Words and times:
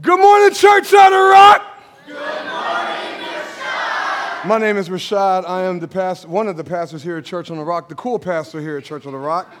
Good 0.00 0.20
morning, 0.20 0.54
Church 0.54 0.94
on 0.94 1.10
the 1.10 1.18
Rock. 1.18 1.82
Good 2.06 2.14
morning, 2.14 3.24
Rashad. 3.24 4.46
My 4.46 4.58
name 4.58 4.76
is 4.76 4.88
Rashad. 4.88 5.48
I 5.48 5.64
am 5.64 5.80
the 5.80 5.88
pastor, 5.88 6.28
one 6.28 6.46
of 6.46 6.56
the 6.56 6.62
pastors 6.62 7.02
here 7.02 7.16
at 7.16 7.24
Church 7.24 7.50
on 7.50 7.56
the 7.56 7.64
Rock, 7.64 7.88
the 7.88 7.96
cool 7.96 8.18
pastor 8.20 8.60
here 8.60 8.76
at 8.76 8.84
Church 8.84 9.06
on 9.06 9.12
the 9.12 9.18
Rock. 9.18 9.52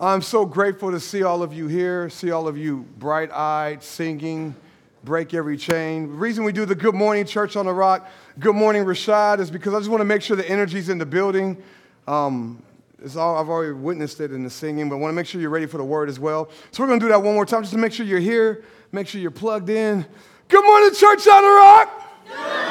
I'm 0.00 0.22
so 0.22 0.44
grateful 0.44 0.90
to 0.90 0.98
see 0.98 1.22
all 1.22 1.42
of 1.42 1.52
you 1.52 1.68
here, 1.68 2.10
see 2.10 2.32
all 2.32 2.48
of 2.48 2.58
you 2.58 2.84
bright 2.98 3.30
eyed, 3.30 3.80
singing, 3.82 4.56
break 5.04 5.34
every 5.34 5.56
chain. 5.56 6.08
The 6.08 6.14
reason 6.14 6.42
we 6.42 6.50
do 6.50 6.64
the 6.64 6.74
Good 6.74 6.96
Morning 6.96 7.26
Church 7.26 7.54
on 7.54 7.66
the 7.66 7.72
Rock, 7.72 8.08
Good 8.40 8.56
Morning 8.56 8.84
Rashad, 8.84 9.38
is 9.38 9.52
because 9.52 9.72
I 9.72 9.78
just 9.78 9.90
want 9.90 10.00
to 10.00 10.06
make 10.06 10.22
sure 10.22 10.36
the 10.36 10.48
energy's 10.48 10.88
in 10.88 10.98
the 10.98 11.06
building. 11.06 11.62
Um, 12.08 12.60
it's 13.04 13.16
all, 13.16 13.36
I've 13.36 13.50
already 13.50 13.72
witnessed 13.72 14.20
it 14.20 14.32
in 14.32 14.42
the 14.42 14.50
singing, 14.50 14.88
but 14.88 14.96
I 14.96 14.98
want 14.98 15.12
to 15.12 15.14
make 15.14 15.26
sure 15.26 15.40
you're 15.40 15.50
ready 15.50 15.66
for 15.66 15.76
the 15.76 15.84
word 15.84 16.08
as 16.08 16.18
well. 16.18 16.48
So 16.70 16.82
we're 16.82 16.88
going 16.88 17.00
to 17.00 17.06
do 17.06 17.10
that 17.10 17.22
one 17.22 17.34
more 17.34 17.44
time 17.44 17.62
just 17.62 17.74
to 17.74 17.78
make 17.78 17.92
sure 17.92 18.06
you're 18.06 18.18
here, 18.18 18.64
make 18.92 19.06
sure 19.06 19.20
you're 19.20 19.30
plugged 19.30 19.68
in. 19.68 20.06
Good 20.48 20.64
morning, 20.64 20.90
Church 20.94 21.26
on 21.28 21.42
the 21.42 21.48
Rock. 21.48 22.24
Good 22.26 22.36
morning. 22.36 22.64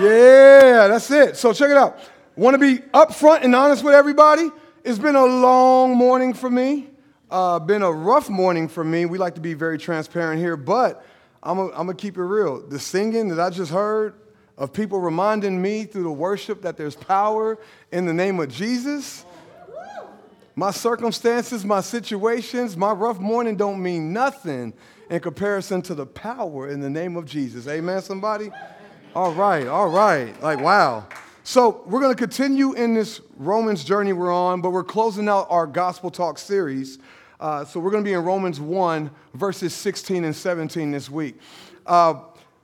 Yeah, 0.00 0.86
that's 0.86 1.10
it. 1.10 1.36
So 1.36 1.52
check 1.52 1.70
it 1.70 1.76
out. 1.76 1.98
Want 2.36 2.54
to 2.54 2.58
be 2.58 2.78
upfront 2.94 3.42
and 3.42 3.54
honest 3.54 3.84
with 3.84 3.94
everybody? 3.94 4.48
It's 4.84 4.98
been 4.98 5.16
a 5.16 5.26
long 5.26 5.96
morning 5.96 6.32
for 6.32 6.48
me. 6.48 6.88
Uh, 7.30 7.58
been 7.58 7.82
a 7.82 7.92
rough 7.92 8.30
morning 8.30 8.68
for 8.68 8.84
me. 8.84 9.04
We 9.06 9.18
like 9.18 9.34
to 9.34 9.40
be 9.40 9.54
very 9.54 9.76
transparent 9.76 10.40
here, 10.40 10.56
but 10.56 11.04
I'm 11.42 11.56
going 11.56 11.88
to 11.88 11.94
keep 11.94 12.16
it 12.16 12.22
real. 12.22 12.66
The 12.66 12.78
singing 12.78 13.28
that 13.28 13.40
I 13.40 13.50
just 13.50 13.72
heard, 13.72 14.14
of 14.60 14.74
people 14.74 15.00
reminding 15.00 15.60
me 15.60 15.84
through 15.84 16.02
the 16.02 16.12
worship 16.12 16.60
that 16.62 16.76
there's 16.76 16.94
power 16.94 17.58
in 17.90 18.04
the 18.04 18.12
name 18.12 18.38
of 18.38 18.50
Jesus. 18.50 19.24
My 20.54 20.70
circumstances, 20.70 21.64
my 21.64 21.80
situations, 21.80 22.76
my 22.76 22.92
rough 22.92 23.18
morning 23.18 23.56
don't 23.56 23.82
mean 23.82 24.12
nothing 24.12 24.74
in 25.08 25.20
comparison 25.20 25.80
to 25.82 25.94
the 25.94 26.04
power 26.04 26.68
in 26.68 26.80
the 26.80 26.90
name 26.90 27.16
of 27.16 27.24
Jesus. 27.24 27.66
Amen, 27.66 28.02
somebody? 28.02 28.50
All 29.16 29.32
right, 29.32 29.66
all 29.66 29.88
right. 29.88 30.40
Like, 30.42 30.60
wow. 30.60 31.06
So, 31.42 31.82
we're 31.86 32.00
going 32.00 32.14
to 32.14 32.18
continue 32.18 32.74
in 32.74 32.92
this 32.92 33.22
Romans 33.38 33.82
journey 33.82 34.12
we're 34.12 34.32
on, 34.32 34.60
but 34.60 34.70
we're 34.70 34.84
closing 34.84 35.26
out 35.26 35.46
our 35.48 35.66
Gospel 35.66 36.10
Talk 36.10 36.36
series. 36.36 36.98
Uh, 37.40 37.64
so, 37.64 37.80
we're 37.80 37.90
going 37.90 38.04
to 38.04 38.08
be 38.08 38.12
in 38.12 38.22
Romans 38.22 38.60
1, 38.60 39.10
verses 39.32 39.72
16 39.72 40.22
and 40.22 40.36
17 40.36 40.90
this 40.90 41.08
week. 41.08 41.38
Uh, 41.86 42.14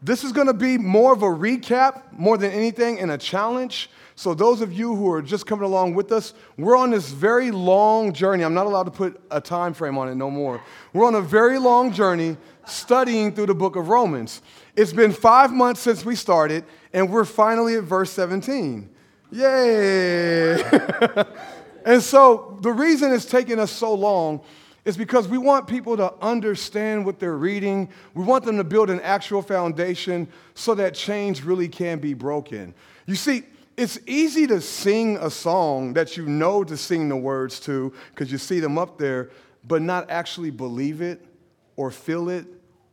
this 0.03 0.25
is 0.25 0.33
going 0.33 0.47
to 0.47 0.55
be 0.55 0.77
more 0.77 1.13
of 1.13 1.23
a 1.23 1.27
recap, 1.27 2.03
more 2.13 2.37
than 2.37 2.51
anything, 2.53 3.01
and 3.01 3.11
a 3.11 3.19
challenge. 3.19 3.91
So, 4.15 4.35
those 4.35 4.61
of 4.61 4.73
you 4.73 4.95
who 4.95 5.11
are 5.11 5.23
just 5.23 5.47
coming 5.47 5.65
along 5.65 5.95
with 5.95 6.13
us, 6.13 6.35
we're 6.57 6.77
on 6.77 6.91
this 6.91 7.11
very 7.11 7.51
long 7.51 8.13
journey. 8.13 8.45
I'm 8.45 8.55
not 8.55 8.67
allowed 8.67 8.85
to 8.85 8.91
put 8.91 9.21
a 9.31 9.41
time 9.41 9.75
frame 9.75 9.99
on 9.99 10.09
it 10.09 10.15
no 10.15 10.31
more. 10.31 10.63
We're 10.93 11.07
on 11.07 11.15
a 11.15 11.21
very 11.21 11.59
long 11.59 11.93
journey 11.93 12.37
studying 12.67 13.35
through 13.35 13.47
the 13.47 13.55
book 13.55 13.77
of 13.77 13.89
Romans. 13.89 14.43
It's 14.75 14.93
been 14.93 15.13
five 15.13 15.53
months 15.53 15.81
since 15.81 16.05
we 16.05 16.15
started, 16.15 16.65
and 16.93 17.11
we're 17.11 17.25
finally 17.25 17.77
at 17.77 17.85
verse 17.85 18.11
17. 18.13 18.89
Yay! 19.33 20.63
and 21.85 22.03
so, 22.03 22.59
the 22.63 22.73
reason 22.73 23.13
it's 23.13 23.27
taking 23.27 23.59
us 23.59 23.71
so 23.71 23.95
long 23.95 24.41
is 24.87 24.97
because 24.97 25.27
we 25.27 25.37
want 25.37 25.67
people 25.67 25.97
to 25.97 26.15
understand 26.23 27.05
what 27.05 27.19
they're 27.19 27.37
reading. 27.37 27.89
We 28.15 28.23
want 28.23 28.45
them 28.45 28.57
to 28.57 28.65
build 28.65 28.89
an 28.89 29.01
actual 29.01 29.43
foundation 29.43 30.29
so 30.55 30.77
that 30.77 30.95
change 30.95 31.43
really 31.43 31.69
can 31.69 31.99
be 31.99 32.15
broken. 32.15 32.73
You 33.05 33.17
see, 33.17 33.43
it's 33.77 33.99
easy 34.07 34.47
to 34.47 34.61
sing 34.61 35.17
a 35.17 35.29
song 35.29 35.93
that 35.95 36.17
you 36.17 36.25
know 36.25 36.63
to 36.63 36.77
sing 36.77 37.09
the 37.09 37.17
words 37.17 37.59
to 37.61 37.93
because 38.11 38.31
you 38.31 38.39
see 38.39 38.61
them 38.61 38.79
up 38.79 38.97
there, 38.97 39.31
but 39.65 39.83
not 39.83 40.09
actually 40.09 40.51
believe 40.51 41.03
it 41.03 41.27
or 41.75 41.91
feel 41.91 42.29
it 42.29 42.47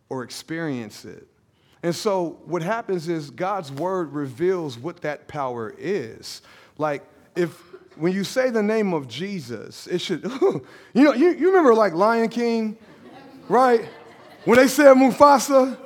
or 0.09 0.23
experience 0.23 1.05
it. 1.05 1.27
And 1.83 1.95
so 1.95 2.39
what 2.45 2.63
happens 2.63 3.07
is 3.07 3.29
God's 3.29 3.71
word 3.71 4.13
reveals 4.13 4.79
what 4.79 5.01
that 5.01 5.27
power 5.27 5.75
is. 5.77 6.41
Like 6.79 7.03
if 7.35 7.61
when 7.95 8.13
you 8.13 8.23
say 8.23 8.49
the 8.49 8.63
name 8.63 8.93
of 8.93 9.07
Jesus, 9.07 9.87
it 9.87 9.99
should, 9.99 10.23
you 10.43 10.63
know, 10.93 11.13
you, 11.13 11.31
you 11.33 11.47
remember 11.47 11.73
like 11.73 11.93
Lion 11.93 12.29
King, 12.29 12.77
right? 13.49 13.87
When 14.45 14.57
they 14.57 14.67
said 14.67 14.95
Mufasa, 14.95 15.77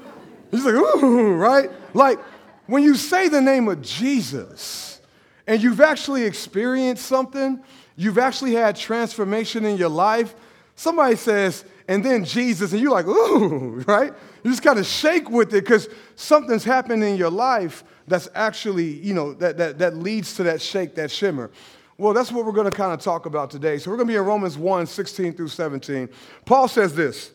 he's 0.51 0.65
like, 0.65 0.73
ooh, 0.73 1.33
right? 1.35 1.69
Like 1.93 2.19
when 2.67 2.83
you 2.83 2.95
say 2.95 3.27
the 3.27 3.41
name 3.41 3.67
of 3.67 3.81
Jesus 3.81 5.01
and 5.45 5.61
you've 5.61 5.81
actually 5.81 6.23
experienced 6.23 7.05
something, 7.05 7.61
you've 7.95 8.17
actually 8.17 8.53
had 8.53 8.75
transformation 8.75 9.65
in 9.65 9.77
your 9.77 9.89
life, 9.89 10.35
somebody 10.75 11.15
says, 11.15 11.65
and 11.87 12.03
then 12.03 12.25
Jesus, 12.25 12.73
and 12.73 12.81
you're 12.81 12.91
like, 12.91 13.07
ooh, 13.07 13.83
right? 13.87 14.13
You 14.43 14.51
just 14.51 14.63
kind 14.63 14.79
of 14.79 14.85
shake 14.85 15.29
with 15.29 15.49
it 15.53 15.63
because 15.63 15.87
something's 16.15 16.63
happened 16.63 17.03
in 17.03 17.15
your 17.15 17.31
life 17.31 17.83
that's 18.07 18.29
actually, 18.35 18.99
you 18.99 19.13
know, 19.13 19.33
that, 19.35 19.57
that, 19.57 19.79
that 19.79 19.95
leads 19.97 20.35
to 20.35 20.43
that 20.43 20.61
shake, 20.61 20.95
that 20.95 21.11
shimmer. 21.11 21.51
Well, 21.97 22.13
that's 22.13 22.31
what 22.31 22.45
we're 22.45 22.51
going 22.51 22.69
to 22.69 22.75
kind 22.75 22.93
of 22.93 22.99
talk 22.99 23.25
about 23.25 23.49
today. 23.49 23.77
So 23.79 23.89
we're 23.89 23.97
going 23.97 24.07
to 24.07 24.13
be 24.13 24.17
in 24.17 24.25
Romans 24.25 24.57
1 24.57 24.85
16 24.85 25.33
through 25.33 25.47
17. 25.47 26.09
Paul 26.45 26.67
says 26.67 26.93
this. 26.93 27.31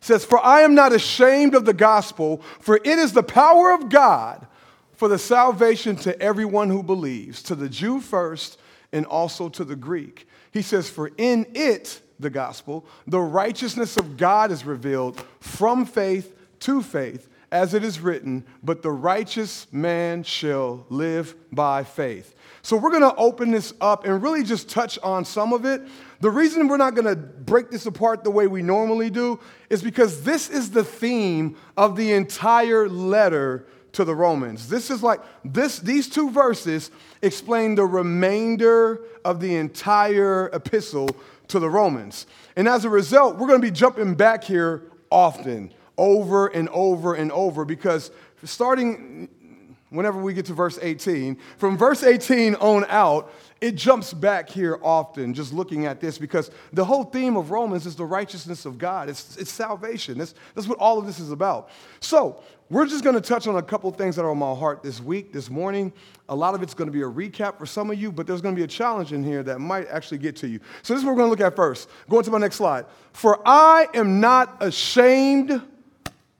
He 0.00 0.04
says, 0.04 0.24
For 0.24 0.38
I 0.44 0.60
am 0.60 0.74
not 0.74 0.92
ashamed 0.92 1.54
of 1.54 1.64
the 1.64 1.72
gospel, 1.72 2.40
for 2.60 2.76
it 2.76 2.86
is 2.86 3.12
the 3.12 3.22
power 3.22 3.72
of 3.72 3.88
God 3.88 4.46
for 4.94 5.08
the 5.08 5.18
salvation 5.18 5.96
to 5.96 6.20
everyone 6.20 6.70
who 6.70 6.82
believes, 6.82 7.42
to 7.44 7.54
the 7.54 7.68
Jew 7.68 8.00
first 8.00 8.60
and 8.92 9.04
also 9.06 9.48
to 9.50 9.64
the 9.64 9.76
Greek. 9.76 10.26
He 10.52 10.62
says, 10.62 10.88
For 10.88 11.10
in 11.18 11.46
it, 11.54 12.00
the 12.18 12.30
gospel, 12.30 12.86
the 13.06 13.20
righteousness 13.20 13.96
of 13.96 14.16
God 14.16 14.50
is 14.50 14.64
revealed 14.64 15.24
from 15.40 15.84
faith 15.84 16.34
to 16.60 16.82
faith, 16.82 17.28
as 17.50 17.74
it 17.74 17.84
is 17.84 18.00
written, 18.00 18.44
But 18.62 18.82
the 18.82 18.90
righteous 18.90 19.66
man 19.72 20.22
shall 20.22 20.84
live 20.88 21.34
by 21.52 21.84
faith. 21.84 22.34
So 22.68 22.76
we're 22.76 22.90
going 22.90 23.00
to 23.00 23.14
open 23.14 23.50
this 23.50 23.72
up 23.80 24.04
and 24.04 24.22
really 24.22 24.42
just 24.42 24.68
touch 24.68 24.98
on 25.02 25.24
some 25.24 25.54
of 25.54 25.64
it. 25.64 25.80
The 26.20 26.30
reason 26.30 26.68
we're 26.68 26.76
not 26.76 26.94
going 26.94 27.06
to 27.06 27.16
break 27.16 27.70
this 27.70 27.86
apart 27.86 28.24
the 28.24 28.30
way 28.30 28.46
we 28.46 28.60
normally 28.60 29.08
do 29.08 29.40
is 29.70 29.80
because 29.80 30.22
this 30.22 30.50
is 30.50 30.70
the 30.70 30.84
theme 30.84 31.56
of 31.78 31.96
the 31.96 32.12
entire 32.12 32.86
letter 32.86 33.66
to 33.92 34.04
the 34.04 34.14
Romans. 34.14 34.68
This 34.68 34.90
is 34.90 35.02
like 35.02 35.20
this 35.46 35.78
these 35.78 36.10
two 36.10 36.28
verses 36.28 36.90
explain 37.22 37.74
the 37.74 37.86
remainder 37.86 39.00
of 39.24 39.40
the 39.40 39.56
entire 39.56 40.50
epistle 40.52 41.08
to 41.46 41.58
the 41.58 41.70
Romans. 41.70 42.26
And 42.54 42.68
as 42.68 42.84
a 42.84 42.90
result, 42.90 43.38
we're 43.38 43.48
going 43.48 43.62
to 43.62 43.66
be 43.66 43.72
jumping 43.72 44.14
back 44.14 44.44
here 44.44 44.82
often, 45.08 45.72
over 45.96 46.48
and 46.48 46.68
over 46.68 47.14
and 47.14 47.32
over 47.32 47.64
because 47.64 48.10
starting 48.44 49.30
whenever 49.90 50.20
we 50.20 50.34
get 50.34 50.46
to 50.46 50.54
verse 50.54 50.78
18. 50.80 51.38
From 51.56 51.76
verse 51.76 52.02
18 52.02 52.54
on 52.56 52.84
out, 52.88 53.32
it 53.60 53.74
jumps 53.74 54.12
back 54.12 54.48
here 54.48 54.78
often 54.82 55.34
just 55.34 55.52
looking 55.52 55.86
at 55.86 56.00
this 56.00 56.18
because 56.18 56.50
the 56.72 56.84
whole 56.84 57.04
theme 57.04 57.36
of 57.36 57.50
Romans 57.50 57.86
is 57.86 57.96
the 57.96 58.04
righteousness 58.04 58.66
of 58.66 58.78
God. 58.78 59.08
It's, 59.08 59.36
it's 59.36 59.50
salvation. 59.50 60.18
That's, 60.18 60.34
that's 60.54 60.68
what 60.68 60.78
all 60.78 60.98
of 60.98 61.06
this 61.06 61.18
is 61.18 61.32
about. 61.32 61.70
So, 62.00 62.42
we're 62.70 62.86
just 62.86 63.02
going 63.02 63.14
to 63.14 63.22
touch 63.22 63.46
on 63.46 63.56
a 63.56 63.62
couple 63.62 63.90
things 63.92 64.14
that 64.16 64.26
are 64.26 64.30
on 64.30 64.36
my 64.36 64.54
heart 64.54 64.82
this 64.82 65.00
week, 65.00 65.32
this 65.32 65.48
morning. 65.48 65.90
A 66.28 66.36
lot 66.36 66.54
of 66.54 66.62
it's 66.62 66.74
going 66.74 66.86
to 66.86 66.92
be 66.92 67.00
a 67.00 67.06
recap 67.06 67.58
for 67.58 67.64
some 67.64 67.90
of 67.90 67.98
you, 67.98 68.12
but 68.12 68.26
there's 68.26 68.42
going 68.42 68.54
to 68.54 68.58
be 68.58 68.64
a 68.64 68.68
challenge 68.68 69.14
in 69.14 69.24
here 69.24 69.42
that 69.42 69.58
might 69.58 69.88
actually 69.88 70.18
get 70.18 70.36
to 70.36 70.48
you. 70.48 70.60
So, 70.82 70.92
this 70.92 71.00
is 71.00 71.06
what 71.06 71.12
we're 71.12 71.22
going 71.22 71.28
to 71.28 71.30
look 71.30 71.52
at 71.52 71.56
first. 71.56 71.88
Going 72.10 72.24
to 72.24 72.30
my 72.30 72.38
next 72.38 72.56
slide. 72.56 72.84
For 73.12 73.40
I 73.46 73.86
am 73.94 74.20
not 74.20 74.58
ashamed 74.60 75.62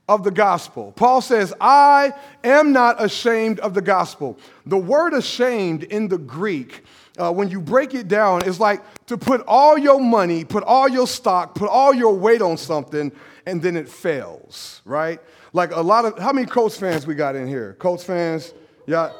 of 0.09 0.23
the 0.23 0.31
gospel. 0.31 0.91
Paul 0.95 1.21
says, 1.21 1.53
I 1.61 2.13
am 2.43 2.73
not 2.73 3.01
ashamed 3.01 3.59
of 3.59 3.75
the 3.75 3.81
gospel. 3.81 4.39
The 4.65 4.75
word 4.75 5.13
ashamed 5.13 5.83
in 5.83 6.07
the 6.07 6.17
Greek, 6.17 6.83
uh, 7.19 7.31
when 7.31 7.49
you 7.49 7.61
break 7.61 7.93
it 7.93 8.07
down, 8.07 8.43
is 8.43 8.59
like 8.59 8.81
to 9.05 9.19
put 9.19 9.41
all 9.47 9.77
your 9.77 10.01
money, 10.01 10.43
put 10.43 10.63
all 10.63 10.89
your 10.89 11.05
stock, 11.05 11.53
put 11.53 11.69
all 11.69 11.93
your 11.93 12.15
weight 12.15 12.41
on 12.41 12.57
something, 12.57 13.11
and 13.45 13.61
then 13.61 13.77
it 13.77 13.87
fails, 13.87 14.81
right? 14.83 15.21
Like 15.53 15.75
a 15.75 15.81
lot 15.81 16.05
of, 16.05 16.17
how 16.17 16.33
many 16.33 16.47
Colts 16.47 16.75
fans 16.75 17.05
we 17.05 17.13
got 17.13 17.35
in 17.35 17.47
here? 17.47 17.75
Colts 17.77 18.03
fans? 18.03 18.55
Y'all, 18.87 19.13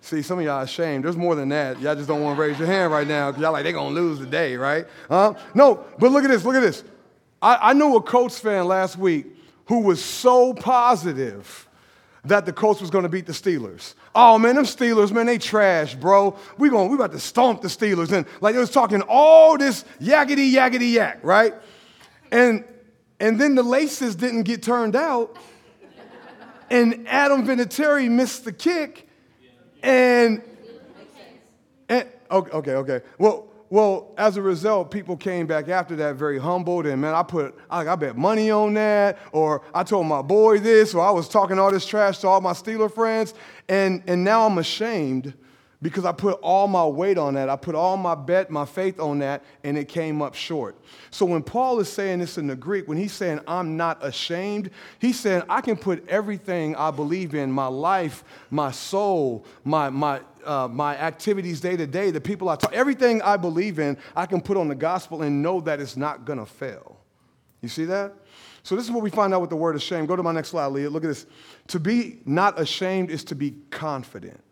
see, 0.00 0.22
some 0.22 0.38
of 0.38 0.44
y'all 0.44 0.62
ashamed. 0.62 1.04
There's 1.04 1.16
more 1.16 1.34
than 1.34 1.48
that. 1.48 1.80
Y'all 1.80 1.96
just 1.96 2.06
don't 2.06 2.22
want 2.22 2.36
to 2.36 2.40
raise 2.40 2.56
your 2.56 2.68
hand 2.68 2.92
right 2.92 3.06
now 3.06 3.32
because 3.32 3.42
y'all 3.42 3.52
like, 3.52 3.64
they're 3.64 3.72
going 3.72 3.92
to 3.92 4.00
lose 4.00 4.20
today, 4.20 4.56
right? 4.56 4.86
Huh? 5.08 5.34
No, 5.54 5.84
but 5.98 6.12
look 6.12 6.22
at 6.22 6.30
this, 6.30 6.44
look 6.44 6.54
at 6.54 6.60
this. 6.60 6.84
I, 7.42 7.70
I 7.70 7.72
knew 7.72 7.96
a 7.96 8.00
Colts 8.00 8.38
fan 8.38 8.66
last 8.66 8.96
week 8.96 9.35
who 9.66 9.80
was 9.80 10.02
so 10.04 10.54
positive 10.54 11.68
that 12.24 12.44
the 12.44 12.52
Colts 12.52 12.80
was 12.80 12.90
going 12.90 13.04
to 13.04 13.08
beat 13.08 13.26
the 13.26 13.32
Steelers. 13.32 13.94
Oh 14.14 14.38
man, 14.38 14.56
them 14.56 14.64
Steelers, 14.64 15.12
man, 15.12 15.26
they 15.26 15.38
trash, 15.38 15.94
bro. 15.94 16.36
We 16.58 16.68
going, 16.70 16.88
we 16.88 16.96
about 16.96 17.12
to 17.12 17.20
stomp 17.20 17.62
the 17.62 17.68
Steelers, 17.68 18.10
and 18.12 18.26
like 18.40 18.54
it 18.54 18.58
was 18.58 18.70
talking 18.70 19.02
all 19.02 19.56
this 19.56 19.84
yakety 20.00 20.52
yakety 20.52 20.92
yak, 20.92 21.20
right? 21.22 21.54
And 22.32 22.64
and 23.20 23.40
then 23.40 23.54
the 23.54 23.62
laces 23.62 24.16
didn't 24.16 24.42
get 24.42 24.62
turned 24.62 24.96
out, 24.96 25.36
and 26.70 27.06
Adam 27.08 27.46
Vinatieri 27.46 28.10
missed 28.10 28.44
the 28.44 28.52
kick, 28.52 29.08
and, 29.82 30.42
and 31.88 32.08
okay, 32.30 32.50
okay, 32.50 32.72
okay. 32.72 33.00
Well, 33.18 33.48
well, 33.68 34.14
as 34.16 34.36
a 34.36 34.42
result, 34.42 34.90
people 34.90 35.16
came 35.16 35.46
back 35.46 35.68
after 35.68 35.96
that 35.96 36.16
very 36.16 36.38
humbled, 36.38 36.86
and 36.86 37.00
man, 37.00 37.14
I 37.14 37.22
put, 37.22 37.58
I, 37.68 37.86
I 37.88 37.96
bet 37.96 38.16
money 38.16 38.50
on 38.50 38.74
that, 38.74 39.18
or 39.32 39.62
I 39.74 39.82
told 39.82 40.06
my 40.06 40.22
boy 40.22 40.60
this, 40.60 40.94
or 40.94 41.04
I 41.04 41.10
was 41.10 41.28
talking 41.28 41.58
all 41.58 41.72
this 41.72 41.86
trash 41.86 42.18
to 42.18 42.28
all 42.28 42.40
my 42.40 42.52
Steeler 42.52 42.92
friends, 42.92 43.34
and, 43.68 44.02
and 44.06 44.22
now 44.22 44.46
I'm 44.46 44.58
ashamed 44.58 45.34
because 45.82 46.04
I 46.04 46.12
put 46.12 46.38
all 46.40 46.68
my 46.68 46.86
weight 46.86 47.18
on 47.18 47.34
that. 47.34 47.48
I 47.48 47.56
put 47.56 47.74
all 47.74 47.96
my 47.96 48.14
bet, 48.14 48.50
my 48.50 48.64
faith 48.64 48.98
on 48.98 49.18
that, 49.18 49.44
and 49.62 49.76
it 49.76 49.88
came 49.88 50.22
up 50.22 50.34
short. 50.34 50.76
So 51.10 51.26
when 51.26 51.42
Paul 51.42 51.78
is 51.80 51.88
saying 51.88 52.20
this 52.20 52.38
in 52.38 52.46
the 52.46 52.56
Greek, 52.56 52.88
when 52.88 52.96
he's 52.96 53.12
saying, 53.12 53.40
I'm 53.46 53.76
not 53.76 54.04
ashamed, 54.04 54.70
he's 54.98 55.20
saying, 55.20 55.42
I 55.48 55.60
can 55.60 55.76
put 55.76 56.08
everything 56.08 56.74
I 56.76 56.90
believe 56.90 57.34
in, 57.34 57.52
my 57.52 57.66
life, 57.66 58.24
my 58.50 58.70
soul, 58.70 59.44
my, 59.64 59.90
my, 59.90 60.20
uh, 60.46 60.68
my 60.68 60.96
activities 60.96 61.60
day 61.60 61.76
to 61.76 61.86
day, 61.86 62.10
the 62.10 62.20
people 62.20 62.48
I 62.48 62.56
talk, 62.56 62.72
everything 62.72 63.20
I 63.22 63.36
believe 63.36 63.78
in, 63.78 63.98
I 64.14 64.26
can 64.26 64.40
put 64.40 64.56
on 64.56 64.68
the 64.68 64.74
gospel 64.74 65.22
and 65.22 65.42
know 65.42 65.60
that 65.62 65.80
it's 65.80 65.96
not 65.96 66.24
going 66.24 66.38
to 66.38 66.46
fail. 66.46 66.98
You 67.60 67.68
see 67.68 67.84
that? 67.86 68.14
So 68.62 68.74
this 68.74 68.84
is 68.84 68.90
what 68.90 69.02
we 69.02 69.10
find 69.10 69.32
out 69.32 69.40
with 69.40 69.50
the 69.50 69.56
word 69.56 69.76
ashamed. 69.76 70.08
Go 70.08 70.16
to 70.16 70.22
my 70.22 70.32
next 70.32 70.48
slide, 70.48 70.66
Leah. 70.66 70.90
Look 70.90 71.04
at 71.04 71.08
this. 71.08 71.26
To 71.68 71.80
be 71.80 72.20
not 72.24 72.60
ashamed 72.60 73.10
is 73.10 73.24
to 73.24 73.34
be 73.34 73.56
confident. 73.70 74.42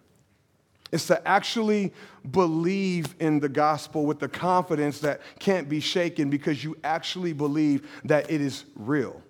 It's 0.93 1.09
to 1.09 1.27
actually 1.27 1.93
believe 2.31 3.17
in 3.19 3.41
the 3.41 3.49
gospel 3.49 4.07
with 4.07 4.21
the 4.21 4.29
confidence 4.29 5.01
that 5.01 5.21
can't 5.41 5.69
be 5.69 5.81
shaken 5.81 6.31
because 6.31 6.63
you 6.63 6.77
actually 6.85 7.33
believe 7.33 7.89
that 8.05 8.31
it 8.31 8.41
is 8.41 8.65
real. 8.77 9.21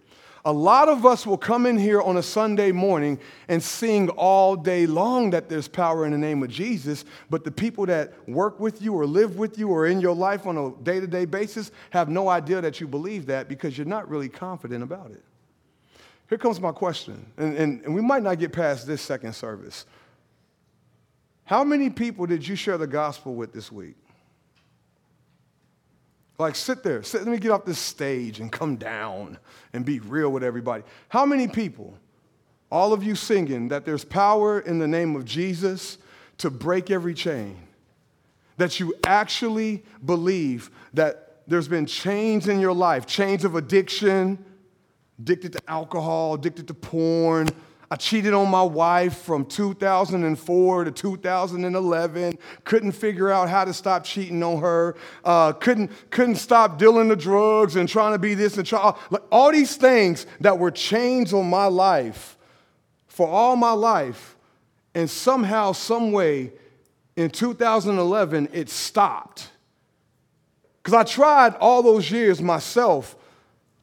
A 0.46 0.52
lot 0.52 0.90
of 0.90 1.06
us 1.06 1.26
will 1.26 1.38
come 1.38 1.64
in 1.64 1.78
here 1.78 2.02
on 2.02 2.18
a 2.18 2.22
Sunday 2.22 2.70
morning 2.70 3.18
and 3.48 3.62
sing 3.62 4.10
all 4.10 4.56
day 4.56 4.86
long 4.86 5.30
that 5.30 5.48
there's 5.48 5.68
power 5.68 6.04
in 6.04 6.12
the 6.12 6.18
name 6.18 6.42
of 6.42 6.50
Jesus, 6.50 7.06
but 7.30 7.44
the 7.44 7.50
people 7.50 7.86
that 7.86 8.12
work 8.28 8.60
with 8.60 8.82
you 8.82 8.92
or 8.92 9.06
live 9.06 9.36
with 9.36 9.58
you 9.58 9.70
or 9.70 9.86
in 9.86 10.02
your 10.02 10.14
life 10.14 10.46
on 10.46 10.58
a 10.58 10.70
day 10.82 11.00
to 11.00 11.06
day 11.06 11.24
basis 11.24 11.70
have 11.90 12.10
no 12.10 12.28
idea 12.28 12.60
that 12.60 12.78
you 12.78 12.86
believe 12.86 13.24
that 13.26 13.48
because 13.48 13.78
you're 13.78 13.86
not 13.86 14.06
really 14.10 14.28
confident 14.28 14.82
about 14.82 15.10
it. 15.12 15.22
Here 16.28 16.36
comes 16.36 16.60
my 16.60 16.72
question, 16.72 17.24
and, 17.38 17.56
and, 17.56 17.82
and 17.82 17.94
we 17.94 18.02
might 18.02 18.22
not 18.22 18.38
get 18.38 18.52
past 18.52 18.86
this 18.86 19.00
second 19.00 19.32
service. 19.34 19.86
How 21.44 21.64
many 21.64 21.88
people 21.88 22.26
did 22.26 22.46
you 22.46 22.54
share 22.54 22.76
the 22.76 22.86
gospel 22.86 23.34
with 23.34 23.54
this 23.54 23.72
week? 23.72 23.96
Like, 26.38 26.56
sit 26.56 26.82
there. 26.82 27.02
Sit, 27.02 27.22
let 27.22 27.30
me 27.30 27.38
get 27.38 27.50
off 27.50 27.64
this 27.64 27.78
stage 27.78 28.40
and 28.40 28.50
come 28.50 28.76
down 28.76 29.38
and 29.72 29.84
be 29.84 30.00
real 30.00 30.30
with 30.30 30.42
everybody. 30.42 30.82
How 31.08 31.24
many 31.24 31.46
people, 31.46 31.96
all 32.70 32.92
of 32.92 33.04
you 33.04 33.14
singing, 33.14 33.68
that 33.68 33.84
there's 33.84 34.04
power 34.04 34.58
in 34.60 34.78
the 34.78 34.88
name 34.88 35.14
of 35.14 35.24
Jesus 35.24 35.98
to 36.38 36.50
break 36.50 36.90
every 36.90 37.14
chain? 37.14 37.56
That 38.56 38.80
you 38.80 38.94
actually 39.04 39.84
believe 40.04 40.70
that 40.92 41.42
there's 41.46 41.68
been 41.68 41.86
chains 41.86 42.48
in 42.48 42.58
your 42.58 42.72
life, 42.72 43.06
chains 43.06 43.44
of 43.44 43.54
addiction, 43.54 44.44
addicted 45.18 45.52
to 45.52 45.60
alcohol, 45.68 46.34
addicted 46.34 46.66
to 46.68 46.74
porn, 46.74 47.48
I 47.90 47.96
cheated 47.96 48.32
on 48.32 48.50
my 48.50 48.62
wife 48.62 49.18
from 49.18 49.44
2004 49.44 50.84
to 50.84 50.90
2011. 50.90 52.38
Couldn't 52.64 52.92
figure 52.92 53.30
out 53.30 53.48
how 53.48 53.64
to 53.64 53.74
stop 53.74 54.04
cheating 54.04 54.42
on 54.42 54.60
her. 54.60 54.96
Uh, 55.22 55.52
couldn't, 55.52 55.90
couldn't 56.10 56.36
stop 56.36 56.78
dealing 56.78 57.08
the 57.08 57.16
drugs 57.16 57.76
and 57.76 57.88
trying 57.88 58.12
to 58.12 58.18
be 58.18 58.34
this 58.34 58.56
and 58.56 58.66
try. 58.66 58.96
Like 59.10 59.22
all 59.30 59.52
these 59.52 59.76
things 59.76 60.26
that 60.40 60.58
were 60.58 60.70
chains 60.70 61.32
on 61.34 61.48
my 61.48 61.66
life 61.66 62.38
for 63.06 63.28
all 63.28 63.56
my 63.56 63.72
life. 63.72 64.36
And 64.94 65.10
somehow, 65.10 65.72
some 65.72 66.12
way, 66.12 66.52
in 67.16 67.30
2011, 67.30 68.48
it 68.52 68.70
stopped. 68.70 69.50
Because 70.82 70.94
I 70.94 71.04
tried 71.04 71.54
all 71.56 71.82
those 71.82 72.10
years 72.10 72.40
myself 72.40 73.16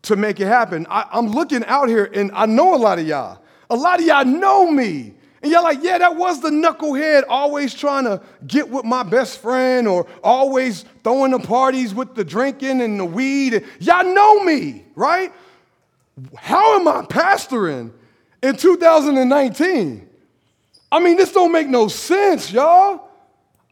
to 0.03 0.15
make 0.15 0.39
it 0.39 0.48
happen. 0.48 0.88
I, 0.89 1.07
I'm 1.12 1.27
looking 1.27 1.63
out 1.65 1.89
here 1.89 2.09
and 2.13 2.31
I 2.33 2.45
know 2.45 2.75
a 2.75 2.77
lot 2.77 3.00
of 3.00 3.07
y'all. 3.07 3.42
A 3.71 3.75
lot 3.75 4.01
of 4.01 4.06
y'all 4.06 4.25
know 4.25 4.69
me. 4.69 5.13
And 5.41 5.51
y'all 5.51 5.63
like, 5.63 5.79
yeah, 5.81 5.97
that 5.97 6.18
was 6.18 6.41
the 6.41 6.50
knucklehead 6.50 7.23
always 7.27 7.73
trying 7.73 8.03
to 8.03 8.21
get 8.45 8.69
with 8.69 8.83
my 8.83 9.01
best 9.01 9.39
friend 9.39 9.88
or 9.88 10.06
always 10.23 10.83
throwing 11.03 11.31
the 11.31 11.39
parties 11.39 11.95
with 11.95 12.13
the 12.13 12.23
drinking 12.23 12.81
and 12.81 13.00
the 13.00 13.06
weed. 13.06 13.65
Y'all 13.79 14.03
know 14.03 14.44
me, 14.44 14.85
right? 14.94 15.31
How 16.38 16.79
am 16.79 16.88
I 16.88 17.03
pastoring 17.06 17.91
in 18.44 18.57
2019? 18.57 20.09
I 20.91 21.00
mean, 21.00 21.15
this 21.15 21.31
don't 21.31 21.53
make 21.53 21.69
no 21.69 21.88
sense, 21.88 22.51
y'all. 22.51 23.07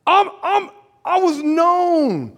I'm, 0.08 0.30
I'm, 0.42 0.70
I 1.04 1.20
was 1.20 1.44
known 1.44 2.38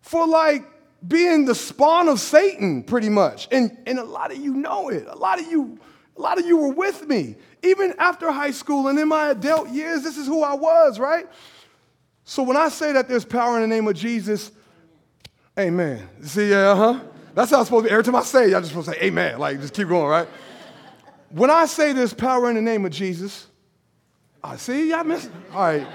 for 0.00 0.26
like 0.26 0.64
being 1.06 1.44
the 1.44 1.54
spawn 1.54 2.08
of 2.08 2.20
Satan, 2.20 2.82
pretty 2.82 3.10
much. 3.10 3.48
And, 3.52 3.76
and 3.86 3.98
a 3.98 4.04
lot 4.04 4.32
of 4.32 4.38
you 4.38 4.54
know 4.54 4.88
it. 4.88 5.06
A 5.06 5.14
lot 5.14 5.38
of 5.38 5.46
you 5.46 5.78
a 6.16 6.20
lot 6.20 6.38
of 6.38 6.46
you 6.46 6.56
were 6.56 6.72
with 6.72 7.06
me. 7.06 7.36
Even 7.62 7.94
after 7.98 8.30
high 8.30 8.50
school 8.50 8.88
and 8.88 8.98
in 8.98 9.08
my 9.08 9.30
adult 9.30 9.68
years, 9.68 10.02
this 10.02 10.16
is 10.16 10.26
who 10.26 10.42
I 10.42 10.54
was, 10.54 10.98
right? 10.98 11.26
So 12.24 12.42
when 12.42 12.56
I 12.56 12.68
say 12.68 12.92
that 12.92 13.08
there's 13.08 13.24
power 13.24 13.56
in 13.56 13.62
the 13.62 13.68
name 13.68 13.86
of 13.86 13.94
Jesus, 13.94 14.50
amen. 15.58 16.08
See, 16.22 16.50
yeah, 16.50 16.70
uh 16.70 16.74
huh. 16.74 17.00
That's 17.34 17.50
how 17.50 17.60
it's 17.60 17.68
supposed 17.68 17.84
to 17.84 17.88
be. 17.88 17.92
Every 17.92 18.04
time 18.04 18.16
I 18.16 18.22
say 18.22 18.44
it, 18.44 18.50
y'all 18.50 18.60
just 18.60 18.70
supposed 18.70 18.88
to 18.88 18.94
say 18.94 19.02
amen. 19.06 19.38
Like, 19.38 19.60
just 19.60 19.74
keep 19.74 19.88
going, 19.88 20.06
right? 20.06 20.28
When 21.30 21.50
I 21.50 21.66
say 21.66 21.92
there's 21.92 22.14
power 22.14 22.48
in 22.48 22.56
the 22.56 22.62
name 22.62 22.86
of 22.86 22.92
Jesus, 22.92 23.46
I 24.42 24.56
see, 24.56 24.90
y'all 24.90 25.04
miss. 25.04 25.28
All 25.52 25.60
right. 25.60 25.86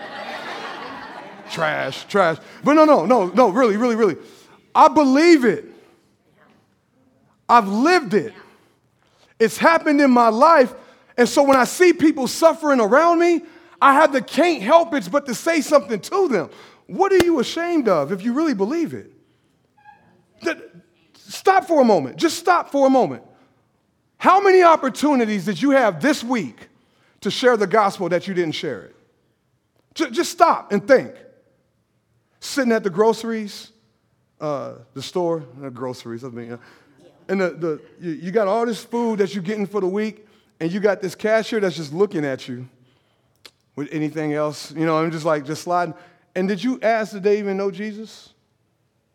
trash, 1.52 2.06
trash. 2.06 2.38
But 2.64 2.74
no, 2.74 2.86
no, 2.86 3.06
no, 3.06 3.28
no, 3.28 3.50
really, 3.50 3.76
really, 3.76 3.96
really. 3.96 4.18
I 4.76 4.88
believe 4.88 5.46
it. 5.46 5.66
I've 7.50 7.68
lived 7.68 8.14
it. 8.14 8.34
It's 9.42 9.58
happened 9.58 10.00
in 10.00 10.12
my 10.12 10.30
life. 10.30 10.74
And 11.18 11.28
so 11.28 11.44
when 11.44 11.58
I 11.58 11.66
see 11.66 11.94
people 11.94 12.28
suffering 12.28 12.80
around 12.80 13.20
me, 13.20 13.42
I 13.82 13.94
have 13.94 14.12
to 14.14 14.22
can't 14.22 14.62
help 14.62 14.94
it 14.94 15.10
but 15.12 15.26
to 15.26 15.36
say 15.36 15.62
something 15.62 16.00
to 16.00 16.28
them. 16.28 16.50
What 16.88 17.12
are 17.12 17.26
you 17.26 17.40
ashamed 17.40 17.88
of 17.88 18.12
if 18.12 18.24
you 18.24 18.34
really 18.34 18.54
believe 18.54 18.94
it? 18.94 19.12
That 20.44 20.72
Stop 21.32 21.66
for 21.66 21.82
a 21.82 21.86
moment. 21.86 22.18
Just 22.18 22.38
stop 22.38 22.72
for 22.72 22.86
a 22.86 22.90
moment. 22.90 23.24
How 24.18 24.42
many 24.42 24.64
opportunities 24.64 25.46
did 25.46 25.62
you 25.62 25.72
have 25.72 26.02
this 26.02 26.24
week 26.24 26.68
to 27.22 27.32
share 27.32 27.56
the 27.56 27.68
gospel 27.68 28.10
that 28.10 28.28
you 28.28 28.34
didn't 28.34 28.56
share 28.56 28.84
it? 28.84 28.96
Just 30.12 30.32
stop 30.32 30.74
and 30.74 30.86
think. 30.86 31.16
Sitting 32.42 32.74
at 32.74 32.84
the 32.84 32.90
groceries, 32.90 33.72
uh, 34.42 34.74
the 34.94 35.02
store, 35.02 35.46
the 35.60 35.72
groceries, 35.72 36.24
I 36.26 36.30
mean, 36.30 36.54
uh, 36.54 36.58
and 37.32 37.40
the, 37.40 37.50
the, 37.52 37.82
you, 38.02 38.12
you 38.12 38.32
got 38.32 38.50
all 38.50 38.66
this 38.66 38.84
food 38.84 39.20
that 39.20 39.34
you're 39.34 39.44
getting 39.44 39.66
for 39.66 39.80
the 39.80 39.88
week, 39.88 40.28
and 40.60 40.70
you 40.70 40.82
got 40.82 41.02
this 41.02 41.16
cashier 41.16 41.62
that's 41.62 41.78
just 41.78 41.94
looking 41.94 42.26
at 42.26 42.50
you 42.50 42.68
with 43.78 43.88
anything 43.94 44.34
else. 44.34 44.72
You 44.74 44.86
know, 44.86 44.98
I'm 44.98 45.12
just 45.12 45.24
like, 45.24 45.46
just 45.46 45.64
sliding. 45.64 45.94
And 46.36 46.46
did 46.50 46.62
you 46.62 46.78
ask, 46.82 47.14
did 47.14 47.24
they 47.24 47.40
even 47.40 47.56
know 47.56 47.72
Jesus? 47.72 48.34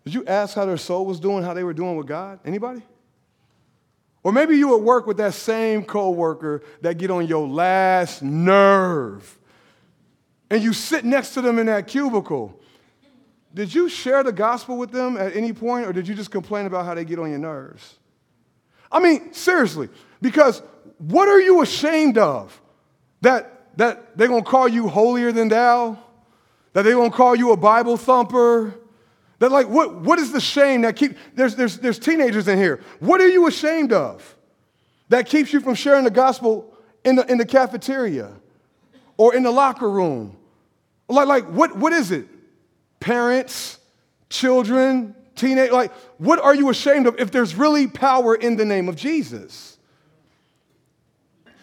Did 0.04 0.14
you 0.14 0.24
ask 0.24 0.54
how 0.54 0.64
their 0.64 0.78
soul 0.78 1.04
was 1.04 1.20
doing, 1.20 1.44
how 1.44 1.52
they 1.52 1.62
were 1.62 1.74
doing 1.74 1.94
with 1.96 2.06
God? 2.06 2.40
Anybody? 2.46 2.80
Or 4.22 4.32
maybe 4.32 4.56
you 4.56 4.74
at 4.74 4.82
work 4.82 5.06
with 5.06 5.18
that 5.18 5.34
same 5.34 5.84
coworker 5.84 6.62
that 6.80 6.96
get 6.96 7.10
on 7.10 7.26
your 7.26 7.46
last 7.46 8.22
nerve. 8.22 9.38
And 10.48 10.62
you 10.62 10.72
sit 10.72 11.04
next 11.04 11.34
to 11.34 11.42
them 11.42 11.58
in 11.58 11.66
that 11.66 11.86
cubicle. 11.86 12.58
Did 13.52 13.74
you 13.74 13.90
share 13.90 14.22
the 14.22 14.32
gospel 14.32 14.78
with 14.78 14.90
them 14.90 15.18
at 15.18 15.36
any 15.36 15.52
point, 15.52 15.86
or 15.86 15.92
did 15.92 16.08
you 16.08 16.14
just 16.14 16.30
complain 16.30 16.64
about 16.64 16.86
how 16.86 16.94
they 16.94 17.04
get 17.04 17.18
on 17.18 17.28
your 17.28 17.38
nerves? 17.38 17.98
I 18.90 19.00
mean, 19.00 19.32
seriously, 19.32 19.88
because 20.20 20.62
what 20.98 21.28
are 21.28 21.40
you 21.40 21.62
ashamed 21.62 22.18
of? 22.18 22.60
That, 23.22 23.76
that 23.76 24.16
they're 24.16 24.28
gonna 24.28 24.42
call 24.42 24.68
you 24.68 24.88
holier 24.88 25.32
than 25.32 25.48
thou? 25.48 25.98
That 26.72 26.82
they're 26.82 26.94
gonna 26.94 27.10
call 27.10 27.34
you 27.34 27.52
a 27.52 27.56
Bible 27.56 27.96
thumper? 27.96 28.74
That 29.38 29.52
like 29.52 29.68
what, 29.68 29.96
what 29.96 30.18
is 30.18 30.32
the 30.32 30.40
shame 30.40 30.82
that 30.82 30.96
keep 30.96 31.16
there's, 31.34 31.56
there's, 31.56 31.78
there's 31.78 31.98
teenagers 31.98 32.48
in 32.48 32.58
here. 32.58 32.80
What 33.00 33.20
are 33.20 33.28
you 33.28 33.46
ashamed 33.46 33.92
of 33.92 34.36
that 35.08 35.26
keeps 35.26 35.52
you 35.52 35.60
from 35.60 35.74
sharing 35.74 36.04
the 36.04 36.10
gospel 36.10 36.74
in 37.04 37.16
the, 37.16 37.30
in 37.30 37.38
the 37.38 37.44
cafeteria 37.44 38.32
or 39.16 39.34
in 39.34 39.42
the 39.42 39.50
locker 39.50 39.90
room? 39.90 40.36
Like, 41.08 41.28
like 41.28 41.44
what, 41.46 41.76
what 41.76 41.92
is 41.92 42.10
it? 42.10 42.26
Parents, 42.98 43.78
children, 44.30 45.14
teenage, 45.36 45.70
like, 45.70 45.92
what 46.18 46.40
are 46.40 46.54
you 46.54 46.70
ashamed 46.70 47.06
of 47.06 47.18
if 47.20 47.30
there's 47.30 47.54
really 47.54 47.86
power 47.86 48.34
in 48.34 48.56
the 48.56 48.64
name 48.64 48.88
of 48.88 48.96
Jesus? 48.96 49.78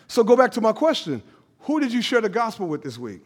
So 0.08 0.24
go 0.24 0.36
back 0.36 0.52
to 0.52 0.62
my 0.62 0.72
question. 0.72 1.22
Who 1.62 1.80
did 1.80 1.92
you 1.92 2.02
share 2.02 2.22
the 2.22 2.30
gospel 2.30 2.68
with 2.68 2.84
this 2.84 2.98
week? 2.98 3.26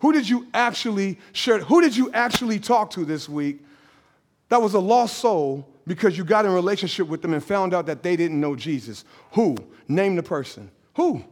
Who 0.00 0.12
did 0.12 0.28
you 0.28 0.46
actually 0.54 1.18
share? 1.32 1.58
Who 1.58 1.80
did 1.80 1.96
you 1.96 2.12
actually 2.12 2.60
talk 2.60 2.90
to 2.90 3.04
this 3.04 3.28
week 3.28 3.64
that 4.48 4.62
was 4.62 4.74
a 4.74 4.78
lost 4.78 5.18
soul 5.18 5.68
because 5.86 6.16
you 6.16 6.24
got 6.24 6.44
in 6.44 6.52
relationship 6.52 7.08
with 7.08 7.20
them 7.20 7.34
and 7.34 7.42
found 7.42 7.74
out 7.74 7.86
that 7.86 8.02
they 8.02 8.14
didn't 8.14 8.40
know 8.40 8.54
Jesus? 8.54 9.04
Who? 9.32 9.56
Name 9.88 10.14
the 10.14 10.22
person. 10.22 10.70
Who? 10.94 11.24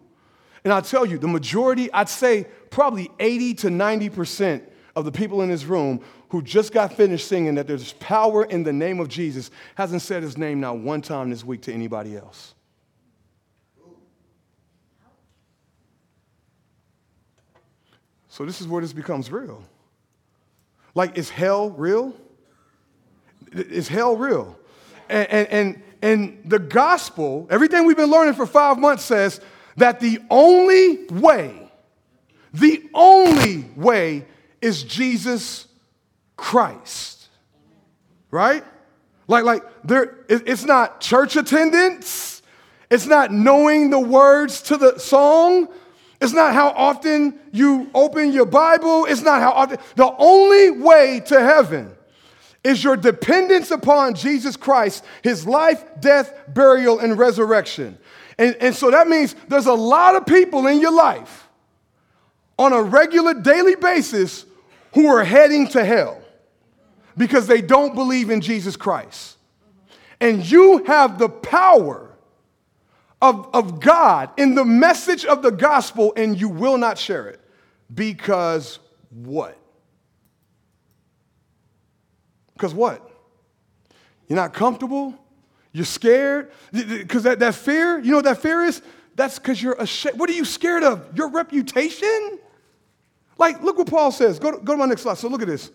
And 0.65 0.73
I 0.73 0.81
tell 0.81 1.07
you, 1.07 1.17
the 1.17 1.29
majority, 1.29 1.93
I'd 1.93 2.09
say 2.09 2.49
probably 2.71 3.09
80 3.21 3.55
to 3.55 3.69
90% 3.69 4.63
of 4.97 5.05
the 5.05 5.13
people 5.13 5.43
in 5.43 5.49
this 5.49 5.65
room 5.65 6.01
who 6.31 6.43
just 6.43 6.73
got 6.73 6.93
finished 6.93 7.29
singing 7.29 7.55
that 7.55 7.67
there's 7.67 7.93
power 7.95 8.45
in 8.45 8.63
the 8.63 8.73
name 8.73 9.01
of 9.01 9.09
Jesus 9.09 9.51
hasn't 9.77 10.03
said 10.03 10.23
his 10.23 10.37
name 10.37 10.61
not 10.61 10.79
one 10.79 11.01
time 11.01 11.31
this 11.31 11.45
week 11.45 11.63
to 11.63 11.73
anybody 11.73 12.17
else. 12.17 12.55
So, 18.29 18.45
this 18.45 18.61
is 18.61 18.69
where 18.69 18.83
this 18.83 18.93
becomes 18.93 19.31
real. 19.31 19.63
Like, 20.95 21.17
is 21.17 21.31
hell 21.31 21.71
real? 21.71 22.15
Is 23.53 23.89
hell 23.89 24.17
real? 24.17 24.59
And, 25.09 25.29
and, 25.31 25.49
and, 25.49 25.83
and 26.03 26.43
the 26.45 26.59
gospel, 26.59 27.47
everything 27.49 27.87
we've 27.87 27.97
been 27.97 28.11
learning 28.11 28.35
for 28.35 28.47
five 28.47 28.79
months 28.79 29.05
says 29.05 29.41
that 29.77 30.01
the 30.01 30.19
only 30.29 31.07
way, 31.07 31.71
the 32.53 32.83
only 32.93 33.71
way 33.75 34.27
is 34.61 34.83
Jesus 34.83 35.66
Christ. 36.37 37.29
Right? 38.31 38.65
Like, 39.29 39.45
like 39.45 39.63
there, 39.85 40.25
it's 40.29 40.65
not 40.65 41.01
church 41.01 41.37
attendance. 41.37 42.43
It's 42.91 43.07
not 43.07 43.33
knowing 43.33 43.91
the 43.91 43.99
words 43.99 44.63
to 44.63 44.77
the 44.77 44.99
song. 44.99 45.69
It's 46.21 46.33
not 46.33 46.55
how 46.55 46.69
often 46.71 47.39
you 47.53 47.91
open 47.95 48.33
your 48.33 48.47
Bible. 48.47 49.07
It's 49.07 49.23
not 49.23 49.41
how 49.41 49.51
often. 49.51 49.79
The 49.97 50.15
only 50.19 50.71
way 50.71 51.21
to 51.27 51.41
heaven 51.41 51.93
is 52.63 52.83
your 52.83 52.97
dependence 52.97 53.71
upon 53.71 54.15
Jesus 54.15 54.57
Christ, 54.57 55.05
his 55.23 55.47
life, 55.47 55.85
death, 56.01 56.33
burial, 56.49 56.99
and 56.99 57.19
resurrection. 57.19 57.99
And, 58.39 58.57
and 58.61 58.75
so 58.75 58.91
that 58.91 59.09
means 59.09 59.35
there's 59.49 59.67
a 59.67 59.75
lot 59.75 60.17
of 60.17 60.27
people 60.27 60.67
in 60.67 60.81
your 60.81 60.93
life 60.93 61.49
on 62.59 62.73
a 62.73 62.83
regular 62.83 63.35
daily 63.35 63.77
basis 63.77 64.45
who 64.95 65.07
are 65.07 65.25
heading 65.25 65.69
to 65.69 65.85
hell 65.85 66.21
because 67.17 67.47
they 67.47 67.61
don't 67.61 67.95
believe 67.95 68.31
in 68.31 68.41
Jesus 68.41 68.77
Christ. 68.77 69.37
And 70.21 70.49
you 70.49 70.85
have 70.85 71.19
the 71.19 71.29
power 71.29 72.11
of, 73.21 73.49
of 73.53 73.81
God 73.81 74.31
in 74.37 74.55
the 74.55 74.65
message 74.65 75.25
of 75.25 75.43
the 75.43 75.51
gospel, 75.51 76.13
and 76.17 76.39
you 76.41 76.49
will 76.49 76.79
not 76.79 76.99
share 76.99 77.29
it. 77.29 77.41
Because 77.93 78.79
what? 79.11 79.57
Because 82.55 82.75
what? 82.75 83.09
You're 84.29 84.37
not 84.37 84.55
comfortable? 84.55 85.15
You're 85.73 85.85
scared? 85.85 86.51
Because 86.73 87.25
that, 87.25 87.39
that 87.41 87.55
fear, 87.55 87.99
you 87.99 88.11
know 88.11 88.17
what 88.17 88.25
that 88.25 88.39
fear 88.39 88.65
is? 88.65 88.83
That's 89.15 89.39
because 89.39 89.63
you're 89.63 89.75
ashamed. 89.75 90.19
What 90.19 90.29
are 90.31 90.35
you 90.35 90.45
scared 90.45 90.83
of? 90.83 91.17
Your 91.17 91.29
reputation? 91.29 92.39
Like, 93.39 93.63
look 93.63 93.79
what 93.79 93.89
Paul 93.89 94.11
says. 94.11 94.39
Go 94.39 94.53
to, 94.53 94.59
go 94.59 94.73
to 94.73 94.79
my 94.79 94.87
next 94.87 95.03
slide. 95.03 95.19
So 95.19 95.29
look 95.29 95.43
at 95.43 95.49
this. 95.49 95.71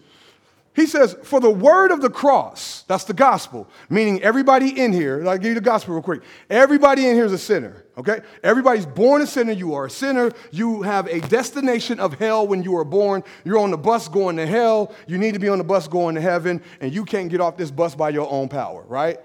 He 0.74 0.86
says, 0.86 1.18
For 1.24 1.42
the 1.42 1.50
word 1.50 1.92
of 1.92 2.02
the 2.02 2.10
cross, 2.10 2.84
that's 2.84 3.04
the 3.04 3.14
gospel, 3.14 3.68
meaning 3.90 4.22
everybody 4.22 4.80
in 4.80 4.94
here, 4.94 5.28
I'll 5.28 5.38
give 5.38 5.50
you 5.50 5.56
the 5.56 5.62
gospel 5.62 5.96
real 5.96 6.04
quick. 6.04 6.22
Everybody 6.50 7.08
in 7.08 7.16
here 7.16 7.26
is 7.26 7.34
a 7.34 7.38
sinner, 7.38 7.84
okay? 7.98 8.22
Everybody's 8.42 8.86
born 8.86 9.22
a 9.22 9.28
sinner. 9.28 9.52
You 9.52 9.74
are 9.74 9.88
a 9.88 9.90
sinner. 9.90 10.32
You 10.52 10.82
have 10.84 11.08
a 11.08 11.20
destination 11.22 12.00
of 12.00 12.14
hell 12.14 12.48
when 12.48 12.64
you 12.64 12.78
are 12.78 12.86
born. 12.86 13.24
You're 13.44 13.60
on 13.60 13.72
the 13.72 13.78
bus 13.78 14.08
going 14.08 14.38
to 14.38 14.48
hell. 14.48 14.96
You 15.08 15.18
need 15.18 15.34
to 15.34 15.40
be 15.40 15.50
on 15.50 15.58
the 15.58 15.66
bus 15.66 15.90
going 15.90 16.16
to 16.16 16.22
heaven, 16.22 16.62
and 16.80 16.94
you 16.94 17.04
can't 17.04 17.30
get 17.30 17.42
off 17.42 17.58
this 17.58 17.72
bus 17.72 17.94
by 17.94 18.10
your 18.10 18.32
own 18.32 18.48
power, 18.48 18.86
right? 18.88 19.20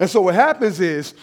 And 0.00 0.08
so 0.08 0.20
what 0.20 0.36
happens 0.36 0.78
is 0.78 1.14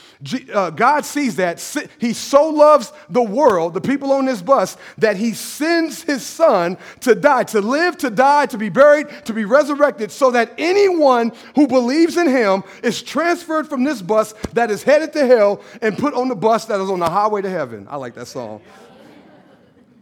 uh, 0.54 0.70
God 0.70 1.06
sees 1.06 1.38
that. 1.38 1.62
He 1.98 2.12
so 2.12 2.50
loves 2.50 2.92
the 3.10 3.24
world, 3.24 3.74
the 3.74 3.82
people 3.82 4.12
on 4.12 4.26
this 4.26 4.42
bus, 4.42 4.76
that 4.98 5.16
he 5.16 5.34
sends 5.34 6.04
his 6.04 6.26
son 6.26 6.78
to 7.02 7.16
die, 7.16 7.44
to 7.46 7.62
live, 7.62 7.98
to 8.00 8.10
die, 8.10 8.48
to 8.48 8.58
be 8.58 8.68
buried, 8.68 9.08
to 9.26 9.34
be 9.34 9.46
resurrected, 9.46 10.12
so 10.12 10.32
that 10.32 10.54
anyone 10.58 11.32
who 11.56 11.68
believes 11.68 12.18
in 12.18 12.28
him 12.28 12.64
is 12.84 13.02
transferred 13.02 13.70
from 13.70 13.86
this 13.86 14.02
bus 14.02 14.34
that 14.54 14.70
is 14.70 14.84
headed 14.84 15.14
to 15.14 15.26
hell 15.26 15.62
and 15.82 15.98
put 15.98 16.14
on 16.14 16.28
the 16.28 16.36
bus 16.36 16.66
that 16.66 16.82
is 16.82 16.90
on 16.90 17.00
the 17.00 17.10
highway 17.10 17.42
to 17.42 17.50
heaven. 17.50 17.88
I 17.90 17.96
like 17.96 18.14
that 18.16 18.28
song. 18.28 18.62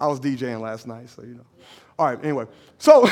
I 0.01 0.07
was 0.07 0.19
DJing 0.19 0.61
last 0.61 0.87
night, 0.87 1.09
so 1.09 1.21
you 1.21 1.35
know. 1.35 1.45
All 1.99 2.07
right, 2.07 2.19
anyway. 2.23 2.45
So, 2.79 3.07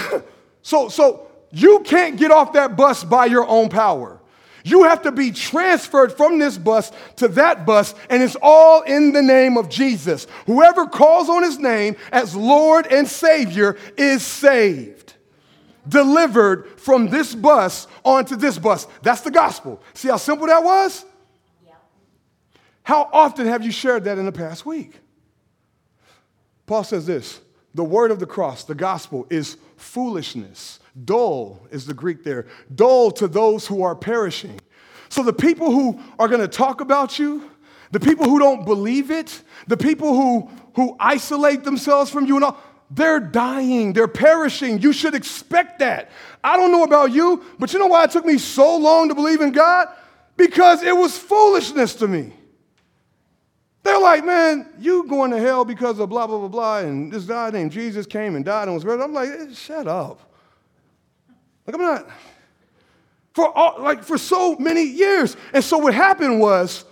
so, 0.63 0.89
so 0.89 1.27
you 1.51 1.81
can't 1.81 2.17
get 2.17 2.31
off 2.31 2.53
that 2.53 2.75
bus 2.75 3.03
by 3.03 3.27
your 3.27 3.47
own 3.47 3.69
power. 3.69 4.20
You 4.63 4.83
have 4.83 5.03
to 5.03 5.11
be 5.11 5.31
transferred 5.31 6.13
from 6.13 6.39
this 6.39 6.57
bus 6.57 6.91
to 7.17 7.27
that 7.29 7.65
bus, 7.65 7.95
and 8.09 8.21
it's 8.21 8.37
all 8.41 8.81
in 8.81 9.11
the 9.11 9.21
name 9.21 9.57
of 9.57 9.69
Jesus. 9.69 10.27
Whoever 10.45 10.85
calls 10.85 11.29
on 11.29 11.43
his 11.43 11.57
name 11.57 11.95
as 12.11 12.35
Lord 12.35 12.87
and 12.87 13.07
Savior 13.07 13.77
is 13.97 14.23
saved, 14.23 15.13
delivered 15.87 16.79
from 16.79 17.09
this 17.09 17.33
bus 17.33 17.87
onto 18.03 18.35
this 18.35 18.57
bus. 18.57 18.87
That's 19.01 19.21
the 19.21 19.31
gospel. 19.31 19.81
See 19.93 20.09
how 20.09 20.17
simple 20.17 20.47
that 20.47 20.63
was? 20.63 21.05
Yeah. 21.65 21.73
How 22.83 23.09
often 23.11 23.47
have 23.47 23.63
you 23.63 23.71
shared 23.71 24.03
that 24.03 24.17
in 24.17 24.25
the 24.25 24.31
past 24.31 24.65
week? 24.65 24.99
Paul 26.67 26.83
says 26.83 27.05
this 27.05 27.41
the 27.73 27.83
word 27.83 28.11
of 28.11 28.19
the 28.19 28.25
cross, 28.27 28.63
the 28.63 28.75
gospel, 28.75 29.25
is 29.29 29.57
foolishness 29.77 30.79
Dull 31.05 31.67
is 31.71 31.85
the 31.85 31.93
Greek 31.93 32.23
there. 32.23 32.47
Dull 32.73 33.11
to 33.11 33.27
those 33.27 33.67
who 33.67 33.83
are 33.83 33.95
perishing. 33.95 34.59
So 35.09 35.23
the 35.23 35.33
people 35.33 35.71
who 35.71 35.99
are 36.19 36.27
going 36.27 36.41
to 36.41 36.47
talk 36.47 36.81
about 36.81 37.19
you, 37.19 37.49
the 37.91 37.99
people 37.99 38.25
who 38.25 38.39
don't 38.39 38.65
believe 38.65 39.11
it, 39.11 39.41
the 39.67 39.77
people 39.77 40.13
who, 40.13 40.49
who 40.75 40.95
isolate 40.99 41.63
themselves 41.63 42.09
from 42.09 42.25
you 42.25 42.35
and 42.35 42.45
all, 42.45 42.57
they're 42.89 43.19
dying, 43.19 43.93
they're 43.93 44.07
perishing. 44.07 44.79
You 44.79 44.91
should 44.91 45.15
expect 45.15 45.79
that. 45.79 46.11
I 46.43 46.57
don't 46.57 46.71
know 46.71 46.83
about 46.83 47.11
you, 47.11 47.43
but 47.57 47.71
you 47.71 47.79
know 47.79 47.87
why 47.87 48.03
it 48.03 48.11
took 48.11 48.25
me 48.25 48.37
so 48.37 48.77
long 48.77 49.09
to 49.09 49.15
believe 49.15 49.41
in 49.41 49.51
God? 49.51 49.87
Because 50.35 50.83
it 50.83 50.95
was 50.95 51.17
foolishness 51.17 51.95
to 51.95 52.07
me. 52.07 52.33
They're 53.83 53.99
like, 53.99 54.25
man, 54.25 54.67
you 54.79 55.07
going 55.07 55.31
to 55.31 55.39
hell 55.39 55.65
because 55.65 55.99
of 55.99 56.09
blah, 56.09 56.27
blah, 56.27 56.37
blah, 56.37 56.47
blah, 56.47 56.77
and 56.79 57.11
this 57.11 57.23
guy 57.23 57.49
named 57.49 57.71
Jesus 57.71 58.05
came 58.05 58.35
and 58.35 58.45
died 58.45 58.67
and 58.67 58.75
was 58.75 58.83
buried. 58.83 59.01
I'm 59.01 59.13
like, 59.13 59.29
shut 59.53 59.87
up. 59.87 60.30
Like, 61.71 61.79
I'm 61.79 61.87
not, 61.87 62.09
for 63.33 63.57
all, 63.57 63.81
like 63.81 64.03
for 64.03 64.17
so 64.17 64.57
many 64.57 64.83
years. 64.83 65.37
And 65.53 65.63
so 65.63 65.77
what 65.77 65.93
happened 65.93 66.41
was 66.41 66.83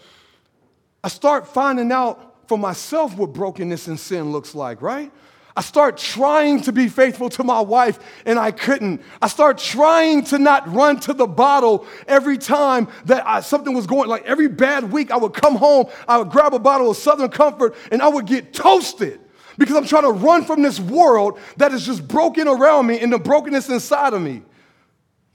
I 1.04 1.10
start 1.10 1.48
finding 1.48 1.92
out 1.92 2.48
for 2.48 2.58
myself 2.58 3.16
what 3.18 3.34
brokenness 3.34 3.88
and 3.88 4.00
sin 4.00 4.32
looks 4.32 4.56
like, 4.56 4.82
right? 4.82 5.12
I 5.58 5.62
start 5.62 5.98
trying 5.98 6.62
to 6.62 6.72
be 6.72 6.88
faithful 6.88 7.30
to 7.32 7.44
my 7.44 7.60
wife 7.60 8.00
and 8.26 8.40
I 8.40 8.52
couldn't. 8.52 9.02
I 9.22 9.28
start 9.28 9.58
trying 9.58 10.24
to 10.26 10.40
not 10.40 10.74
run 10.74 11.02
to 11.02 11.14
the 11.14 11.28
bottle 11.28 11.86
every 12.08 12.38
time 12.38 12.88
that 13.06 13.28
I, 13.28 13.42
something 13.42 13.74
was 13.74 13.86
going, 13.86 14.08
like 14.08 14.24
every 14.24 14.48
bad 14.48 14.94
week 14.94 15.12
I 15.12 15.18
would 15.18 15.34
come 15.34 15.58
home, 15.58 15.88
I 16.08 16.18
would 16.18 16.30
grab 16.30 16.54
a 16.54 16.60
bottle 16.60 16.90
of 16.90 16.96
Southern 16.96 17.30
Comfort 17.30 17.76
and 17.92 18.02
I 18.02 18.08
would 18.08 18.26
get 18.26 18.54
toasted 18.54 19.20
because 19.58 19.76
I'm 19.76 19.86
trying 19.86 20.04
to 20.04 20.12
run 20.12 20.46
from 20.46 20.62
this 20.62 20.80
world 20.80 21.38
that 21.58 21.74
is 21.74 21.86
just 21.86 22.08
broken 22.08 22.48
around 22.48 22.88
me 22.88 23.00
and 23.02 23.12
the 23.12 23.20
brokenness 23.20 23.68
inside 23.68 24.14
of 24.14 24.22
me. 24.22 24.44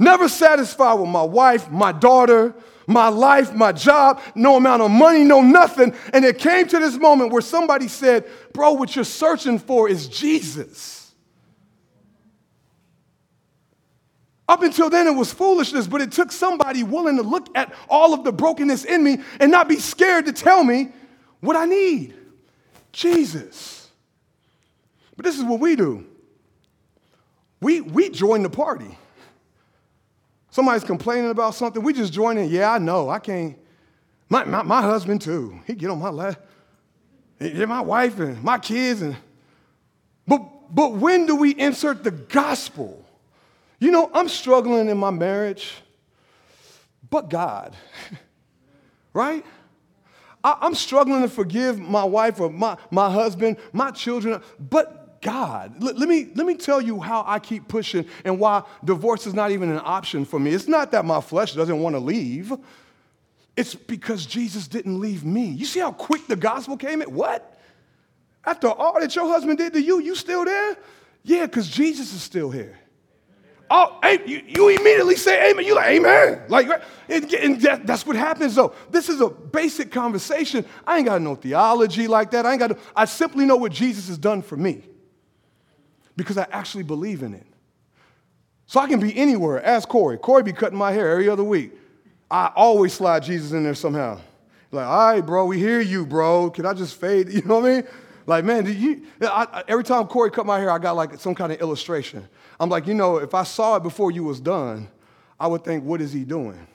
Never 0.04 0.28
satisfied 0.28 0.94
with 1.00 1.08
my 1.08 1.23
wife, 1.23 1.70
my 1.70 1.90
daughter, 1.90 2.54
my 2.87 3.08
life, 3.08 3.54
my 3.54 3.73
job, 3.73 4.20
no 4.34 4.56
amount 4.56 4.82
of 4.82 4.90
money, 4.90 5.25
no 5.25 5.40
nothing. 5.40 5.94
And 6.12 6.26
it 6.26 6.38
came 6.38 6.68
to 6.68 6.78
this 6.78 6.99
moment 6.99 7.32
where 7.32 7.40
somebody 7.40 7.88
said, 7.88 8.28
Bro, 8.52 8.75
what 8.75 8.94
you're 8.94 9.06
searching 9.06 9.58
for 9.58 9.88
is 9.88 10.06
Jesus. 10.06 11.14
Up 14.46 14.62
until 14.62 14.90
then, 14.90 15.06
it 15.06 15.14
was 15.14 15.32
foolishness, 15.32 15.87
but 15.87 16.02
it 16.02 16.12
took 16.12 16.30
somebody 16.30 16.82
willing 16.82 17.16
to 17.16 17.23
look 17.23 17.49
at 17.56 17.73
all 17.88 18.12
of 18.12 18.25
the 18.25 18.32
brokenness 18.32 18.84
in 18.84 19.02
me 19.02 19.20
and 19.40 19.50
not 19.50 19.70
be 19.70 19.76
scared 19.76 20.26
to 20.26 20.34
tell 20.34 20.62
me 20.62 20.92
what 21.40 21.56
I 21.56 21.64
need 21.64 22.12
Jesus. 22.92 23.88
But 25.16 25.25
this 25.25 25.38
is 25.38 25.44
what 25.44 25.61
we 25.61 25.76
do 25.76 26.06
we, 27.62 27.80
we 27.80 28.11
join 28.11 28.42
the 28.42 28.50
party. 28.50 28.99
Somebody's 30.54 30.84
complaining 30.84 31.30
about 31.30 31.56
something, 31.56 31.82
we 31.82 31.92
just 31.92 32.12
join 32.12 32.38
in. 32.38 32.49
Yeah, 32.49 32.70
I 32.70 32.78
know. 32.78 33.08
I 33.08 33.18
can't. 33.18 33.58
My, 34.28 34.44
my, 34.44 34.62
my 34.62 34.82
husband, 34.82 35.20
too. 35.20 35.58
He 35.66 35.75
get 35.75 35.90
on 35.90 35.99
my 35.99 36.11
lap. 36.11 36.40
Yeah, 37.40 37.64
my 37.64 37.80
wife 37.80 38.20
and 38.20 38.40
my 38.40 38.58
kids. 38.58 39.02
And, 39.02 39.16
but, 40.28 40.73
but 40.73 40.92
when 40.92 41.26
do 41.26 41.34
we 41.34 41.58
insert 41.58 42.04
the 42.04 42.12
gospel? 42.12 43.04
You 43.80 43.90
know, 43.90 44.08
I'm 44.14 44.28
struggling 44.28 44.88
in 44.88 44.96
my 44.96 45.11
marriage, 45.11 45.75
but 47.11 47.28
God, 47.28 47.75
right? 49.12 49.44
I, 50.44 50.58
I'm 50.61 50.76
struggling 50.76 51.23
to 51.23 51.28
forgive 51.28 51.80
my 51.80 52.04
wife 52.04 52.38
or 52.38 52.49
my, 52.49 52.76
my 52.92 53.11
husband, 53.11 53.56
my 53.73 53.90
children, 53.90 54.40
but 54.61 55.03
God. 55.25 55.83
Let, 55.83 55.99
let, 55.99 56.09
me, 56.09 56.28
let 56.35 56.47
me 56.47 56.54
tell 56.54 56.81
you 56.81 57.00
how 57.00 57.25
I 57.26 57.38
keep 57.38 57.66
pushing 57.66 58.07
and 58.26 58.38
why 58.38 58.62
divorce 58.85 59.26
is 59.26 59.33
not 59.33 59.50
even 59.50 59.71
an 59.71 59.81
option 59.83 60.26
for 60.26 60.38
me. 60.38 60.52
It's 60.52 60.69
not 60.69 60.93
that 60.93 61.04
my 61.04 61.21
flesh 61.23 61.54
doesn't 61.54 61.81
want 61.81 61.97
to 61.97 62.00
leave, 62.00 62.52
it's 63.57 63.75
because 63.75 64.26
Jesus 64.26 64.69
didn't 64.69 65.00
leave 65.00 65.25
me. 65.25 65.47
You 65.47 65.64
see 65.64 65.81
how 65.81 65.93
quick 65.93 66.26
the 66.26 66.37
gospel 66.37 66.76
came 66.76 67.00
in? 67.02 67.12
What? 67.12 67.59
After 68.45 68.69
all 68.69 69.00
that 69.00 69.16
your 69.16 69.26
husband 69.26 69.59
did 69.59 69.73
to 69.73 69.81
you, 69.81 70.00
you 70.00 70.14
still 70.14 70.45
there? 70.45 70.76
Yeah, 71.23 71.47
because 71.47 71.69
Jesus 71.69 72.12
is 72.12 72.23
still 72.23 72.50
here. 72.50 72.78
Oh, 73.71 73.99
hey, 74.02 74.19
you, 74.26 74.43
you, 74.47 74.69
immediately 74.69 75.16
say 75.16 75.50
amen. 75.50 75.64
You're 75.64 75.76
like 75.76 75.87
amen. 75.87 76.43
Like, 76.49 76.69
and, 77.09 77.33
and 77.33 77.61
that, 77.62 77.87
that's 77.87 78.04
what 78.04 78.14
happens 78.14 78.57
though. 78.57 78.75
This 78.90 79.09
is 79.09 79.23
a 79.23 79.31
basic 79.31 79.90
conversation. 79.90 80.66
I 80.87 80.99
ain't 80.99 81.07
got 81.07 81.23
no 81.23 81.35
theology 81.35 82.07
like 82.07 82.33
that. 82.33 82.45
I 82.45 82.50
ain't 82.52 82.61
got. 82.61 82.78
I 82.95 83.07
simply 83.07 83.47
know 83.47 83.57
what 83.57 83.73
Jesus 83.73 84.09
has 84.09 84.19
done 84.19 84.43
for 84.43 84.57
me 84.57 84.83
because 86.16 86.38
I 86.38 86.47
actually 86.50 86.85
believe 86.85 87.23
in 87.23 87.35
it. 87.35 87.47
So 88.66 88.80
I 88.80 88.88
can 88.88 89.00
be 89.00 89.16
anywhere. 89.16 89.64
Ask 89.64 89.88
Corey. 89.88 90.16
Corey 90.16 90.42
be 90.42 90.52
cutting 90.52 90.78
my 90.78 90.92
hair 90.92 91.11
every 91.11 91.28
other 91.28 91.44
week. 91.44 91.73
I 92.30 92.50
always 92.56 92.92
slide 92.92 93.23
Jesus 93.23 93.52
in 93.52 93.62
there 93.62 93.75
somehow. 93.75 94.21
Like, 94.73 94.87
all 94.87 95.12
right, 95.12 95.21
bro, 95.21 95.44
we 95.47 95.59
hear 95.59 95.80
you, 95.80 96.04
bro. 96.04 96.50
Can 96.50 96.66
I 96.66 96.73
just 96.73 96.99
fade? 97.00 97.28
You 97.33 97.42
know 97.42 97.61
what 97.61 97.71
I 97.71 97.75
mean? 97.75 97.85
Like, 98.26 98.44
man, 98.44 98.66
you, 98.66 99.06
I, 99.21 99.64
every 99.68 99.85
time 99.85 100.06
Corey 100.06 100.30
cut 100.30 100.47
my 100.47 100.59
hair, 100.59 100.71
I 100.71 100.78
got 100.78 100.97
like 100.97 101.21
some 101.21 101.35
kind 101.35 101.52
of 101.52 101.61
illustration. 101.61 102.26
I'm 102.59 102.71
like, 102.71 102.87
you 102.87 102.94
know, 102.94 103.18
if 103.18 103.35
I 103.35 103.42
saw 103.42 103.76
it 103.76 103.83
before 103.83 104.11
you 104.11 104.25
was 104.25 104.40
done, 104.40 104.88
I 105.38 105.47
would 105.47 105.62
think, 105.62 105.85
what 105.85 106.00
is 106.00 106.12
he 106.12 106.25
doing? 106.25 106.66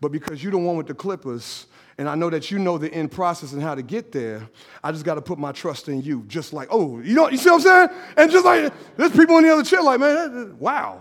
But 0.00 0.12
because 0.12 0.42
you're 0.42 0.52
the 0.52 0.58
one 0.58 0.76
with 0.76 0.86
the 0.86 0.94
clippers, 0.94 1.66
and 1.98 2.08
I 2.08 2.14
know 2.14 2.30
that 2.30 2.50
you 2.50 2.60
know 2.60 2.78
the 2.78 2.92
end 2.94 3.10
process 3.10 3.52
and 3.52 3.60
how 3.60 3.74
to 3.74 3.82
get 3.82 4.12
there, 4.12 4.48
I 4.84 4.92
just 4.92 5.04
got 5.04 5.16
to 5.16 5.20
put 5.20 5.36
my 5.36 5.50
trust 5.50 5.88
in 5.88 6.00
you. 6.00 6.22
Just 6.28 6.52
like, 6.52 6.68
oh, 6.70 7.00
you 7.00 7.14
know, 7.14 7.28
you 7.28 7.36
see 7.36 7.50
what 7.50 7.66
I'm 7.66 7.88
saying? 7.88 8.00
And 8.16 8.30
just 8.30 8.44
like, 8.44 8.72
there's 8.96 9.10
people 9.10 9.36
in 9.38 9.44
the 9.44 9.52
other 9.52 9.64
chair 9.64 9.82
like, 9.82 9.98
man, 9.98 10.56
wow. 10.60 11.00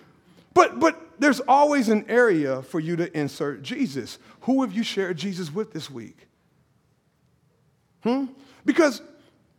but, 0.54 0.80
but 0.80 1.00
there's 1.20 1.38
always 1.40 1.88
an 1.88 2.04
area 2.08 2.60
for 2.62 2.80
you 2.80 2.96
to 2.96 3.16
insert 3.16 3.62
Jesus. 3.62 4.18
Who 4.42 4.62
have 4.62 4.72
you 4.72 4.82
shared 4.82 5.16
Jesus 5.16 5.52
with 5.54 5.72
this 5.72 5.88
week? 5.88 6.26
Hmm? 8.02 8.26
Because 8.64 9.00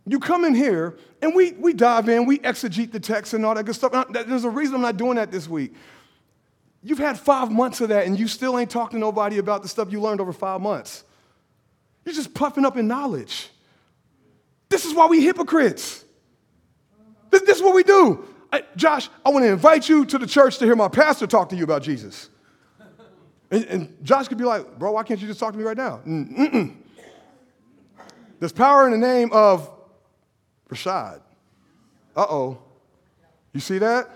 you 0.06 0.20
come 0.20 0.44
in 0.44 0.54
here 0.54 0.98
and 1.22 1.34
we, 1.34 1.52
we 1.52 1.72
dive 1.72 2.10
in, 2.10 2.26
we 2.26 2.40
exegete 2.40 2.92
the 2.92 3.00
text 3.00 3.32
and 3.32 3.46
all 3.46 3.54
that 3.54 3.64
good 3.64 3.74
stuff. 3.74 4.06
There's 4.10 4.44
a 4.44 4.50
reason 4.50 4.74
I'm 4.74 4.82
not 4.82 4.98
doing 4.98 5.16
that 5.16 5.30
this 5.30 5.48
week. 5.48 5.72
You've 6.86 6.98
had 6.98 7.18
five 7.18 7.50
months 7.50 7.80
of 7.80 7.88
that 7.88 8.06
and 8.06 8.18
you 8.18 8.28
still 8.28 8.58
ain't 8.58 8.70
talking 8.70 8.98
to 8.98 9.00
nobody 9.00 9.38
about 9.38 9.62
the 9.62 9.68
stuff 9.68 9.90
you 9.90 10.02
learned 10.02 10.20
over 10.20 10.34
five 10.34 10.60
months. 10.60 11.02
You're 12.04 12.14
just 12.14 12.34
puffing 12.34 12.66
up 12.66 12.76
in 12.76 12.86
knowledge. 12.86 13.48
This 14.68 14.84
is 14.84 14.94
why 14.94 15.06
we 15.06 15.24
hypocrites. 15.24 16.04
This, 17.30 17.40
this 17.42 17.56
is 17.56 17.62
what 17.62 17.74
we 17.74 17.84
do. 17.84 18.28
I, 18.52 18.64
Josh, 18.76 19.08
I 19.24 19.30
want 19.30 19.44
to 19.46 19.50
invite 19.50 19.88
you 19.88 20.04
to 20.04 20.18
the 20.18 20.26
church 20.26 20.58
to 20.58 20.66
hear 20.66 20.76
my 20.76 20.88
pastor 20.88 21.26
talk 21.26 21.48
to 21.48 21.56
you 21.56 21.64
about 21.64 21.82
Jesus. 21.82 22.28
And, 23.50 23.64
and 23.64 23.96
Josh 24.02 24.28
could 24.28 24.38
be 24.38 24.44
like, 24.44 24.78
bro, 24.78 24.92
why 24.92 25.04
can't 25.04 25.20
you 25.20 25.26
just 25.26 25.40
talk 25.40 25.52
to 25.52 25.58
me 25.58 25.64
right 25.64 25.76
now? 25.76 26.02
Mm-mm. 26.06 26.76
There's 28.40 28.52
power 28.52 28.84
in 28.84 28.92
the 28.92 28.98
name 28.98 29.30
of 29.32 29.70
Rashad. 30.68 31.22
Uh 32.14 32.26
oh. 32.28 32.58
You 33.54 33.60
see 33.60 33.78
that? 33.78 34.10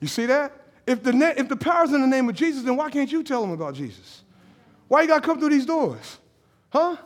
You 0.00 0.08
see 0.08 0.26
that? 0.26 0.59
If 0.90 1.04
the, 1.04 1.34
if 1.38 1.48
the 1.48 1.54
power's 1.54 1.92
in 1.92 2.00
the 2.00 2.06
name 2.08 2.28
of 2.28 2.34
Jesus, 2.34 2.64
then 2.64 2.76
why 2.76 2.90
can't 2.90 3.12
you 3.12 3.22
tell 3.22 3.42
them 3.42 3.52
about 3.52 3.74
Jesus? 3.74 4.22
Why 4.88 5.02
you 5.02 5.08
gotta 5.08 5.24
come 5.24 5.38
through 5.38 5.50
these 5.50 5.64
doors? 5.64 6.18
Huh? 6.70 6.96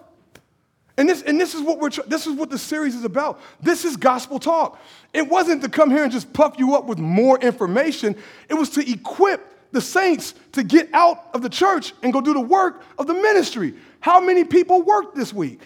And 0.97 1.07
this, 1.07 1.21
and 1.21 1.39
this 1.39 1.55
is 1.55 1.61
what 1.61 1.81
we're 1.81 1.91
this 1.91 2.27
is 2.27 2.35
what 2.35 2.49
the 2.49 2.57
series 2.57 2.95
is 2.95 3.05
about. 3.05 3.43
This 3.61 3.85
is 3.85 3.99
gospel 3.99 4.39
talk. 4.39 4.81
It 5.13 5.29
wasn't 5.29 5.61
to 5.65 5.69
come 5.69 5.91
here 5.91 6.03
and 6.03 6.11
just 6.11 6.33
puff 6.33 6.55
you 6.57 6.75
up 6.75 6.87
with 6.87 6.99
more 6.99 7.39
information. 7.41 8.17
It 8.49 8.55
was 8.55 8.71
to 8.71 8.91
equip 8.91 9.71
the 9.71 9.83
saints 9.83 10.33
to 10.53 10.63
get 10.63 10.89
out 10.95 11.29
of 11.35 11.43
the 11.43 11.51
church 11.51 11.93
and 12.03 12.11
go 12.11 12.23
do 12.23 12.33
the 12.33 12.41
work 12.41 12.83
of 12.99 13.07
the 13.07 13.15
ministry. 13.15 13.75
How 14.01 14.19
many 14.19 14.45
people 14.45 14.81
worked 14.81 15.15
this 15.15 15.31
week? 15.31 15.61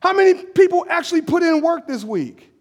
How 0.00 0.12
many 0.12 0.44
people 0.44 0.84
actually 0.90 1.22
put 1.22 1.42
in 1.42 1.62
work 1.62 1.86
this 1.86 2.04
week? 2.04 2.53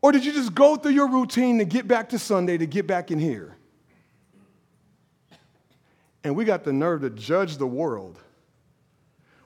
Or 0.00 0.12
did 0.12 0.24
you 0.24 0.32
just 0.32 0.54
go 0.54 0.76
through 0.76 0.92
your 0.92 1.08
routine 1.08 1.58
to 1.58 1.64
get 1.64 1.88
back 1.88 2.10
to 2.10 2.18
Sunday 2.18 2.56
to 2.58 2.66
get 2.66 2.86
back 2.86 3.10
in 3.10 3.18
here? 3.18 3.56
And 6.22 6.36
we 6.36 6.44
got 6.44 6.64
the 6.64 6.72
nerve 6.72 7.00
to 7.02 7.10
judge 7.10 7.56
the 7.56 7.66
world 7.66 8.18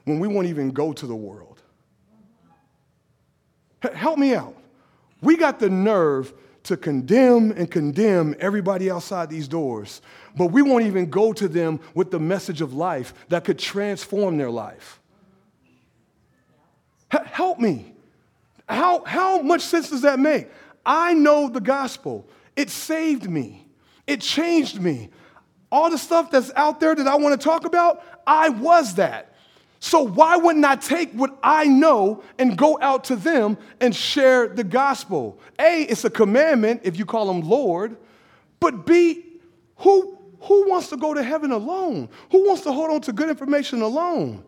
when 0.05 0.19
we 0.19 0.29
won't 0.29 0.49
even 0.49 0.71
go 0.71 0.93
to 0.93 1.07
the 1.07 1.15
world. 1.15 1.61
Help 3.95 4.19
me 4.19 4.35
out. 4.35 4.57
We 5.21 5.37
got 5.37 5.59
the 5.59 5.71
nerve 5.71 6.33
to 6.65 6.77
condemn 6.77 7.51
and 7.53 7.71
condemn 7.71 8.35
everybody 8.39 8.91
outside 8.91 9.29
these 9.29 9.49
doors, 9.49 10.01
but 10.37 10.47
we 10.47 10.63
won't 10.63 10.85
even 10.85 11.11
go 11.11 11.33
to 11.33 11.49
them 11.49 11.81
with 11.95 12.11
the 12.11 12.21
message 12.21 12.61
of 12.61 12.73
life 12.73 13.15
that 13.29 13.45
could 13.45 13.59
transform 13.59 14.37
their 14.37 14.51
life. 14.51 15.01
H- 17.13 17.23
help 17.25 17.59
me. 17.59 17.92
How, 18.69 19.05
how 19.05 19.43
much 19.43 19.63
sense 19.63 19.91
does 19.91 20.03
that 20.03 20.19
make? 20.19 20.49
I 20.85 21.15
know 21.15 21.49
the 21.49 21.61
gospel. 21.61 22.29
It 22.57 22.71
saved 22.71 23.29
me, 23.31 23.67
it 24.07 24.21
changed 24.21 24.81
me. 24.81 25.11
All 25.71 25.89
the 25.89 25.97
stuff 25.99 26.31
that's 26.31 26.53
out 26.55 26.81
there 26.81 26.95
that 26.95 27.07
I 27.09 27.17
want 27.17 27.41
to 27.41 27.43
talk 27.43 27.65
about, 27.65 28.05
I 28.27 28.51
was 28.51 28.97
that. 28.97 29.33
So 29.81 30.03
why 30.03 30.37
wouldn't 30.37 30.65
I 30.65 30.77
take 30.77 31.13
what 31.13 31.37
I 31.43 31.65
know 31.65 32.23
and 32.39 32.57
go 32.57 32.79
out 32.81 33.05
to 33.05 33.17
them 33.17 33.59
and 33.81 33.97
share 33.97 34.47
the 34.47 34.63
gospel? 34.63 35.41
A, 35.59 35.83
it's 35.83 36.05
a 36.05 36.11
commandment 36.11 36.83
if 36.85 36.97
you 36.97 37.05
call 37.05 37.29
him 37.29 37.41
Lord, 37.41 37.97
but 38.61 38.87
B, 38.87 39.25
who, 39.79 40.17
who 40.41 40.71
wants 40.71 40.89
to 40.91 40.97
go 40.97 41.15
to 41.15 41.23
heaven 41.23 41.51
alone? 41.51 42.09
Who 42.31 42.47
wants 42.47 42.63
to 42.63 42.73
hold 42.73 42.91
on 42.91 43.01
to 43.01 43.13
good 43.13 43.29
information 43.29 43.83
alone? 43.83 44.45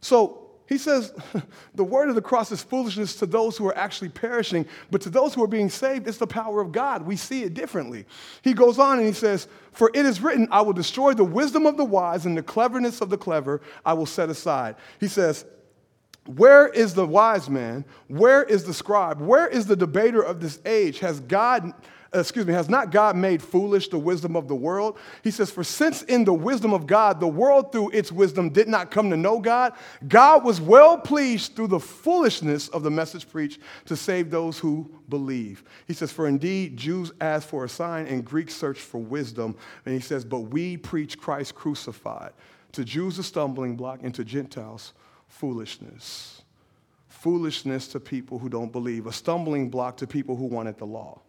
So 0.00 0.39
he 0.70 0.78
says, 0.78 1.12
the 1.74 1.82
word 1.84 2.08
of 2.08 2.14
the 2.14 2.22
cross 2.22 2.52
is 2.52 2.62
foolishness 2.62 3.16
to 3.16 3.26
those 3.26 3.56
who 3.56 3.66
are 3.66 3.76
actually 3.76 4.08
perishing, 4.08 4.64
but 4.90 5.00
to 5.00 5.10
those 5.10 5.34
who 5.34 5.42
are 5.42 5.48
being 5.48 5.68
saved, 5.68 6.06
it's 6.06 6.16
the 6.16 6.28
power 6.28 6.60
of 6.60 6.70
God. 6.70 7.02
We 7.02 7.16
see 7.16 7.42
it 7.42 7.54
differently. 7.54 8.06
He 8.42 8.54
goes 8.54 8.78
on 8.78 8.98
and 8.98 9.06
he 9.06 9.12
says, 9.12 9.48
For 9.72 9.90
it 9.92 10.06
is 10.06 10.22
written, 10.22 10.46
I 10.52 10.62
will 10.62 10.72
destroy 10.72 11.12
the 11.12 11.24
wisdom 11.24 11.66
of 11.66 11.76
the 11.76 11.84
wise 11.84 12.24
and 12.24 12.38
the 12.38 12.42
cleverness 12.42 13.00
of 13.00 13.10
the 13.10 13.18
clever 13.18 13.60
I 13.84 13.94
will 13.94 14.06
set 14.06 14.30
aside. 14.30 14.76
He 15.00 15.08
says, 15.08 15.44
where 16.26 16.68
is 16.68 16.94
the 16.94 17.06
wise 17.06 17.50
man? 17.50 17.84
Where 18.06 18.44
is 18.44 18.62
the 18.62 18.74
scribe? 18.74 19.20
Where 19.20 19.48
is 19.48 19.66
the 19.66 19.74
debater 19.74 20.22
of 20.22 20.40
this 20.40 20.60
age? 20.64 21.00
Has 21.00 21.18
God 21.18 21.72
excuse 22.12 22.44
me, 22.44 22.52
has 22.52 22.68
not 22.68 22.90
God 22.90 23.16
made 23.16 23.40
foolish 23.40 23.88
the 23.88 23.98
wisdom 23.98 24.34
of 24.34 24.48
the 24.48 24.54
world? 24.54 24.98
He 25.22 25.30
says, 25.30 25.50
For 25.50 25.62
since 25.62 26.02
in 26.02 26.24
the 26.24 26.34
wisdom 26.34 26.72
of 26.72 26.86
God, 26.86 27.20
the 27.20 27.28
world 27.28 27.70
through 27.70 27.90
its 27.90 28.10
wisdom 28.10 28.50
did 28.50 28.68
not 28.68 28.90
come 28.90 29.10
to 29.10 29.16
know 29.16 29.38
God, 29.38 29.74
God 30.08 30.44
was 30.44 30.60
well 30.60 30.98
pleased 30.98 31.54
through 31.54 31.68
the 31.68 31.80
foolishness 31.80 32.68
of 32.68 32.82
the 32.82 32.90
message 32.90 33.28
preached 33.28 33.60
to 33.84 33.96
save 33.96 34.30
those 34.30 34.58
who 34.58 34.90
believe. 35.08 35.62
He 35.86 35.94
says, 35.94 36.10
For 36.10 36.26
indeed, 36.26 36.76
Jews 36.76 37.12
ask 37.20 37.48
for 37.48 37.64
a 37.64 37.68
sign 37.68 38.06
and 38.06 38.24
Greeks 38.24 38.54
search 38.54 38.78
for 38.78 38.98
wisdom. 38.98 39.56
And 39.84 39.94
he 39.94 40.00
says, 40.00 40.24
But 40.24 40.40
we 40.40 40.76
preach 40.76 41.18
Christ 41.18 41.54
crucified. 41.54 42.32
To 42.72 42.84
Jews, 42.84 43.18
a 43.18 43.22
stumbling 43.22 43.76
block, 43.76 44.00
and 44.02 44.14
to 44.14 44.24
Gentiles, 44.24 44.94
foolishness. 45.28 46.42
Foolishness 47.08 47.88
to 47.88 48.00
people 48.00 48.38
who 48.38 48.48
don't 48.48 48.72
believe, 48.72 49.06
a 49.06 49.12
stumbling 49.12 49.68
block 49.68 49.96
to 49.98 50.06
people 50.06 50.36
who 50.36 50.46
wanted 50.46 50.78
the 50.78 50.86
law. 50.86 51.20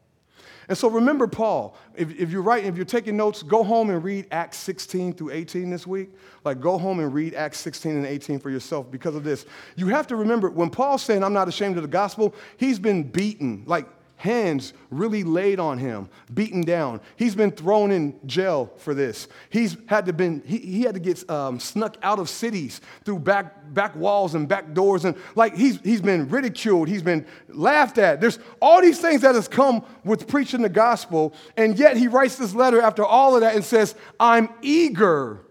And 0.71 0.77
so 0.77 0.89
remember 0.89 1.27
Paul. 1.27 1.75
If, 1.95 2.17
if 2.17 2.31
you're 2.31 2.41
writing, 2.41 2.69
if 2.69 2.77
you're 2.77 2.85
taking 2.85 3.17
notes, 3.17 3.43
go 3.43 3.61
home 3.61 3.89
and 3.89 4.01
read 4.01 4.25
Acts 4.31 4.55
16 4.59 5.15
through 5.15 5.31
18 5.31 5.69
this 5.69 5.85
week. 5.85 6.11
Like 6.45 6.61
go 6.61 6.77
home 6.77 7.01
and 7.01 7.13
read 7.13 7.33
Acts 7.33 7.59
16 7.59 7.91
and 7.91 8.05
18 8.05 8.39
for 8.39 8.49
yourself 8.49 8.89
because 8.89 9.13
of 9.13 9.25
this. 9.25 9.45
You 9.75 9.87
have 9.87 10.07
to 10.07 10.15
remember 10.15 10.49
when 10.49 10.69
Paul's 10.69 11.01
saying, 11.01 11.25
I'm 11.25 11.33
not 11.33 11.49
ashamed 11.49 11.75
of 11.75 11.81
the 11.81 11.89
gospel, 11.89 12.33
he's 12.55 12.79
been 12.79 13.03
beaten. 13.03 13.63
Like 13.65 13.85
hands 14.21 14.73
really 14.91 15.23
laid 15.23 15.59
on 15.59 15.79
him, 15.79 16.07
beaten 16.31 16.61
down. 16.61 17.01
He's 17.15 17.33
been 17.33 17.49
thrown 17.49 17.91
in 17.91 18.19
jail 18.27 18.71
for 18.77 18.93
this. 18.93 19.27
He's 19.49 19.75
had 19.87 20.05
to 20.05 20.13
been 20.13 20.43
he, 20.45 20.59
he 20.59 20.81
had 20.83 20.93
to 20.93 20.99
get 20.99 21.27
um, 21.27 21.59
snuck 21.59 21.97
out 22.03 22.19
of 22.19 22.29
cities 22.29 22.81
through 23.03 23.19
back 23.19 23.73
back 23.73 23.95
walls 23.95 24.35
and 24.35 24.47
back 24.47 24.73
doors, 24.73 25.05
and 25.05 25.17
like 25.35 25.55
he's 25.55 25.79
he's 25.81 26.01
been 26.01 26.29
ridiculed. 26.29 26.87
He's 26.87 27.01
been 27.01 27.25
laughed 27.49 27.97
at. 27.97 28.21
There's 28.21 28.37
all 28.61 28.79
these 28.79 28.99
things 28.99 29.21
that 29.21 29.33
has 29.33 29.47
come 29.47 29.83
with 30.05 30.27
preaching 30.27 30.61
the 30.61 30.69
gospel, 30.69 31.33
and 31.57 31.77
yet 31.77 31.97
he 31.97 32.07
writes 32.07 32.35
this 32.35 32.53
letter 32.53 32.79
after 32.79 33.03
all 33.03 33.33
of 33.33 33.41
that 33.41 33.55
and 33.55 33.65
says, 33.65 33.95
"I'm 34.19 34.49
eager." 34.61 35.41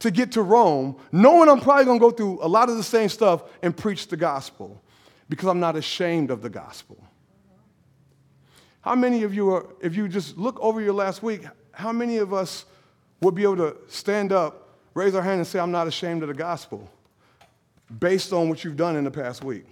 To 0.00 0.10
get 0.10 0.32
to 0.32 0.42
Rome, 0.42 0.96
knowing 1.12 1.48
I'm 1.48 1.60
probably 1.60 1.84
gonna 1.84 2.00
go 2.00 2.10
through 2.10 2.40
a 2.42 2.48
lot 2.48 2.68
of 2.68 2.76
the 2.76 2.82
same 2.82 3.08
stuff 3.08 3.44
and 3.62 3.76
preach 3.76 4.08
the 4.08 4.16
gospel 4.16 4.82
because 5.28 5.46
I'm 5.46 5.60
not 5.60 5.76
ashamed 5.76 6.32
of 6.32 6.42
the 6.42 6.50
gospel. 6.50 6.98
How 8.82 8.96
many 8.96 9.22
of 9.22 9.34
you 9.34 9.50
are, 9.50 9.66
if 9.80 9.96
you 9.96 10.08
just 10.08 10.36
look 10.36 10.58
over 10.60 10.80
your 10.80 10.92
last 10.92 11.22
week, 11.22 11.42
how 11.72 11.92
many 11.92 12.18
of 12.18 12.34
us 12.34 12.66
would 13.20 13.34
be 13.34 13.44
able 13.44 13.56
to 13.56 13.76
stand 13.88 14.32
up, 14.32 14.68
raise 14.94 15.14
our 15.14 15.22
hand, 15.22 15.38
and 15.38 15.46
say, 15.46 15.60
I'm 15.60 15.70
not 15.70 15.86
ashamed 15.86 16.22
of 16.22 16.28
the 16.28 16.34
gospel 16.34 16.88
based 17.98 18.32
on 18.32 18.48
what 18.48 18.64
you've 18.64 18.76
done 18.76 18.96
in 18.96 19.04
the 19.04 19.10
past 19.10 19.44
week? 19.44 19.64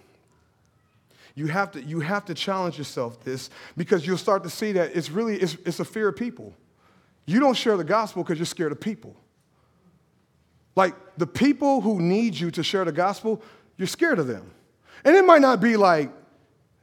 You 1.35 1.49
have 1.49 1.73
to, 1.73 1.83
you 1.83 2.01
have 2.01 2.25
to 2.27 2.35
challenge 2.35 2.79
yourself 2.79 3.23
this 3.25 3.51
because 3.77 4.07
you'll 4.07 4.18
start 4.18 4.44
to 4.44 4.51
see 4.51 4.73
that 4.73 4.94
it's 4.94 5.11
really 5.11 5.37
it's, 5.37 5.57
it's 5.64 5.81
a 5.81 5.85
fear 5.85 6.09
of 6.09 6.16
people. 6.16 6.55
You 7.27 7.40
don't 7.40 7.55
share 7.55 7.77
the 7.77 7.85
gospel 7.85 8.23
because 8.23 8.38
you're 8.38 8.46
scared 8.46 8.73
of 8.73 8.81
people. 8.81 9.14
Like 10.77 10.94
the 11.16 11.27
people 11.27 11.81
who 11.81 12.01
need 12.01 12.38
you 12.38 12.51
to 12.53 12.62
share 12.62 12.85
the 12.85 12.92
gospel, 12.92 13.42
you're 13.77 13.88
scared 13.88 14.18
of 14.18 14.27
them. 14.27 14.51
And 15.05 15.16
it 15.16 15.25
might 15.25 15.40
not 15.40 15.61
be 15.61 15.77
like 15.77 16.12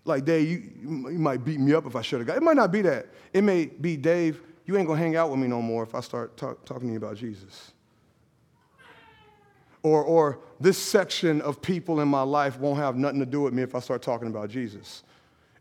like, 0.08 0.26
Dave, 0.26 0.48
you, 0.48 0.72
you 0.82 1.20
might 1.20 1.44
beat 1.44 1.60
me 1.60 1.74
up 1.74 1.86
if 1.86 1.96
I 1.96 2.02
should 2.02 2.20
have 2.20 2.28
got. 2.28 2.38
It 2.38 2.44
might 2.44 2.56
not 2.56 2.72
be 2.72 2.82
that. 2.84 3.08
It 3.34 3.44
may 3.44 3.66
be, 3.66 3.98
Dave, 3.98 4.42
you 4.66 4.78
ain't 4.78 4.88
gonna 4.88 5.00
hang 5.00 5.16
out 5.16 5.30
with 5.30 5.40
me 5.40 5.48
no 5.48 5.62
more 5.62 5.84
if 5.84 5.96
I 5.96 6.02
start 6.02 6.38
talk, 6.38 6.64
talking 6.66 6.88
to 6.88 6.94
you 6.94 6.98
about 6.98 7.16
Jesus. 7.16 7.72
Or, 9.84 10.04
or 10.04 10.40
this 10.60 10.78
section 10.78 11.42
of 11.42 11.62
people 11.62 12.02
in 12.02 12.08
my 12.08 12.24
life 12.24 12.60
won't 12.60 12.80
have 12.80 12.98
nothing 12.98 13.20
to 13.20 13.26
do 13.26 13.42
with 13.42 13.54
me 13.54 13.64
if 13.64 13.76
I 13.76 13.80
start 13.80 14.02
talking 14.02 14.28
about 14.28 14.50
Jesus. 14.50 15.04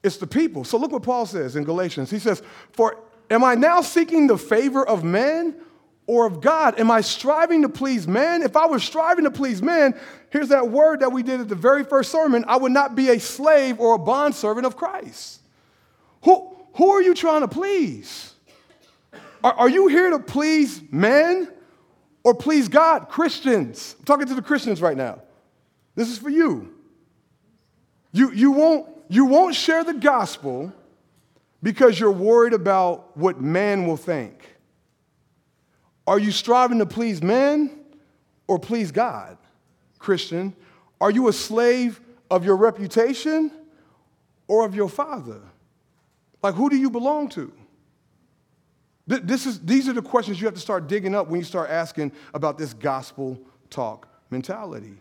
It's 0.02 0.16
the 0.16 0.26
people. 0.26 0.64
So 0.64 0.78
look 0.78 0.92
what 0.92 1.02
Paul 1.02 1.26
says 1.26 1.56
in 1.56 1.64
Galatians. 1.64 2.10
He 2.10 2.18
says, 2.18 2.42
For 2.72 2.98
am 3.30 3.44
I 3.44 3.54
now 3.54 3.80
seeking 3.80 4.26
the 4.26 4.38
favor 4.38 4.86
of 4.86 5.04
men 5.04 5.56
or 6.06 6.26
of 6.26 6.40
God? 6.40 6.78
Am 6.78 6.90
I 6.90 7.00
striving 7.00 7.62
to 7.62 7.68
please 7.68 8.06
man? 8.06 8.42
If 8.42 8.56
I 8.56 8.66
was 8.66 8.84
striving 8.84 9.24
to 9.24 9.30
please 9.30 9.62
man, 9.62 9.98
here's 10.30 10.48
that 10.48 10.68
word 10.68 11.00
that 11.00 11.10
we 11.10 11.22
did 11.22 11.40
at 11.40 11.48
the 11.48 11.54
very 11.54 11.84
first 11.84 12.10
sermon 12.12 12.44
I 12.46 12.56
would 12.56 12.72
not 12.72 12.94
be 12.94 13.10
a 13.10 13.20
slave 13.20 13.80
or 13.80 13.94
a 13.94 13.98
bondservant 13.98 14.66
of 14.66 14.76
Christ. 14.76 15.40
Who, 16.22 16.56
who 16.74 16.90
are 16.90 17.02
you 17.02 17.14
trying 17.14 17.42
to 17.42 17.48
please? 17.48 18.34
Are, 19.42 19.52
are 19.52 19.68
you 19.68 19.88
here 19.88 20.10
to 20.10 20.18
please 20.18 20.80
men 20.90 21.48
or 22.24 22.34
please 22.34 22.68
God? 22.68 23.08
Christians. 23.08 23.96
I'm 23.98 24.04
talking 24.04 24.26
to 24.26 24.34
the 24.34 24.42
Christians 24.42 24.80
right 24.80 24.96
now. 24.96 25.22
This 25.94 26.08
is 26.08 26.18
for 26.18 26.30
you. 26.30 26.74
You, 28.12 28.32
you, 28.32 28.52
won't, 28.52 28.88
you 29.08 29.26
won't 29.26 29.54
share 29.54 29.84
the 29.84 29.94
gospel 29.94 30.72
because 31.62 31.98
you're 31.98 32.12
worried 32.12 32.52
about 32.52 33.16
what 33.16 33.40
man 33.40 33.86
will 33.86 33.96
think. 33.96 34.55
Are 36.06 36.18
you 36.18 36.30
striving 36.30 36.78
to 36.78 36.86
please 36.86 37.22
men 37.22 37.80
or 38.46 38.58
please 38.58 38.92
God? 38.92 39.36
Christian, 39.98 40.54
are 41.00 41.10
you 41.10 41.28
a 41.28 41.32
slave 41.32 42.00
of 42.30 42.44
your 42.44 42.56
reputation 42.56 43.50
or 44.46 44.64
of 44.64 44.74
your 44.74 44.88
father? 44.88 45.40
Like, 46.42 46.54
who 46.54 46.70
do 46.70 46.76
you 46.76 46.90
belong 46.90 47.28
to? 47.30 47.52
This 49.08 49.46
is, 49.46 49.60
these 49.60 49.88
are 49.88 49.92
the 49.92 50.02
questions 50.02 50.40
you 50.40 50.46
have 50.46 50.54
to 50.54 50.60
start 50.60 50.88
digging 50.88 51.14
up 51.14 51.28
when 51.28 51.38
you 51.38 51.44
start 51.44 51.70
asking 51.70 52.10
about 52.34 52.58
this 52.58 52.74
gospel 52.74 53.40
talk 53.70 54.08
mentality. 54.30 54.94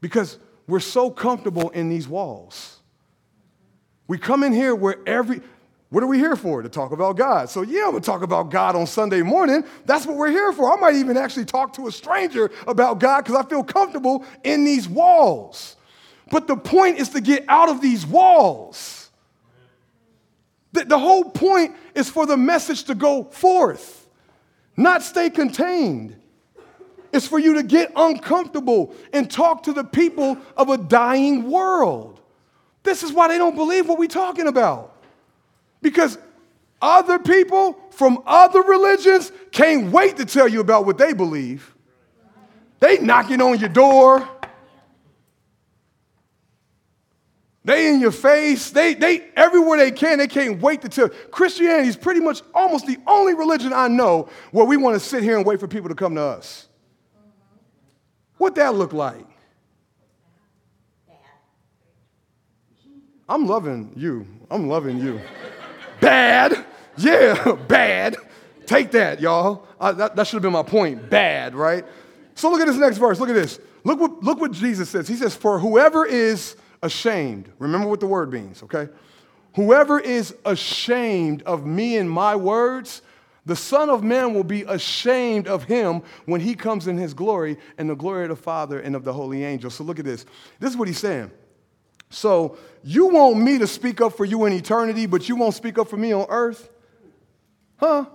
Because 0.00 0.38
we're 0.66 0.80
so 0.80 1.10
comfortable 1.10 1.70
in 1.70 1.88
these 1.88 2.08
walls. 2.08 2.80
We 4.08 4.18
come 4.18 4.42
in 4.42 4.52
here 4.52 4.74
where 4.74 4.96
every, 5.06 5.40
what 5.92 6.02
are 6.02 6.06
we 6.06 6.16
here 6.16 6.36
for? 6.36 6.62
To 6.62 6.70
talk 6.70 6.92
about 6.92 7.18
God. 7.18 7.50
So, 7.50 7.60
yeah, 7.60 7.90
we'll 7.90 8.00
talk 8.00 8.22
about 8.22 8.50
God 8.50 8.74
on 8.74 8.86
Sunday 8.86 9.20
morning. 9.20 9.62
That's 9.84 10.06
what 10.06 10.16
we're 10.16 10.30
here 10.30 10.50
for. 10.54 10.72
I 10.72 10.80
might 10.80 10.94
even 10.94 11.18
actually 11.18 11.44
talk 11.44 11.74
to 11.74 11.86
a 11.86 11.92
stranger 11.92 12.50
about 12.66 12.98
God 12.98 13.26
because 13.26 13.36
I 13.36 13.46
feel 13.46 13.62
comfortable 13.62 14.24
in 14.42 14.64
these 14.64 14.88
walls. 14.88 15.76
But 16.30 16.46
the 16.46 16.56
point 16.56 16.98
is 16.98 17.10
to 17.10 17.20
get 17.20 17.44
out 17.46 17.68
of 17.68 17.82
these 17.82 18.06
walls. 18.06 19.10
The, 20.72 20.86
the 20.86 20.98
whole 20.98 21.24
point 21.24 21.76
is 21.94 22.08
for 22.08 22.24
the 22.24 22.38
message 22.38 22.84
to 22.84 22.94
go 22.94 23.24
forth, 23.24 24.08
not 24.78 25.02
stay 25.02 25.28
contained. 25.28 26.16
It's 27.12 27.28
for 27.28 27.38
you 27.38 27.52
to 27.56 27.62
get 27.62 27.92
uncomfortable 27.96 28.94
and 29.12 29.30
talk 29.30 29.64
to 29.64 29.74
the 29.74 29.84
people 29.84 30.38
of 30.56 30.70
a 30.70 30.78
dying 30.78 31.50
world. 31.50 32.18
This 32.82 33.02
is 33.02 33.12
why 33.12 33.28
they 33.28 33.36
don't 33.36 33.56
believe 33.56 33.86
what 33.86 33.98
we're 33.98 34.08
talking 34.08 34.46
about. 34.46 34.91
Because 35.82 36.16
other 36.80 37.18
people 37.18 37.78
from 37.90 38.22
other 38.26 38.62
religions 38.62 39.30
can't 39.50 39.92
wait 39.92 40.16
to 40.16 40.24
tell 40.24 40.48
you 40.48 40.60
about 40.60 40.86
what 40.86 40.96
they 40.96 41.12
believe. 41.12 41.74
They 42.80 42.98
knocking 42.98 43.40
on 43.40 43.58
your 43.60 43.68
door. 43.68 44.28
They 47.64 47.88
in 47.88 48.00
your 48.00 48.10
face. 48.10 48.70
They, 48.70 48.94
they 48.94 49.24
everywhere 49.36 49.78
they 49.78 49.92
can, 49.92 50.18
they 50.18 50.26
can't 50.26 50.60
wait 50.60 50.82
to 50.82 50.88
tell. 50.88 51.08
Christianity 51.08 51.88
is 51.88 51.96
pretty 51.96 52.18
much 52.18 52.42
almost 52.52 52.86
the 52.86 52.98
only 53.06 53.34
religion 53.34 53.72
I 53.72 53.86
know 53.86 54.28
where 54.50 54.64
we 54.64 54.76
want 54.76 54.94
to 54.94 55.00
sit 55.00 55.22
here 55.22 55.36
and 55.36 55.46
wait 55.46 55.60
for 55.60 55.68
people 55.68 55.88
to 55.88 55.94
come 55.94 56.16
to 56.16 56.22
us. 56.22 56.66
What 58.38 58.56
that 58.56 58.74
look 58.74 58.92
like? 58.92 59.26
I'm 63.28 63.46
loving 63.46 63.92
you. 63.96 64.26
I'm 64.50 64.66
loving 64.66 64.98
you. 64.98 65.20
Bad. 66.02 66.66
Yeah, 66.98 67.56
bad. 67.68 68.16
Take 68.66 68.90
that, 68.90 69.20
y'all. 69.20 69.66
Uh, 69.80 69.92
that, 69.92 70.16
that 70.16 70.26
should 70.26 70.34
have 70.34 70.42
been 70.42 70.52
my 70.52 70.64
point. 70.64 71.08
Bad, 71.08 71.54
right? 71.54 71.84
So 72.34 72.50
look 72.50 72.60
at 72.60 72.66
this 72.66 72.76
next 72.76 72.98
verse. 72.98 73.20
Look 73.20 73.28
at 73.28 73.34
this. 73.34 73.60
Look 73.84 74.00
what, 74.00 74.22
look 74.22 74.40
what 74.40 74.52
Jesus 74.52 74.90
says. 74.90 75.06
He 75.06 75.14
says, 75.14 75.34
For 75.34 75.58
whoever 75.58 76.04
is 76.04 76.56
ashamed, 76.82 77.50
remember 77.58 77.86
what 77.86 78.00
the 78.00 78.06
word 78.06 78.32
means, 78.32 78.62
okay? 78.64 78.88
Whoever 79.54 80.00
is 80.00 80.34
ashamed 80.44 81.42
of 81.42 81.66
me 81.66 81.96
and 81.96 82.10
my 82.10 82.34
words, 82.34 83.02
the 83.46 83.56
Son 83.56 83.88
of 83.88 84.02
Man 84.02 84.34
will 84.34 84.44
be 84.44 84.62
ashamed 84.62 85.46
of 85.46 85.64
him 85.64 86.02
when 86.26 86.40
he 86.40 86.54
comes 86.54 86.88
in 86.88 86.96
his 86.96 87.14
glory 87.14 87.58
and 87.78 87.88
the 87.88 87.94
glory 87.94 88.24
of 88.24 88.30
the 88.30 88.36
Father 88.36 88.80
and 88.80 88.96
of 88.96 89.04
the 89.04 89.12
holy 89.12 89.44
angels. 89.44 89.74
So 89.74 89.84
look 89.84 89.98
at 89.98 90.04
this. 90.04 90.26
This 90.58 90.70
is 90.70 90.76
what 90.76 90.88
he's 90.88 90.98
saying. 90.98 91.30
So 92.12 92.56
you 92.84 93.06
want 93.06 93.38
me 93.38 93.58
to 93.58 93.66
speak 93.66 94.00
up 94.00 94.16
for 94.16 94.24
you 94.24 94.44
in 94.44 94.52
eternity, 94.52 95.06
but 95.06 95.28
you 95.28 95.36
won't 95.36 95.54
speak 95.54 95.78
up 95.78 95.88
for 95.88 95.96
me 95.96 96.12
on 96.12 96.26
earth? 96.28 96.68
Huh? 97.76 98.06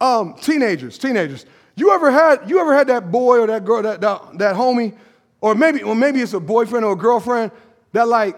Um, 0.00 0.34
teenagers, 0.34 0.98
teenagers. 0.98 1.46
You 1.74 1.92
ever 1.92 2.10
had 2.10 2.48
you 2.48 2.60
ever 2.60 2.74
had 2.74 2.86
that 2.88 3.10
boy 3.10 3.38
or 3.38 3.46
that 3.46 3.64
girl, 3.64 3.82
that, 3.82 4.00
that, 4.00 4.38
that 4.38 4.56
homie, 4.56 4.94
or 5.40 5.54
maybe, 5.54 5.82
or 5.82 5.94
maybe 5.94 6.20
it's 6.20 6.32
a 6.32 6.40
boyfriend 6.40 6.84
or 6.84 6.92
a 6.92 6.96
girlfriend 6.96 7.50
that 7.92 8.08
like 8.08 8.36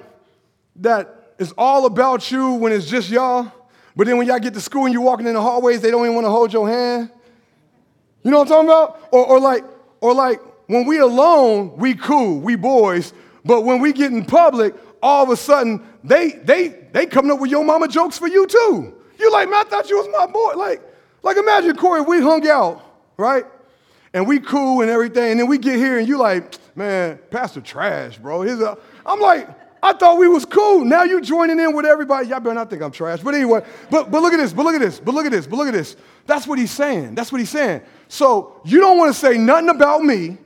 that 0.77 1.35
is 1.39 1.53
all 1.57 1.87
about 1.87 2.31
you 2.31 2.55
when 2.55 2.73
it's 2.73 2.87
just 2.87 3.11
y'all, 3.11 3.51
but 3.97 4.07
then 4.07 4.17
when 4.17 4.27
y'all 4.27 4.39
get 4.39 4.55
to 4.55 4.61
school 4.61 4.85
and 4.85 4.93
you're 4.93 5.03
walking 5.03 5.27
in 5.27 5.35
the 5.35 5.41
hallways, 5.41 5.81
they 5.81 5.91
don't 5.91 6.05
even 6.05 6.15
want 6.15 6.25
to 6.25 6.31
hold 6.31 6.53
your 6.53 6.69
hand. 6.69 7.11
You 8.23 8.31
know 8.31 8.39
what 8.39 8.51
I'm 8.51 8.67
talking 8.67 8.69
about? 8.69 9.09
Or, 9.13 9.27
or 9.27 9.41
like, 9.41 9.65
or 10.01 10.15
like 10.15 10.41
when 10.67 10.87
we 10.87 10.99
alone, 10.99 11.77
we 11.77 11.95
cool, 11.95 12.41
we 12.41 12.57
boys, 12.57 13.13
but 13.45 13.63
when 13.63 13.81
we 13.81 13.93
get 13.93 14.13
in 14.13 14.25
public, 14.25 14.75
all 15.03 15.25
of 15.25 15.31
a 15.31 15.37
sudden 15.37 15.87
they 16.05 16.33
they 16.33 16.69
they 16.93 17.07
coming 17.07 17.31
up 17.31 17.41
with 17.41 17.51
your 17.51 17.65
mama 17.65 17.89
jokes 17.89 18.19
for 18.19 18.29
you 18.29 18.47
too. 18.47 18.95
You're 19.19 19.33
like, 19.33 19.49
man, 19.49 19.65
I 19.67 19.69
thought 19.69 19.91
you 19.91 19.97
was 19.97 20.09
my 20.13 20.27
boy. 20.27 20.55
Like, 20.55 20.83
like 21.23 21.37
imagine 21.37 21.77
Corey, 21.77 22.03
we 22.03 22.21
hung 22.21 22.47
out, 22.49 22.83
right? 23.17 23.45
And 24.15 24.27
we 24.27 24.41
cool 24.41 24.81
and 24.81 24.91
everything, 24.91 25.33
and 25.33 25.41
then 25.41 25.49
we 25.49 25.59
get 25.59 25.77
here 25.77 25.99
and 25.99 26.09
you 26.09 26.19
like, 26.19 26.57
man, 26.77 27.19
Pastor 27.31 27.61
trash, 27.61 28.17
bro. 28.19 28.43
He's 28.43 28.61
a, 28.61 28.73
uh, 28.73 28.75
I'm 29.05 29.21
like, 29.21 29.49
I 29.83 29.93
thought 29.93 30.19
we 30.19 30.29
was 30.29 30.45
cool. 30.45 30.85
Now 30.85 31.05
you 31.05 31.21
joining 31.21 31.61
in 31.61 31.75
with 31.75 31.87
everybody. 31.87 32.29
Y'all 32.29 32.41
better 32.41 32.55
not 32.55 32.71
think 32.71 32.83
I'm 32.83 32.91
trash. 32.91 33.21
But 33.21 33.35
anyway, 33.35 33.65
but, 33.91 34.11
but 34.11 34.23
look 34.23 34.33
at 34.33 34.39
this, 34.39 34.53
but 34.53 34.65
look 34.65 34.75
at 34.75 34.81
this, 34.81 34.99
but 34.99 35.15
look 35.15 35.27
at 35.27 35.33
this, 35.33 35.47
but 35.47 35.57
look 35.57 35.69
at 35.69 35.75
this. 35.75 35.97
That's 36.27 36.47
what 36.47 36.59
he's 36.59 36.71
saying. 36.71 37.15
That's 37.15 37.31
what 37.31 37.39
he's 37.39 37.51
saying. 37.51 37.83
So 38.09 38.61
you 38.65 38.81
don't 38.81 38.99
want 38.99 39.13
to 39.13 39.19
say 39.19 39.39
nothing 39.39 39.69
about 39.69 40.03
me. 40.03 40.39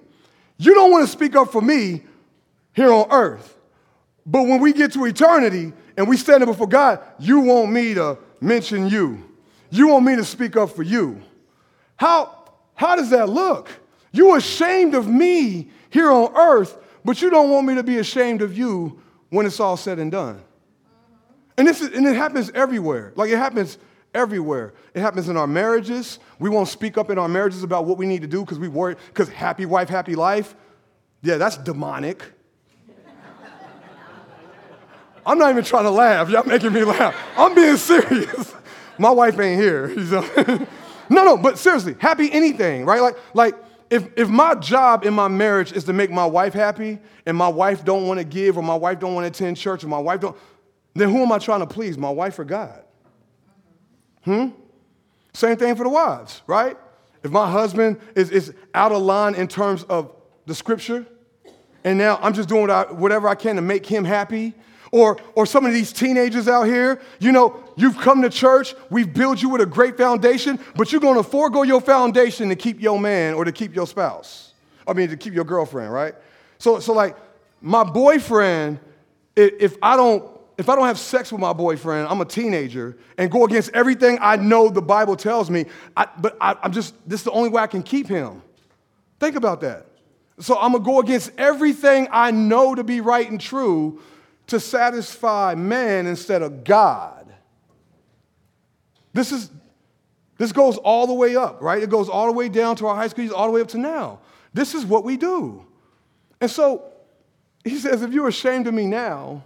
You 0.58 0.74
don't 0.74 0.90
want 0.90 1.06
to 1.06 1.10
speak 1.10 1.34
up 1.34 1.50
for 1.50 1.62
me 1.62 2.02
here 2.72 2.92
on 2.92 3.10
earth. 3.10 3.56
But 4.24 4.42
when 4.42 4.60
we 4.60 4.72
get 4.72 4.92
to 4.92 5.04
eternity 5.04 5.72
and 5.96 6.08
we 6.08 6.16
stand 6.16 6.42
up 6.42 6.48
before 6.48 6.68
God, 6.68 7.00
you 7.18 7.40
want 7.40 7.72
me 7.72 7.94
to 7.94 8.18
mention 8.40 8.88
you. 8.88 9.22
You 9.70 9.88
want 9.88 10.04
me 10.04 10.16
to 10.16 10.24
speak 10.24 10.56
up 10.56 10.70
for 10.70 10.82
you. 10.82 11.20
How, 11.96 12.50
how 12.74 12.96
does 12.96 13.10
that 13.10 13.28
look? 13.28 13.70
You're 14.12 14.36
ashamed 14.36 14.94
of 14.94 15.08
me 15.08 15.70
here 15.90 16.10
on 16.10 16.34
earth, 16.36 16.76
but 17.04 17.22
you 17.22 17.30
don't 17.30 17.50
want 17.50 17.66
me 17.66 17.74
to 17.76 17.82
be 17.82 17.98
ashamed 17.98 18.42
of 18.42 18.56
you 18.56 19.00
when 19.30 19.46
it's 19.46 19.60
all 19.60 19.76
said 19.76 19.98
and 19.98 20.12
done. 20.12 20.34
Mm-hmm. 20.34 21.42
And, 21.58 21.68
this 21.68 21.80
is, 21.80 21.96
and 21.96 22.06
it 22.06 22.16
happens 22.16 22.50
everywhere. 22.54 23.12
Like 23.16 23.30
it 23.30 23.38
happens 23.38 23.78
everywhere. 24.14 24.74
It 24.94 25.00
happens 25.00 25.28
in 25.28 25.36
our 25.36 25.46
marriages. 25.46 26.18
We 26.38 26.50
won't 26.50 26.68
speak 26.68 26.98
up 26.98 27.10
in 27.10 27.18
our 27.18 27.28
marriages 27.28 27.62
about 27.62 27.86
what 27.86 27.98
we 27.98 28.06
need 28.06 28.20
to 28.22 28.28
do 28.28 28.42
because 28.42 28.58
we 28.58 28.68
worry, 28.68 28.96
because 29.08 29.28
happy 29.30 29.64
wife, 29.64 29.88
happy 29.88 30.14
life. 30.14 30.54
Yeah, 31.22 31.36
that's 31.36 31.56
demonic. 31.56 32.22
I'm 35.24 35.38
not 35.38 35.50
even 35.50 35.64
trying 35.64 35.84
to 35.84 35.90
laugh. 35.90 36.28
Y'all 36.28 36.44
making 36.44 36.72
me 36.72 36.84
laugh. 36.84 37.14
I'm 37.36 37.54
being 37.54 37.76
serious. 37.76 38.54
My 38.98 39.10
wife 39.10 39.38
ain't 39.38 39.60
here. 39.60 39.88
no, 41.08 41.24
no, 41.24 41.36
but 41.36 41.58
seriously, 41.58 41.96
happy 41.98 42.30
anything, 42.32 42.84
right? 42.84 43.00
Like, 43.00 43.16
like 43.34 43.54
if, 43.90 44.08
if 44.16 44.28
my 44.28 44.54
job 44.54 45.04
in 45.04 45.12
my 45.12 45.28
marriage 45.28 45.72
is 45.72 45.84
to 45.84 45.92
make 45.92 46.10
my 46.10 46.24
wife 46.24 46.54
happy 46.54 46.98
and 47.26 47.36
my 47.36 47.48
wife 47.48 47.84
don't 47.84 48.06
want 48.06 48.18
to 48.18 48.24
give 48.24 48.56
or 48.56 48.62
my 48.62 48.74
wife 48.74 48.98
don't 49.00 49.14
want 49.14 49.24
to 49.24 49.28
attend 49.28 49.56
church 49.56 49.84
or 49.84 49.88
my 49.88 49.98
wife 49.98 50.20
don't, 50.20 50.36
then 50.94 51.10
who 51.10 51.22
am 51.22 51.32
I 51.32 51.38
trying 51.38 51.60
to 51.60 51.66
please, 51.66 51.98
my 51.98 52.10
wife 52.10 52.38
or 52.38 52.44
God? 52.44 52.82
Hmm? 54.24 54.48
Same 55.34 55.56
thing 55.56 55.74
for 55.74 55.84
the 55.84 55.90
wives, 55.90 56.42
right? 56.46 56.76
If 57.22 57.30
my 57.30 57.50
husband 57.50 58.00
is, 58.14 58.30
is 58.30 58.54
out 58.74 58.92
of 58.92 59.02
line 59.02 59.34
in 59.34 59.48
terms 59.48 59.84
of 59.84 60.14
the 60.46 60.54
scripture, 60.54 61.06
and 61.84 61.98
now 61.98 62.18
I'm 62.22 62.32
just 62.32 62.48
doing 62.48 62.62
what 62.62 62.70
I, 62.70 62.92
whatever 62.92 63.28
I 63.28 63.34
can 63.34 63.56
to 63.56 63.62
make 63.62 63.84
him 63.84 64.04
happy, 64.04 64.54
or, 64.92 65.16
or 65.34 65.46
some 65.46 65.64
of 65.64 65.72
these 65.72 65.90
teenagers 65.90 66.46
out 66.46 66.64
here, 66.64 67.00
you 67.18 67.32
know, 67.32 67.58
you've 67.76 67.96
come 67.96 68.20
to 68.22 68.28
church, 68.28 68.74
we've 68.90 69.12
built 69.12 69.40
you 69.42 69.48
with 69.48 69.62
a 69.62 69.66
great 69.66 69.96
foundation, 69.96 70.60
but 70.76 70.92
you're 70.92 71.00
to 71.00 71.22
forego 71.22 71.62
your 71.62 71.80
foundation 71.80 72.50
to 72.50 72.54
keep 72.54 72.80
your 72.80 73.00
man 73.00 73.32
or 73.34 73.44
to 73.44 73.52
keep 73.52 73.74
your 73.74 73.86
spouse. 73.86 74.52
I 74.86 74.92
mean, 74.92 75.08
to 75.08 75.16
keep 75.16 75.32
your 75.32 75.44
girlfriend, 75.44 75.92
right? 75.92 76.14
So, 76.58 76.78
so 76.78 76.92
like, 76.92 77.16
my 77.62 77.84
boyfriend, 77.84 78.80
if 79.34 79.76
I 79.80 79.96
don't, 79.96 80.30
if 80.58 80.68
I 80.68 80.76
don't 80.76 80.86
have 80.86 80.98
sex 80.98 81.32
with 81.32 81.40
my 81.40 81.54
boyfriend, 81.54 82.08
I'm 82.08 82.20
a 82.20 82.26
teenager, 82.26 82.98
and 83.16 83.30
go 83.30 83.46
against 83.46 83.70
everything 83.70 84.18
I 84.20 84.36
know 84.36 84.68
the 84.68 84.82
Bible 84.82 85.16
tells 85.16 85.48
me, 85.48 85.64
I, 85.96 86.06
but 86.18 86.36
I, 86.38 86.56
I'm 86.62 86.72
just, 86.72 86.94
this 87.08 87.20
is 87.20 87.24
the 87.24 87.30
only 87.30 87.48
way 87.48 87.62
I 87.62 87.66
can 87.66 87.82
keep 87.82 88.08
him. 88.08 88.42
Think 89.18 89.36
about 89.36 89.62
that. 89.62 89.86
So 90.38 90.58
I'm 90.58 90.72
gonna 90.72 90.84
go 90.84 91.00
against 91.00 91.30
everything 91.38 92.08
I 92.10 92.30
know 92.30 92.74
to 92.74 92.84
be 92.84 93.00
right 93.00 93.30
and 93.30 93.40
true 93.40 94.02
to 94.48 94.60
satisfy 94.60 95.54
man 95.54 96.06
instead 96.06 96.42
of 96.42 96.64
God. 96.64 97.32
This 99.12 99.32
is 99.32 99.50
this 100.38 100.50
goes 100.50 100.76
all 100.78 101.06
the 101.06 101.14
way 101.14 101.36
up, 101.36 101.62
right? 101.62 101.82
It 101.82 101.88
goes 101.88 102.08
all 102.08 102.26
the 102.26 102.32
way 102.32 102.48
down 102.48 102.74
to 102.76 102.86
our 102.88 102.96
high 102.96 103.06
schools, 103.06 103.30
all 103.30 103.46
the 103.46 103.52
way 103.52 103.60
up 103.60 103.68
to 103.68 103.78
now. 103.78 104.18
This 104.52 104.74
is 104.74 104.84
what 104.84 105.04
we 105.04 105.16
do. 105.16 105.64
And 106.40 106.50
so 106.50 106.82
he 107.62 107.78
says, 107.78 108.02
if 108.02 108.12
you're 108.12 108.26
ashamed 108.26 108.66
of 108.66 108.74
me 108.74 108.86
now, 108.86 109.44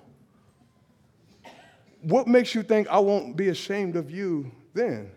what 2.01 2.27
makes 2.27 2.55
you 2.55 2.63
think 2.63 2.89
I 2.89 2.99
won't 2.99 3.37
be 3.37 3.49
ashamed 3.49 3.97
of 3.97 4.11
you 4.11 4.51
then? 4.73 5.11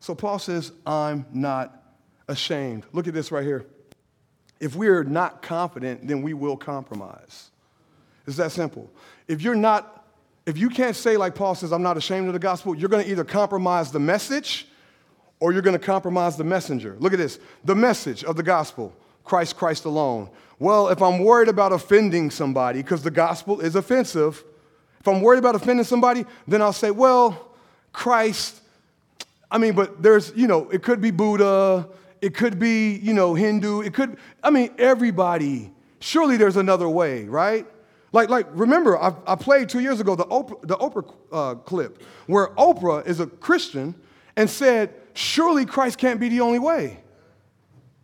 So 0.00 0.14
Paul 0.14 0.38
says, 0.38 0.72
I'm 0.84 1.24
not 1.32 1.82
ashamed. 2.28 2.84
Look 2.92 3.08
at 3.08 3.14
this 3.14 3.32
right 3.32 3.44
here. 3.44 3.64
If 4.60 4.74
we're 4.74 5.04
not 5.04 5.42
confident, 5.42 6.06
then 6.06 6.22
we 6.22 6.34
will 6.34 6.56
compromise. 6.56 7.50
It's 8.26 8.36
that 8.36 8.52
simple. 8.52 8.90
If 9.26 9.42
you're 9.42 9.54
not, 9.54 10.06
if 10.46 10.58
you 10.58 10.68
can't 10.68 10.96
say, 10.96 11.16
like 11.16 11.34
Paul 11.34 11.54
says, 11.54 11.72
I'm 11.72 11.82
not 11.82 11.96
ashamed 11.96 12.26
of 12.26 12.32
the 12.32 12.38
gospel, 12.38 12.74
you're 12.74 12.88
to 13.04 13.10
either 13.10 13.24
compromise 13.24 13.92
the 13.92 14.00
message 14.00 14.66
or 15.40 15.52
you're 15.52 15.62
to 15.78 15.84
compromise 15.84 16.36
the 16.36 16.44
messenger. 16.44 16.96
Look 16.98 17.12
at 17.12 17.18
this 17.18 17.38
the 17.64 17.74
message 17.74 18.24
of 18.24 18.36
the 18.36 18.42
gospel 18.42 18.94
Christ, 19.24 19.56
Christ 19.56 19.84
alone. 19.84 20.30
Well, 20.58 20.88
if 20.88 21.00
I'm 21.00 21.20
worried 21.20 21.48
about 21.48 21.72
offending 21.72 22.30
somebody, 22.30 22.82
because 22.82 23.02
the 23.02 23.10
gospel 23.10 23.60
is 23.60 23.76
offensive, 23.76 24.42
if 24.98 25.06
I'm 25.06 25.20
worried 25.20 25.38
about 25.38 25.54
offending 25.54 25.84
somebody, 25.84 26.24
then 26.48 26.60
I'll 26.60 26.72
say, 26.72 26.90
well, 26.90 27.52
Christ, 27.92 28.60
I 29.50 29.58
mean, 29.58 29.74
but 29.74 30.02
there's, 30.02 30.32
you 30.34 30.48
know, 30.48 30.68
it 30.70 30.82
could 30.82 31.00
be 31.00 31.10
Buddha, 31.10 31.88
it 32.20 32.34
could 32.34 32.58
be, 32.58 32.96
you 32.96 33.12
know, 33.12 33.34
Hindu, 33.34 33.82
it 33.82 33.94
could, 33.94 34.18
I 34.42 34.50
mean, 34.50 34.70
everybody. 34.78 35.72
Surely 36.00 36.36
there's 36.36 36.56
another 36.56 36.88
way, 36.88 37.24
right? 37.24 37.66
Like, 38.12 38.28
like 38.30 38.46
remember, 38.52 38.98
I, 38.98 39.14
I 39.26 39.34
played 39.34 39.68
two 39.68 39.80
years 39.80 40.00
ago 40.00 40.14
the 40.14 40.24
Oprah, 40.26 40.60
the 40.66 40.76
Oprah 40.76 41.14
uh, 41.30 41.54
clip 41.56 42.02
where 42.26 42.48
Oprah 42.48 43.06
is 43.06 43.20
a 43.20 43.26
Christian 43.26 43.94
and 44.36 44.48
said, 44.48 44.94
surely 45.14 45.66
Christ 45.66 45.98
can't 45.98 46.20
be 46.20 46.28
the 46.28 46.40
only 46.40 46.58
way. 46.58 47.00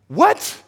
What? 0.07 0.61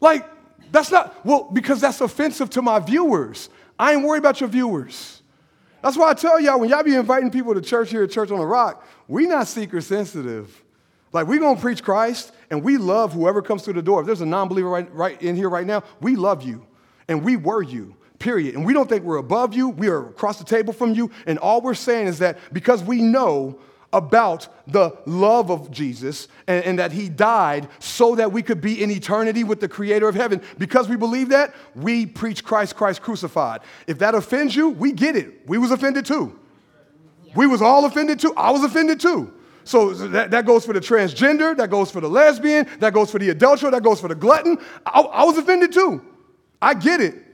Like, 0.00 0.28
that's 0.72 0.90
not, 0.90 1.24
well, 1.24 1.50
because 1.52 1.80
that's 1.80 2.00
offensive 2.00 2.50
to 2.50 2.62
my 2.62 2.78
viewers. 2.78 3.50
I 3.78 3.94
ain't 3.94 4.04
worried 4.04 4.18
about 4.18 4.40
your 4.40 4.48
viewers. 4.48 5.22
That's 5.82 5.96
why 5.98 6.10
I 6.10 6.14
tell 6.14 6.40
y'all 6.40 6.58
when 6.58 6.70
y'all 6.70 6.82
be 6.82 6.94
inviting 6.94 7.30
people 7.30 7.54
to 7.54 7.60
church 7.60 7.90
here 7.90 8.04
at 8.04 8.10
Church 8.10 8.30
on 8.30 8.38
the 8.38 8.46
Rock, 8.46 8.86
we 9.06 9.26
not 9.26 9.46
seeker 9.46 9.82
sensitive. 9.82 10.63
Like, 11.14 11.28
we're 11.28 11.38
gonna 11.38 11.60
preach 11.60 11.82
Christ 11.82 12.32
and 12.50 12.62
we 12.62 12.76
love 12.76 13.12
whoever 13.12 13.40
comes 13.40 13.62
through 13.62 13.74
the 13.74 13.82
door. 13.82 14.00
If 14.00 14.06
there's 14.06 14.20
a 14.20 14.26
non 14.26 14.48
believer 14.48 14.68
right, 14.68 14.92
right 14.92 15.22
in 15.22 15.36
here 15.36 15.48
right 15.48 15.66
now, 15.66 15.84
we 16.00 16.16
love 16.16 16.42
you 16.42 16.66
and 17.08 17.24
we 17.24 17.36
were 17.36 17.62
you 17.62 17.96
period. 18.18 18.54
And 18.54 18.64
we 18.64 18.72
don't 18.72 18.88
think 18.88 19.04
we're 19.04 19.18
above 19.18 19.54
you, 19.54 19.68
we 19.68 19.88
are 19.88 20.08
across 20.08 20.38
the 20.38 20.44
table 20.44 20.72
from 20.72 20.94
you. 20.94 21.10
And 21.26 21.38
all 21.38 21.60
we're 21.60 21.74
saying 21.74 22.06
is 22.06 22.20
that 22.20 22.38
because 22.52 22.82
we 22.82 23.02
know 23.02 23.58
about 23.92 24.48
the 24.66 24.96
love 25.04 25.50
of 25.50 25.70
Jesus 25.70 26.26
and, 26.48 26.64
and, 26.64 26.78
that 26.78 26.90
he 26.90 27.08
died 27.08 27.68
so 27.78 28.14
that 28.16 28.32
we 28.32 28.42
could 28.42 28.60
be 28.60 28.82
in 28.82 28.90
eternity 28.90 29.44
with 29.44 29.60
the 29.60 29.68
creator 29.68 30.08
of 30.08 30.14
heaven. 30.14 30.40
Because 30.58 30.88
we 30.88 30.96
believe 30.96 31.28
that, 31.28 31.54
we 31.76 32.06
preach 32.06 32.42
Christ, 32.42 32.74
Christ 32.74 33.02
crucified. 33.02 33.60
If 33.86 33.98
that 33.98 34.14
offends 34.14 34.56
you, 34.56 34.70
we 34.70 34.90
get 34.90 35.14
it. 35.16 35.46
We 35.46 35.58
was 35.58 35.70
offended 35.70 36.06
too. 36.06 36.36
We 37.36 37.46
was 37.46 37.62
all 37.62 37.84
offended 37.84 38.18
too. 38.18 38.32
I 38.36 38.50
was 38.50 38.64
offended 38.64 39.00
too. 39.00 39.32
So 39.64 39.94
that, 39.94 40.30
that 40.30 40.46
goes 40.46 40.64
for 40.64 40.72
the 40.72 40.80
transgender, 40.80 41.56
that 41.56 41.70
goes 41.70 41.90
for 41.90 42.00
the 42.00 42.08
lesbian, 42.08 42.68
that 42.80 42.92
goes 42.92 43.10
for 43.10 43.18
the 43.18 43.30
adulterer, 43.30 43.70
that 43.70 43.82
goes 43.82 44.00
for 44.00 44.08
the 44.08 44.14
glutton. 44.14 44.58
I, 44.86 45.00
I 45.00 45.24
was 45.24 45.38
offended 45.38 45.72
too. 45.72 46.04
I 46.60 46.74
get 46.74 47.00
it. 47.00 47.24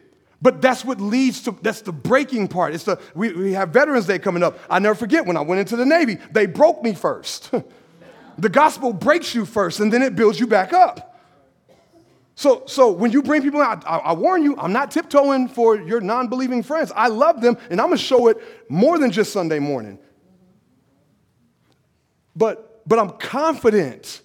But 0.42 0.62
that's 0.62 0.84
what 0.84 1.00
leads 1.00 1.42
to, 1.42 1.56
that's 1.60 1.82
the 1.82 1.92
breaking 1.92 2.48
part. 2.48 2.72
It's 2.72 2.84
the, 2.84 2.98
we, 3.14 3.32
we 3.32 3.52
have 3.52 3.70
Veterans 3.70 4.06
Day 4.06 4.18
coming 4.18 4.42
up. 4.42 4.58
I 4.70 4.78
never 4.78 4.94
forget 4.94 5.26
when 5.26 5.36
I 5.36 5.42
went 5.42 5.60
into 5.60 5.76
the 5.76 5.84
Navy, 5.84 6.18
they 6.30 6.46
broke 6.46 6.82
me 6.82 6.94
first. 6.94 7.50
the 8.38 8.48
gospel 8.48 8.92
breaks 8.92 9.34
you 9.34 9.44
first 9.44 9.80
and 9.80 9.92
then 9.92 10.02
it 10.02 10.16
builds 10.16 10.40
you 10.40 10.46
back 10.46 10.72
up. 10.72 11.08
So, 12.36 12.62
so 12.66 12.90
when 12.90 13.12
you 13.12 13.22
bring 13.22 13.42
people 13.42 13.60
out, 13.60 13.84
I, 13.86 13.98
I 13.98 14.12
warn 14.14 14.42
you, 14.42 14.56
I'm 14.56 14.72
not 14.72 14.90
tiptoeing 14.90 15.48
for 15.48 15.76
your 15.76 16.00
non 16.00 16.28
believing 16.28 16.62
friends. 16.62 16.90
I 16.96 17.08
love 17.08 17.42
them 17.42 17.58
and 17.68 17.78
I'm 17.78 17.88
gonna 17.88 17.98
show 17.98 18.28
it 18.28 18.38
more 18.70 18.98
than 18.98 19.10
just 19.10 19.32
Sunday 19.32 19.58
morning. 19.58 19.98
But, 22.40 22.88
but 22.88 22.98
I'm 22.98 23.10
confident, 23.10 24.22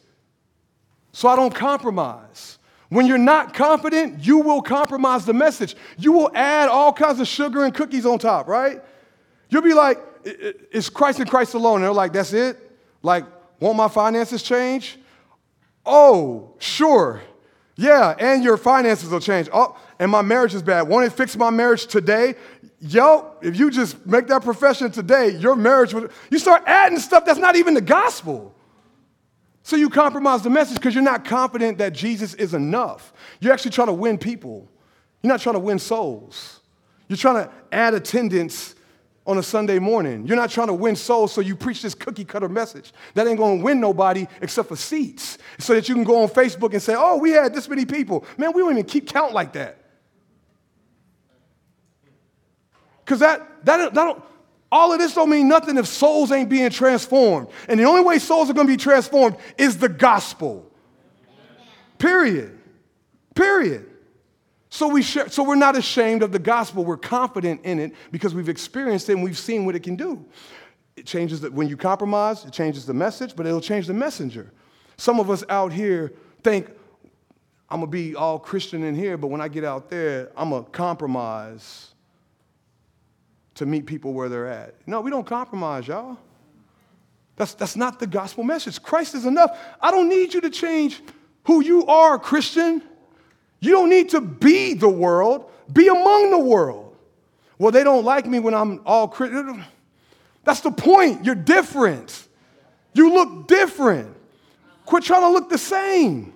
so 1.11 1.27
I 1.27 1.35
don't 1.35 1.53
compromise. 1.53 2.57
When 2.87 3.07
you're 3.07 3.17
not 3.17 3.53
confident, 3.53 4.25
you 4.25 4.37
will 4.37 4.61
compromise 4.61 5.25
the 5.25 5.33
message. 5.33 5.75
You 5.97 6.13
will 6.13 6.31
add 6.33 6.69
all 6.69 6.93
kinds 6.93 7.19
of 7.19 7.27
sugar 7.27 7.65
and 7.65 7.73
cookies 7.73 8.05
on 8.05 8.17
top, 8.17 8.47
right? 8.47 8.81
You'll 9.49 9.63
be 9.63 9.73
like, 9.73 9.97
it's 10.23 10.89
Christ 10.89 11.19
and 11.19 11.29
Christ 11.29 11.55
alone. 11.55 11.75
And 11.75 11.83
they're 11.83 11.91
like, 11.91 12.13
that's 12.13 12.31
it? 12.31 12.57
Like, 13.03 13.25
won't 13.59 13.75
my 13.75 13.89
finances 13.89 14.41
change? 14.41 14.97
Oh, 15.85 16.53
sure. 16.57 17.21
Yeah, 17.75 18.15
and 18.17 18.45
your 18.45 18.55
finances 18.55 19.09
will 19.09 19.19
change. 19.19 19.49
Oh, 19.51 19.77
and 19.99 20.09
my 20.09 20.21
marriage 20.21 20.55
is 20.55 20.63
bad. 20.63 20.83
Won't 20.83 21.05
it 21.05 21.11
fix 21.11 21.35
my 21.35 21.49
marriage 21.49 21.85
today? 21.85 22.35
Yo, 22.87 23.33
if 23.41 23.57
you 23.57 23.71
just 23.71 24.05
make 24.05 24.27
that 24.27 24.43
profession 24.43 24.91
today, 24.91 25.29
your 25.29 25.55
marriage 25.55 25.93
would. 25.93 26.11
You 26.29 26.37
start 26.37 26.63
adding 26.67 26.99
stuff 26.99 27.25
that's 27.25 27.39
not 27.39 27.55
even 27.55 27.73
the 27.73 27.81
gospel. 27.81 28.53
So 29.63 29.75
you 29.75 29.89
compromise 29.89 30.43
the 30.43 30.51
message 30.51 30.75
because 30.75 30.93
you're 30.93 31.03
not 31.03 31.25
confident 31.25 31.79
that 31.79 31.93
Jesus 31.93 32.35
is 32.35 32.53
enough. 32.53 33.11
You're 33.39 33.53
actually 33.53 33.71
trying 33.71 33.87
to 33.87 33.93
win 33.93 34.19
people. 34.19 34.69
You're 35.23 35.33
not 35.33 35.41
trying 35.41 35.55
to 35.55 35.59
win 35.59 35.79
souls. 35.79 36.59
You're 37.07 37.17
trying 37.17 37.45
to 37.45 37.51
add 37.71 37.95
attendance 37.95 38.75
on 39.25 39.39
a 39.39 39.43
Sunday 39.43 39.79
morning. 39.79 40.27
You're 40.27 40.37
not 40.37 40.51
trying 40.51 40.67
to 40.67 40.73
win 40.73 40.95
souls, 40.95 41.33
so 41.33 41.41
you 41.41 41.55
preach 41.55 41.81
this 41.81 41.95
cookie 41.95 42.25
cutter 42.25 42.47
message. 42.47 42.93
That 43.15 43.25
ain't 43.25 43.39
gonna 43.39 43.63
win 43.63 43.79
nobody 43.79 44.27
except 44.41 44.67
for 44.67 44.75
seats. 44.75 45.39
So 45.57 45.73
that 45.73 45.89
you 45.89 45.95
can 45.95 46.03
go 46.03 46.21
on 46.21 46.29
Facebook 46.29 46.73
and 46.73 46.81
say, 46.81 46.93
oh, 46.95 47.17
we 47.17 47.31
had 47.31 47.51
this 47.51 47.67
many 47.67 47.85
people. 47.85 48.25
Man, 48.37 48.53
we 48.53 48.61
don't 48.61 48.73
even 48.73 48.85
keep 48.85 49.07
count 49.09 49.33
like 49.33 49.53
that. 49.53 49.84
Because 53.05 53.19
that, 53.19 53.63
that, 53.65 53.93
that 53.93 54.21
all 54.71 54.91
of 54.91 54.99
this 54.99 55.13
don't 55.13 55.29
mean 55.29 55.47
nothing 55.47 55.77
if 55.77 55.85
souls 55.85 56.31
ain't 56.31 56.49
being 56.49 56.71
transformed. 56.71 57.47
And 57.69 57.79
the 57.79 57.83
only 57.83 58.03
way 58.03 58.17
souls 58.17 58.49
are 58.49 58.53
going 58.53 58.67
to 58.67 58.73
be 58.73 58.77
transformed 58.77 59.37
is 59.57 59.77
the 59.77 59.87
gospel. 59.87 60.69
Period. 61.99 62.59
Period. 63.35 63.85
So, 64.69 64.87
we 64.89 65.03
share, 65.03 65.29
so 65.29 65.43
we're 65.43 65.55
not 65.55 65.77
ashamed 65.77 66.23
of 66.23 66.31
the 66.31 66.39
gospel. 66.39 66.83
We're 66.83 66.97
confident 66.97 67.61
in 67.63 67.79
it 67.79 67.93
because 68.11 68.33
we've 68.33 68.49
experienced 68.49 69.07
it 69.07 69.13
and 69.13 69.23
we've 69.23 69.37
seen 69.37 69.65
what 69.65 69.75
it 69.75 69.83
can 69.83 69.95
do. 69.95 70.25
It 70.97 71.05
changes 71.05 71.41
the, 71.41 71.51
when 71.51 71.69
you 71.69 71.77
compromise, 71.77 72.43
it 72.43 72.51
changes 72.51 72.85
the 72.85 72.93
message, 72.93 73.35
but 73.35 73.45
it'll 73.45 73.61
change 73.61 73.87
the 73.87 73.93
messenger. 73.93 74.51
Some 74.97 75.19
of 75.19 75.29
us 75.29 75.43
out 75.49 75.71
here 75.71 76.11
think, 76.43 76.69
I'm 77.69 77.79
gonna 77.79 77.91
be 77.91 78.15
all 78.15 78.39
Christian 78.39 78.83
in 78.83 78.95
here, 78.95 79.17
but 79.17 79.27
when 79.27 79.41
I 79.41 79.47
get 79.47 79.63
out 79.63 79.89
there, 79.89 80.31
I'm 80.35 80.49
gonna 80.49 80.65
compromise 80.65 81.94
to 83.55 83.65
meet 83.65 83.85
people 83.85 84.13
where 84.13 84.29
they're 84.29 84.47
at. 84.47 84.75
No, 84.85 85.01
we 85.01 85.09
don't 85.09 85.25
compromise, 85.25 85.87
y'all. 85.87 86.17
That's, 87.37 87.53
that's 87.53 87.75
not 87.75 87.99
the 87.99 88.07
gospel 88.07 88.43
message. 88.43 88.81
Christ 88.81 89.15
is 89.15 89.25
enough. 89.25 89.57
I 89.81 89.91
don't 89.91 90.07
need 90.07 90.33
you 90.33 90.41
to 90.41 90.49
change 90.49 91.01
who 91.43 91.61
you 91.61 91.85
are, 91.87 92.17
Christian. 92.17 92.81
You 93.59 93.71
don't 93.71 93.89
need 93.89 94.09
to 94.09 94.21
be 94.21 94.73
the 94.73 94.89
world, 94.89 95.49
be 95.71 95.87
among 95.87 96.31
the 96.31 96.39
world. 96.39 96.95
Well, 97.57 97.71
they 97.71 97.83
don't 97.83 98.03
like 98.03 98.25
me 98.25 98.39
when 98.39 98.53
I'm 98.53 98.81
all 98.85 99.07
Christian. 99.07 99.63
That's 100.43 100.61
the 100.61 100.71
point. 100.71 101.25
You're 101.25 101.35
different. 101.35 102.27
You 102.93 103.13
look 103.13 103.47
different. 103.47 104.15
Quit 104.85 105.03
trying 105.03 105.21
to 105.21 105.29
look 105.29 105.49
the 105.49 105.57
same. 105.57 106.33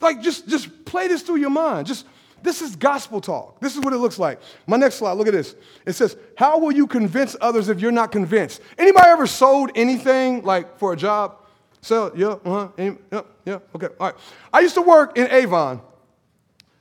Like, 0.00 0.20
just, 0.20 0.48
just 0.48 0.84
play 0.84 1.08
this 1.08 1.22
through 1.22 1.36
your 1.36 1.50
mind. 1.50 1.86
Just 1.86 2.06
this 2.42 2.62
is 2.62 2.76
gospel 2.76 3.20
talk. 3.20 3.60
This 3.60 3.74
is 3.76 3.82
what 3.82 3.92
it 3.92 3.98
looks 3.98 4.18
like. 4.18 4.40
My 4.66 4.76
next 4.76 4.96
slide, 4.96 5.12
look 5.12 5.26
at 5.26 5.32
this. 5.32 5.54
It 5.86 5.94
says, 5.94 6.16
How 6.36 6.58
will 6.58 6.72
you 6.72 6.86
convince 6.86 7.36
others 7.40 7.68
if 7.68 7.80
you're 7.80 7.92
not 7.92 8.12
convinced? 8.12 8.60
Anybody 8.76 9.08
ever 9.08 9.26
sold 9.26 9.70
anything 9.74 10.42
like 10.42 10.78
for 10.78 10.92
a 10.92 10.96
job? 10.96 11.36
Sell, 11.80 12.10
yeah, 12.16 12.36
uh-huh, 12.44 12.68
Any, 12.76 12.96
yeah, 13.12 13.20
yeah, 13.44 13.58
okay, 13.74 13.88
all 14.00 14.08
right. 14.08 14.14
I 14.52 14.60
used 14.60 14.74
to 14.74 14.82
work 14.82 15.16
in 15.16 15.30
Avon 15.30 15.80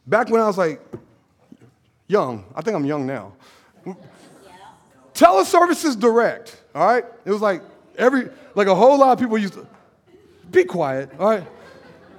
back 0.05 0.29
when 0.29 0.41
I 0.41 0.47
was 0.47 0.57
like 0.57 0.81
young. 2.07 2.45
I 2.55 2.61
think 2.61 2.75
I'm 2.75 2.85
young 2.85 3.05
now. 3.05 3.33
Yeah. 3.85 3.93
Teleservices 5.13 5.99
direct, 5.99 6.61
all 6.73 6.85
right? 6.85 7.05
It 7.25 7.31
was 7.31 7.41
like 7.41 7.61
every, 7.97 8.29
like 8.55 8.67
a 8.67 8.75
whole 8.75 8.97
lot 8.97 9.13
of 9.13 9.19
people 9.19 9.37
used 9.37 9.53
to, 9.53 9.67
be 10.51 10.63
quiet, 10.63 11.11
all 11.19 11.29
right? 11.29 11.47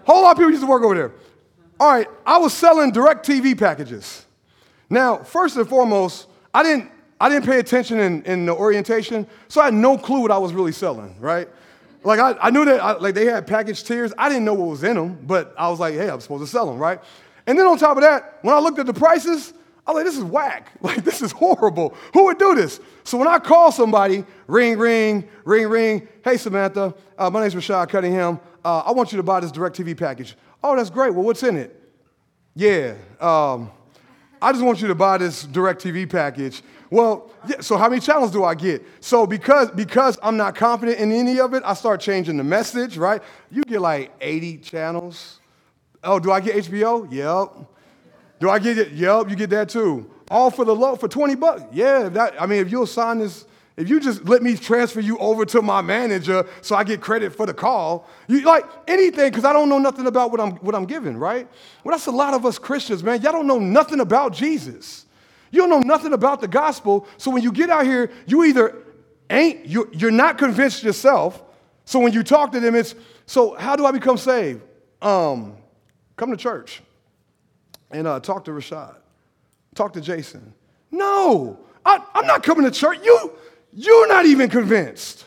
Whole 0.05 0.23
lot 0.23 0.33
of 0.33 0.37
people 0.37 0.51
used 0.51 0.63
to 0.63 0.69
work 0.69 0.83
over 0.83 0.95
there. 0.95 1.13
All 1.81 1.89
right, 1.89 2.09
I 2.27 2.39
was 2.39 2.53
selling 2.53 2.93
DirecTV 2.93 3.57
packages. 3.57 4.27
Now, 4.91 5.19
first 5.19 5.57
and 5.57 5.69
foremost, 5.69 6.27
I 6.53 6.65
didn't, 6.65 6.91
I 7.21 7.29
didn't 7.29 7.47
pay 7.47 7.59
attention 7.59 8.01
in, 8.01 8.23
in 8.25 8.47
the 8.47 8.55
orientation, 8.55 9.27
so 9.47 9.61
I 9.61 9.67
had 9.67 9.75
no 9.75 9.97
clue 9.97 10.21
what 10.21 10.33
I 10.33 10.39
was 10.39 10.53
really 10.53 10.73
selling, 10.73 11.15
right? 11.21 11.49
Like 12.03 12.19
I, 12.19 12.37
I 12.41 12.51
knew 12.51 12.65
that 12.65 12.83
I, 12.83 12.93
like 12.93 13.15
they 13.15 13.27
had 13.27 13.47
package 13.47 13.85
tiers. 13.85 14.13
I 14.19 14.29
didn't 14.29 14.45
know 14.45 14.55
what 14.55 14.69
was 14.69 14.83
in 14.83 14.97
them, 14.97 15.21
but 15.25 15.55
I 15.59 15.69
was 15.69 15.79
like, 15.79 15.95
hey, 15.95 16.09
I'm 16.11 16.21
supposed 16.21 16.43
to 16.45 16.51
sell 16.51 16.67
them, 16.67 16.79
right? 16.79 17.01
And 17.47 17.59
then 17.59 17.67
on 17.67 17.79
top 17.79 17.97
of 17.97 18.03
that, 18.03 18.39
when 18.43 18.55
I 18.55 18.59
looked 18.59 18.79
at 18.79 18.87
the 18.87 18.95
prices, 18.95 19.53
I 19.87 19.93
was 19.93 19.97
like, 19.97 20.05
this 20.05 20.19
is 20.19 20.25
whack. 20.25 20.73
Like 20.83 21.05
this 21.05 21.23
is 21.23 21.33
horrible. 21.33 21.95
Who 22.13 22.25
would 22.25 22.39
do 22.39 22.55
this? 22.55 22.81
So 23.05 23.19
when 23.19 23.29
I 23.29 23.39
call 23.39 23.73
somebody, 23.73 24.25
ring, 24.47 24.79
ring, 24.79 25.29
ring, 25.45 25.69
ring. 25.69 26.09
Hey 26.25 26.37
Samantha, 26.37 26.95
uh, 27.17 27.31
my 27.31 27.41
name's 27.41 27.55
Rashad 27.55 27.89
Cunningham. 27.89 28.41
Uh, 28.65 28.81
I 28.81 28.93
want 28.93 29.13
you 29.13 29.17
to 29.17 29.23
buy 29.23 29.41
this 29.41 29.53
DirecTV 29.53 29.97
package. 29.97 30.37
Oh, 30.63 30.77
that's 30.77 30.91
great. 30.91 31.15
Well, 31.15 31.25
what's 31.25 31.43
in 31.43 31.57
it? 31.57 31.75
Yeah. 32.55 32.95
Um, 33.21 33.71
I 34.41 34.53
just 34.53 34.65
want 34.65 34.81
you 34.81 34.89
to 34.89 34.95
buy 34.95 35.19
this 35.19 35.47
DirecTV 35.47 36.11
package. 36.11 36.63
Well, 36.91 37.31
yeah, 37.47 37.61
so 37.61 37.77
how 37.77 37.89
many 37.89 38.01
channels 38.01 38.31
do 38.31 38.45
I 38.45 38.55
get? 38.55 38.83
So 39.01 39.27
because, 39.27 39.71
because 39.73 40.19
I'm 40.23 40.37
not 40.37 40.55
confident 40.55 40.99
in 40.99 41.13
any 41.13 41.39
of 41.39 41.55
it, 41.55 41.63
I 41.65 41.75
start 41.75 42.01
changing 42.01 42.37
the 42.37 42.45
message, 42.45 42.97
right? 42.97 43.23
You 43.51 43.63
get 43.63 43.81
like 43.81 44.13
80 44.21 44.59
channels. 44.59 45.41
Oh, 46.03 46.19
do 46.19 46.33
I 46.33 46.41
get 46.41 46.57
HBO? 46.65 47.13
Yep. 47.13 47.67
Do 48.41 48.51
I 48.51 48.59
get 48.59 48.79
it? 48.79 48.93
Yep, 48.93 49.31
you 49.31 49.37
get 49.37 49.51
that 49.51 49.69
too. 49.69 50.11
All 50.31 50.51
for 50.51 50.65
the 50.65 50.75
low, 50.75 50.97
for 50.97 51.09
20 51.09 51.35
bucks. 51.35 51.63
Yeah, 51.73 52.09
that, 52.11 52.41
I 52.41 52.47
mean, 52.47 52.61
if 52.61 52.71
you'll 52.71 52.87
sign 52.87 53.19
this, 53.19 53.47
if 53.79 53.89
you 53.89 54.01
just 54.01 54.25
let 54.25 54.43
me 54.43 54.57
transfer 54.57 54.99
you 54.99 55.17
over 55.19 55.45
to 55.47 55.63
my 55.63 55.81
manager 55.81 56.45
so 56.63 56.75
I 56.75 56.83
get 56.83 57.01
credit 57.01 57.33
for 57.33 57.47
the 57.47 57.55
call, 57.55 58.09
you 58.27 58.41
like 58.41 58.65
anything, 58.89 59.31
because 59.31 59.45
I 59.45 59.53
don't 59.53 59.69
know 59.69 59.79
nothing 59.79 60.09
about 60.09 60.33
what 60.33 60.41
I'm, 60.41 60.57
what 60.57 60.75
I'm 60.75 60.85
giving, 60.85 61.17
right? 61.17 61.49
Well, 61.85 61.97
that's 61.97 62.07
a 62.07 62.11
lot 62.11 62.35
of 62.35 62.45
us 62.45 62.59
Christians, 62.59 63.05
man. 63.05 63.23
Y'all 63.23 63.31
don't 63.31 63.47
know 63.47 63.61
nothing 63.61 64.01
about 64.01 64.33
Jesus. 64.33 65.07
You 65.53 65.61
don't 65.61 65.71
know 65.71 65.79
nothing 65.79 66.13
about 66.13 66.41
the 66.41 66.49
gospel. 66.49 67.07
So 67.19 67.31
when 67.31 67.45
you 67.45 67.53
get 67.53 67.71
out 67.71 67.85
here, 67.85 68.11
you 68.27 68.43
either 68.43 68.77
ain't, 69.31 69.67
you're, 69.67 69.89
you're 69.93 70.11
not 70.11 70.39
convinced 70.39 70.83
yourself. 70.83 71.41
So 71.85 72.01
when 72.01 72.13
you 72.13 72.25
talk 72.25 72.51
to 72.53 72.61
them, 72.61 72.75
it's, 72.75 72.97
so 73.27 73.55
how 73.55 73.77
do 73.77 73.87
I 73.87 73.93
become 73.93 74.19
saved? 74.19 74.61
Um, 75.01 75.57
come 76.17 76.33
to 76.33 76.37
church 76.37 76.83
and 77.93 78.09
uh, 78.09 78.19
talk 78.19 78.45
to 78.47 78.51
Rashad. 78.51 78.97
Talk 79.77 79.93
to 79.93 80.01
Jason. 80.01 80.53
No, 80.91 81.61
I, 81.87 82.03
I'm 82.15 82.27
not 82.27 82.43
coming 82.43 82.65
to 82.65 82.73
church. 82.73 82.99
You, 83.05 83.33
you're 83.73 84.09
not 84.09 84.27
even 84.27 84.49
convinced. 84.49 85.25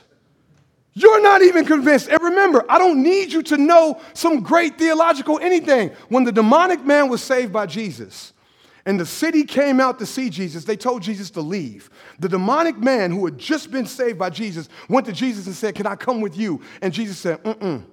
You're 0.93 1.21
not 1.21 1.41
even 1.41 1.65
convinced. 1.65 2.09
And 2.09 2.21
remember, 2.21 2.65
I 2.69 2.77
don't 2.77 3.01
need 3.01 3.31
you 3.31 3.41
to 3.43 3.57
know 3.57 4.01
some 4.13 4.41
great 4.41 4.77
theological 4.77 5.39
anything. 5.39 5.91
When 6.09 6.25
the 6.25 6.31
demonic 6.31 6.83
man 6.83 7.07
was 7.07 7.23
saved 7.23 7.53
by 7.53 7.65
Jesus 7.65 8.33
and 8.85 8.99
the 8.99 9.05
city 9.05 9.43
came 9.43 9.79
out 9.79 9.99
to 9.99 10.05
see 10.05 10.29
Jesus, 10.29 10.65
they 10.65 10.75
told 10.75 11.01
Jesus 11.01 11.29
to 11.31 11.41
leave. 11.41 11.89
The 12.19 12.27
demonic 12.27 12.77
man 12.77 13.11
who 13.11 13.23
had 13.25 13.37
just 13.37 13.71
been 13.71 13.85
saved 13.85 14.19
by 14.19 14.31
Jesus 14.31 14.67
went 14.89 15.05
to 15.05 15.13
Jesus 15.13 15.45
and 15.45 15.55
said, 15.55 15.75
Can 15.75 15.87
I 15.87 15.95
come 15.95 16.19
with 16.19 16.37
you? 16.37 16.61
And 16.81 16.93
Jesus 16.93 17.17
said, 17.17 17.41
Mm-mm. 17.43 17.85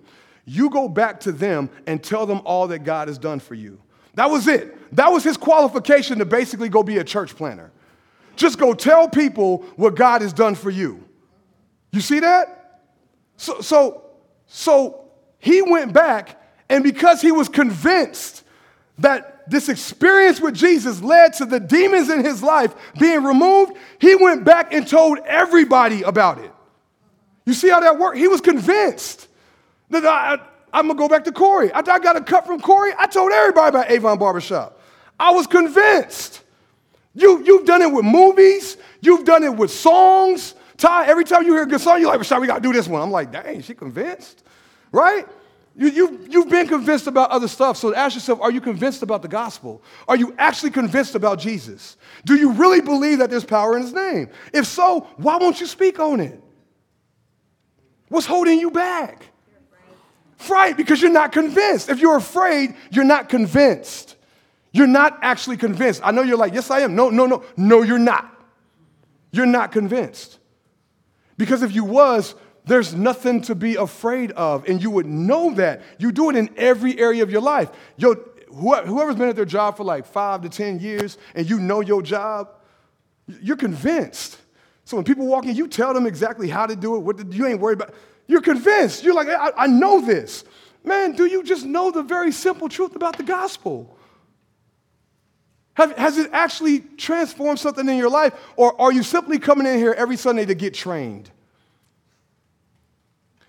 You 0.45 0.71
go 0.71 0.89
back 0.89 1.21
to 1.21 1.33
them 1.33 1.71
and 1.87 2.03
tell 2.03 2.27
them 2.27 2.41
all 2.45 2.67
that 2.69 2.81
God 2.81 3.07
has 3.09 3.19
done 3.19 3.39
for 3.39 3.55
you. 3.55 3.81
That 4.15 4.31
was 4.31 4.49
it. 4.49 4.97
That 4.97 5.13
was 5.13 5.23
his 5.23 5.37
qualification 5.37 6.19
to 6.19 6.25
basically 6.25 6.69
go 6.69 6.83
be 6.83 6.99
a 6.99 7.05
church 7.05 7.37
planner. 7.37 7.71
Just 8.39 8.57
go 8.57 8.73
tell 8.73 9.09
people 9.09 9.65
what 9.75 9.97
God 9.97 10.23
has 10.23 10.33
done 10.33 10.55
for 10.55 10.71
you. 10.71 11.05
You 11.91 12.01
see 12.01 12.21
that? 12.21 12.83
So, 13.37 13.61
so, 13.61 14.05
so 14.47 15.11
he 15.41 15.61
went 15.61 15.93
back, 15.93 16.41
and 16.69 16.85
because 16.85 17.21
he 17.21 17.33
was 17.33 17.49
convinced 17.49 18.45
that 18.99 19.51
this 19.51 19.69
experience 19.69 20.41
with 20.41 20.55
Jesus 20.55 21.03
led 21.03 21.33
to 21.35 21.47
the 21.47 21.59
demons 21.59 22.11
in 22.11 22.25
his 22.25 22.41
life 22.41 22.77
being 23.01 23.25
removed, 23.25 23.73
he 24.01 24.15
went 24.15 24.45
back 24.45 24.73
and 24.73 24.87
told 24.87 25.19
everybody 25.27 26.03
about 26.03 26.39
it. 26.39 26.53
You 27.45 27.55
see 27.55 27.71
how 27.71 27.81
that 27.81 27.99
worked? 27.99 28.19
He 28.19 28.29
was 28.29 28.41
convinced 28.41 29.27
that 29.91 30.05
I, 30.05 30.35
am 30.79 30.87
gonna 30.87 30.95
go 30.95 31.09
back 31.09 31.25
to 31.25 31.33
Corey. 31.33 31.73
I, 31.73 31.79
I 31.81 31.99
got 31.99 32.15
a 32.15 32.21
cut 32.21 32.47
from 32.47 32.61
Corey. 32.61 32.93
I 32.97 33.07
told 33.07 33.33
everybody 33.33 33.71
about 33.71 33.91
Avon 33.91 34.17
Barbershop. 34.17 34.81
I 35.19 35.33
was 35.33 35.49
convinced. 35.49 36.45
You, 37.15 37.43
you've 37.45 37.67
done 37.67 37.83
it 37.83 37.91
with 37.91 38.05
movies, 38.05 38.77
you've 39.01 39.25
done 39.25 39.43
it 39.43 39.55
with 39.55 39.71
songs. 39.71 40.55
Ty, 40.77 41.07
every 41.09 41.25
time 41.25 41.43
you 41.45 41.53
hear 41.55 41.65
a 41.65 41.67
good 41.67 41.81
song, 41.81 42.01
you're 42.01 42.11
like, 42.11 42.21
Rashad, 42.21 42.41
we 42.41 42.47
gotta 42.47 42.61
do 42.61 42.73
this 42.73 42.87
one. 42.87 43.03
I'm 43.03 43.11
like, 43.11 43.33
dang, 43.33 43.63
she 43.63 43.75
convinced, 43.75 44.45
right? 44.93 45.27
You, 45.75 45.89
you, 45.89 46.27
you've 46.29 46.49
been 46.49 46.67
convinced 46.67 47.07
about 47.07 47.31
other 47.31 47.47
stuff. 47.47 47.77
So 47.77 47.95
ask 47.95 48.17
yourself, 48.17 48.41
are 48.41 48.51
you 48.51 48.61
convinced 48.61 49.03
about 49.03 49.23
the 49.23 49.29
gospel? 49.29 49.81
Are 50.09 50.17
you 50.17 50.35
actually 50.37 50.71
convinced 50.71 51.15
about 51.15 51.39
Jesus? 51.39 51.97
Do 52.25 52.35
you 52.35 52.53
really 52.53 52.81
believe 52.81 53.19
that 53.19 53.31
there's 53.31 53.45
power 53.45 53.77
in 53.77 53.83
his 53.83 53.93
name? 53.93 54.29
If 54.53 54.67
so, 54.67 55.07
why 55.17 55.37
won't 55.37 55.61
you 55.61 55.67
speak 55.67 56.01
on 56.01 56.19
it? 56.19 56.43
What's 58.09 58.27
holding 58.27 58.59
you 58.59 58.73
back? 58.73 59.27
Right, 60.49 60.77
because 60.77 61.01
you're 61.01 61.13
not 61.13 61.31
convinced. 61.33 61.89
If 61.89 62.01
you're 62.01 62.17
afraid, 62.17 62.75
you're 62.91 63.05
not 63.05 63.29
convinced. 63.29 64.17
You're 64.73 64.87
not 64.87 65.19
actually 65.23 65.57
convinced. 65.57 66.01
I 66.05 66.11
know 66.11 66.23
you're 66.23 66.37
like, 66.37 66.55
yes, 66.55 66.71
I 66.71 66.81
am. 66.81 66.95
No, 66.95 67.11
no, 67.11 67.27
no. 67.27 67.45
No, 67.57 67.83
you're 67.83 67.99
not. 67.99 68.35
You're 69.31 69.47
not 69.47 69.73
convinced. 69.73 70.39
Because 71.37 71.63
if 71.63 71.75
you 71.75 71.85
was, 71.85 72.35
there's 72.65 72.95
nothing 72.95 73.41
to 73.43 73.55
be 73.55 73.77
afraid 73.77 74.33
of, 74.33 74.69
and 74.69 74.83
you 74.83 74.91
would 74.91 75.07
know 75.07 75.55
that. 75.55 75.83
You 75.99 76.13
do 76.13 76.29
it 76.31 76.37
in 76.37 76.51
every 76.57 76.99
area 76.99 77.23
of 77.23 77.31
your 77.31 77.41
life. 77.41 77.71
Yo, 77.97 78.15
whoever's 78.51 79.17
been 79.17 79.29
at 79.29 79.37
their 79.37 79.45
job 79.45 79.77
for 79.77 79.85
like 79.85 80.07
five 80.07 80.43
to 80.43 80.49
10 80.49 80.81
years 80.81 81.19
and 81.35 81.49
you 81.49 81.61
know 81.61 81.81
your 81.81 82.03
job, 82.03 82.51
you're 83.41 83.57
convinced. 83.57 84.39
So 84.85 84.97
when 84.97 85.05
people 85.05 85.27
walk 85.27 85.45
in, 85.45 85.55
you 85.55 85.69
tell 85.69 85.93
them 85.93 86.07
exactly 86.07 86.49
how 86.49 86.67
to 86.67 86.75
do 86.75 86.97
it, 86.97 87.01
what 87.01 87.19
to, 87.19 87.37
you 87.37 87.47
ain't 87.47 87.61
worried 87.61 87.81
about. 87.81 87.95
You're 88.27 88.41
convinced. 88.41 89.05
You're 89.05 89.15
like, 89.15 89.29
I, 89.29 89.53
I 89.57 89.67
know 89.67 90.01
this. 90.01 90.45
Man, 90.85 91.13
do 91.13 91.27
you 91.27 91.43
just 91.43 91.65
know 91.65 91.91
the 91.91 92.03
very 92.03 92.33
simple 92.33 92.69
truth 92.69 92.97
about 92.97 93.17
the 93.17 93.23
gospel? 93.23 93.98
Have, 95.79 95.97
has 95.97 96.19
it 96.19 96.29
actually 96.33 96.81
transformed 96.81 97.61
something 97.61 97.89
in 97.89 97.97
your 97.97 98.11
life? 98.11 98.35
Or 98.57 98.79
are 98.81 98.93
you 98.93 99.05
simply 99.05 99.39
coming 99.39 99.65
in 99.65 99.79
here 99.79 99.95
every 99.97 100.17
Sunday 100.17 100.45
to 100.45 100.55
get 100.55 100.75
trained? 100.75 101.31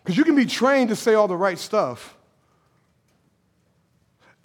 Because 0.03 0.15
you 0.15 0.23
can 0.23 0.35
be 0.35 0.45
trained 0.45 0.89
to 0.89 0.95
say 0.95 1.15
all 1.15 1.27
the 1.27 1.35
right 1.35 1.57
stuff 1.57 2.15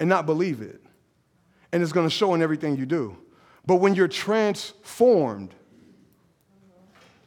and 0.01 0.09
not 0.09 0.25
believe 0.25 0.63
it. 0.63 0.81
And 1.73 1.83
it's 1.83 1.93
going 1.93 2.07
to 2.07 2.15
show 2.15 2.33
in 2.33 2.41
everything 2.41 2.79
you 2.79 2.87
do. 2.87 3.19
But 3.67 3.77
when 3.77 3.95
you're 3.95 4.09
transformed, 4.09 5.53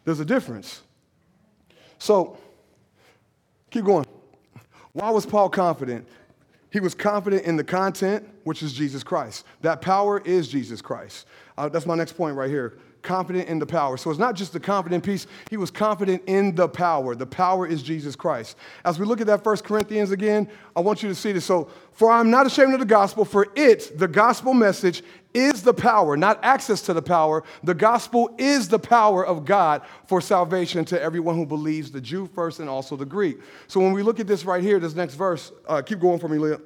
there's 0.06 0.20
a 0.20 0.26
difference. 0.26 0.82
So, 2.00 2.36
keep 3.70 3.86
going. 3.86 4.08
Why 4.94 5.12
was 5.12 5.28
Paul 5.28 5.50
confident? 5.50 6.08
He 6.72 6.80
was 6.80 6.96
confident 6.96 7.44
in 7.44 7.58
the 7.58 7.64
content, 7.64 8.28
which 8.48 8.64
is 8.64 8.72
Jesus 8.72 9.04
Christ. 9.04 9.44
That 9.60 9.82
power 9.82 10.22
is 10.24 10.48
Jesus 10.48 10.82
Christ. 10.82 11.28
Uh, 11.58 11.68
that's 11.68 11.86
my 11.86 11.96
next 11.96 12.14
point 12.14 12.38
right 12.38 12.50
here. 12.50 12.78
Confident 13.02 13.50
in 13.50 13.60
the 13.60 13.66
power. 13.66 13.98
So 13.98 14.10
it's 14.10 14.20
not 14.20 14.36
just 14.36 14.54
the 14.54 14.60
confident 14.60 15.04
piece, 15.04 15.28
he 15.50 15.58
was 15.58 15.70
confident 15.70 16.24
in 16.28 16.56
the 16.56 16.70
power. 16.70 17.14
The 17.14 17.26
power 17.26 17.68
is 17.68 17.84
Jesus 17.84 18.16
Christ. 18.16 18.56
As 18.86 19.00
we 19.00 19.06
look 19.06 19.20
at 19.20 19.28
that 19.28 19.44
First 19.44 19.66
Corinthians 19.66 20.12
again, 20.12 20.50
I 20.78 20.80
want 20.80 21.04
you 21.04 21.10
to 21.10 21.16
see 21.16 21.34
this. 21.34 21.44
So, 21.44 21.70
for 21.92 22.10
I'm 22.10 22.32
not 22.32 22.46
ashamed 22.46 22.74
of 22.74 22.80
the 22.80 22.86
gospel, 22.86 23.26
for 23.26 23.48
it, 23.54 23.98
the 24.00 24.08
gospel 24.08 24.54
message, 24.54 25.04
is 25.34 25.62
the 25.62 25.74
power, 25.74 26.16
not 26.16 26.40
access 26.42 26.82
to 26.84 26.94
the 26.94 27.02
power. 27.02 27.44
The 27.64 27.74
gospel 27.74 28.34
is 28.38 28.70
the 28.70 28.80
power 28.80 29.26
of 29.26 29.44
God 29.44 29.82
for 30.08 30.22
salvation 30.22 30.86
to 30.86 31.02
everyone 31.02 31.36
who 31.36 31.46
believes, 31.46 31.92
the 31.92 32.00
Jew 32.00 32.28
first 32.34 32.62
and 32.62 32.70
also 32.70 32.96
the 32.96 33.06
Greek. 33.06 33.40
So 33.68 33.82
when 33.82 33.92
we 33.92 34.04
look 34.04 34.22
at 34.22 34.28
this 34.28 34.46
right 34.46 34.64
here, 34.64 34.80
this 34.80 34.96
next 34.96 35.16
verse, 35.16 35.52
uh, 35.68 35.82
keep 35.82 36.00
going 36.00 36.20
for 36.20 36.30
me, 36.30 36.38
Leah. 36.38 36.60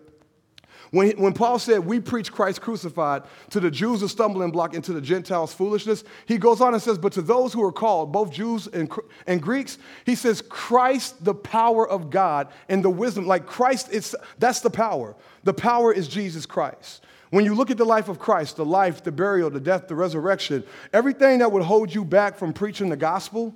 When, 0.92 1.12
when 1.12 1.34
Paul 1.34 1.58
said, 1.58 1.80
We 1.80 2.00
preach 2.00 2.32
Christ 2.32 2.62
crucified, 2.62 3.24
to 3.50 3.60
the 3.60 3.72
Jews 3.72 4.02
a 4.02 4.10
stumbling 4.10 4.52
block, 4.52 4.76
and 4.76 4.84
to 4.84 4.94
the 4.94 5.02
Gentiles 5.02 5.54
foolishness, 5.54 6.04
he 6.26 6.38
goes 6.38 6.60
on 6.60 6.74
and 6.74 6.84
says, 6.84 6.98
But 6.98 7.14
to 7.14 7.22
those 7.22 7.54
who 7.54 7.64
are 7.64 7.72
called, 7.72 8.12
both 8.12 8.32
Jews 8.32 8.68
and, 8.68 8.92
and 9.26 9.42
Greeks, 9.42 9.78
he 10.06 10.16
says, 10.16 10.42
Christ, 10.42 11.24
the 11.24 11.34
power 11.34 11.88
of 11.88 12.10
God, 12.10 12.50
and 12.68 12.84
the 12.84 12.90
wisdom. 12.90 13.26
Like 13.26 13.46
Christ, 13.46 13.88
it's, 13.92 14.14
that's 14.38 14.60
the 14.60 14.70
power. 14.70 15.16
The 15.44 15.54
power 15.54 15.94
is 15.94 16.08
Jesus 16.08 16.46
Christ. 16.46 17.04
When 17.30 17.46
you 17.46 17.56
look 17.56 17.72
at 17.72 17.78
the 17.78 17.86
life 17.86 18.10
of 18.10 18.20
Christ, 18.20 18.58
the 18.58 18.66
life, 18.66 19.02
the 19.04 19.12
burial, 19.12 19.50
the 19.50 19.62
death, 19.62 19.88
the 19.88 19.96
resurrection, 19.96 20.66
everything 20.92 21.40
that 21.40 21.50
would 21.50 21.64
hold 21.64 21.96
you 21.96 22.04
back 22.04 22.38
from 22.38 22.52
preaching 22.52 22.90
the 22.90 22.98
gospel, 22.98 23.56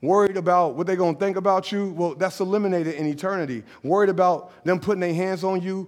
worried 0.00 0.38
about 0.38 0.74
what 0.74 0.86
they're 0.86 0.96
going 0.96 1.14
to 1.14 1.20
think 1.20 1.36
about 1.36 1.70
you, 1.70 1.92
well, 1.92 2.14
that's 2.14 2.40
eliminated 2.40 2.94
in 2.94 3.06
eternity. 3.06 3.62
Worried 3.82 4.08
about 4.08 4.64
them 4.64 4.80
putting 4.80 5.00
their 5.00 5.12
hands 5.12 5.44
on 5.44 5.60
you, 5.60 5.86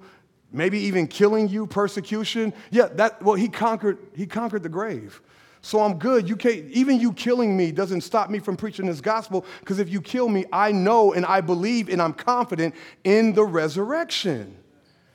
maybe 0.55 0.79
even 0.79 1.07
killing 1.07 1.49
you, 1.49 1.67
persecution. 1.67 2.55
Yeah, 2.71 2.87
that 2.95 3.23
well, 3.23 3.35
he 3.35 3.49
conquered, 3.49 3.99
he 4.15 4.27
conquered 4.27 4.63
the 4.63 4.69
grave. 4.69 5.21
So 5.61 5.83
I'm 5.83 5.99
good. 5.99 6.29
You 6.29 6.37
can't, 6.37 6.71
even 6.71 7.01
you 7.01 7.13
killing 7.13 7.57
me 7.57 7.73
doesn't 7.73 8.03
stop 8.03 8.29
me 8.31 8.39
from 8.39 8.57
preaching 8.57 8.87
this 8.87 9.01
gospel, 9.01 9.45
because 9.61 9.79
if 9.79 9.89
you 9.89 10.01
kill 10.01 10.29
me, 10.29 10.45
I 10.53 10.73
know 10.73 11.13
and 11.13 11.25
I 11.27 11.41
believe 11.41 11.89
and 11.89 12.01
I'm 12.01 12.13
confident 12.13 12.75
in 13.03 13.33
the 13.33 13.45
resurrection. 13.45 14.57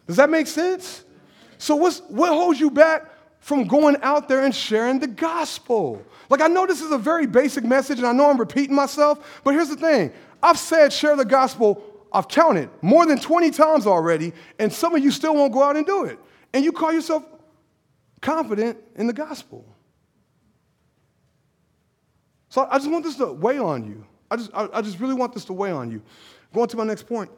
Does 0.08 0.18
that 0.18 0.30
make 0.30 0.48
sense? 0.48 1.04
So 1.60 1.76
what's, 1.76 2.00
what 2.08 2.30
holds 2.30 2.60
you 2.60 2.72
back 2.72 3.06
from 3.40 3.66
going 3.66 3.98
out 4.02 4.28
there 4.28 4.44
and 4.44 4.54
sharing 4.54 5.00
the 5.00 5.08
gospel. 5.08 6.04
Like, 6.30 6.42
I 6.42 6.48
know 6.48 6.66
this 6.66 6.82
is 6.82 6.92
a 6.92 6.98
very 6.98 7.26
basic 7.26 7.64
message, 7.64 7.98
and 7.98 8.08
I 8.08 8.12
know 8.12 8.30
I'm 8.30 8.38
repeating 8.38 8.76
myself, 8.76 9.42
but 9.44 9.54
here's 9.54 9.70
the 9.70 9.76
thing 9.76 10.12
I've 10.42 10.60
said 10.60 10.94
share 10.94 11.16
the 11.16 11.26
gospel, 11.26 11.84
I've 12.12 12.28
counted 12.28 12.70
more 12.82 13.06
than 13.06 13.20
20 13.20 13.52
times 13.52 13.86
already, 13.86 14.34
and 14.58 14.72
some 14.72 14.96
of 14.96 15.04
you 15.04 15.12
still 15.12 15.36
won't 15.36 15.54
go 15.54 15.64
out 15.64 15.76
and 15.76 15.86
do 15.86 16.06
it. 16.06 16.20
And 16.54 16.66
you 16.66 16.72
call 16.72 16.92
yourself 16.92 17.24
confident 18.22 18.78
in 18.96 19.08
the 19.08 19.14
gospel. 19.14 19.66
So 22.50 22.68
I 22.70 22.78
just 22.78 22.90
want 22.90 23.04
this 23.04 23.16
to 23.18 23.32
weigh 23.32 23.60
on 23.60 23.86
you. 23.86 24.06
I 24.32 24.36
just, 24.36 24.52
I, 24.54 24.68
I 24.74 24.82
just 24.82 25.00
really 25.00 25.14
want 25.14 25.34
this 25.34 25.46
to 25.46 25.54
weigh 25.54 25.72
on 25.72 25.92
you. 25.92 26.02
Going 26.54 26.68
to 26.68 26.78
my 26.78 26.84
next 26.84 27.04
point. 27.04 27.30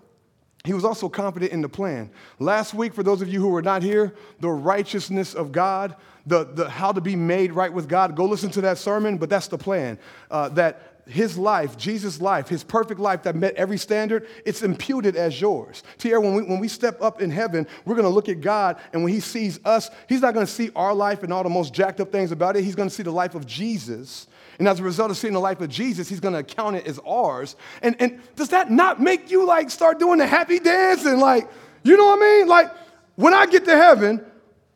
He 0.64 0.74
was 0.74 0.86
also 0.86 1.10
confident 1.10 1.52
in 1.52 1.62
the 1.62 1.70
plan. 1.70 2.12
Last 2.38 2.76
week, 2.76 2.94
for 2.94 3.02
those 3.02 3.22
of 3.22 3.28
you 3.28 3.42
who 3.42 3.50
were 3.50 3.64
not 3.64 3.82
here, 3.82 4.14
the 4.42 4.50
righteousness 4.50 5.34
of 5.34 5.52
God, 5.52 5.96
the, 6.28 6.44
the 6.44 6.70
how 6.70 6.92
to 6.92 7.02
be 7.02 7.16
made 7.16 7.52
right 7.52 7.74
with 7.74 7.90
God, 7.90 8.16
go 8.16 8.26
listen 8.26 8.52
to 8.52 8.62
that 8.62 8.78
sermon, 8.78 9.18
but 9.18 9.28
that's 9.28 9.48
the 9.48 9.58
plan. 9.58 9.98
Uh, 10.30 10.50
that 10.50 10.91
his 11.08 11.38
life, 11.38 11.78
Jesus' 11.78 12.22
life, 12.22 12.47
his 12.47 12.64
perfect 12.64 12.99
life 12.99 13.24
that 13.24 13.36
met 13.36 13.56
every 13.56 13.78
standard, 13.78 14.28
it's 14.45 14.62
imputed 14.62 15.16
as 15.16 15.39
yours. 15.39 15.84
Tierra, 15.97 16.22
when 16.22 16.36
we, 16.36 16.43
when 16.43 16.60
we 16.60 16.68
step 16.68 17.02
up 17.02 17.22
in 17.22 17.32
heaven, 17.32 17.68
we're 17.86 17.95
going 17.95 18.08
to 18.08 18.10
look 18.10 18.30
at 18.30 18.41
God, 18.41 18.78
and 18.93 19.04
when 19.04 19.14
he 19.14 19.20
sees 19.20 19.60
us, 19.66 19.89
he's 20.08 20.22
not 20.22 20.34
going 20.34 20.45
to 20.45 20.52
see 20.52 20.72
our 20.76 20.93
life 20.93 21.24
and 21.24 21.34
all 21.34 21.43
the 21.43 21.49
most 21.49 21.74
jacked 21.74 21.99
up 21.99 22.12
things 22.12 22.32
about 22.32 22.56
it. 22.56 22.64
He's 22.64 22.76
going 22.76 22.89
to 22.89 22.95
see 22.95 23.04
the 23.04 23.12
life 23.12 23.36
of 23.36 23.45
Jesus 23.45 24.28
and 24.62 24.68
as 24.68 24.80
a 24.80 24.84
result 24.84 25.10
of 25.10 25.18
seeing 25.18 25.34
the 25.34 25.39
life 25.39 25.60
of 25.60 25.70
Jesus, 25.70 26.08
he's 26.08 26.20
going 26.20 26.36
to 26.36 26.43
count 26.43 26.76
it 26.76 26.86
as 26.86 26.99
ours. 26.99 27.56
And, 27.82 27.95
and 27.99 28.22
does 28.36 28.49
that 28.49 28.70
not 28.70 29.02
make 29.02 29.32
you 29.32 29.43
like 29.43 29.72
start 29.72 29.97
doing 29.97 30.20
the 30.20 30.28
happy 30.28 30.60
dance 30.60 31.04
and 31.04 31.20
like, 31.20 31.49
you 31.82 31.97
know 31.97 32.06
what 32.06 32.20
I 32.20 32.22
mean? 32.22 32.47
Like 32.47 32.72
when 33.16 33.34
I 33.34 33.47
get 33.47 33.66
to 33.66 33.76
heaven, 33.76 34.24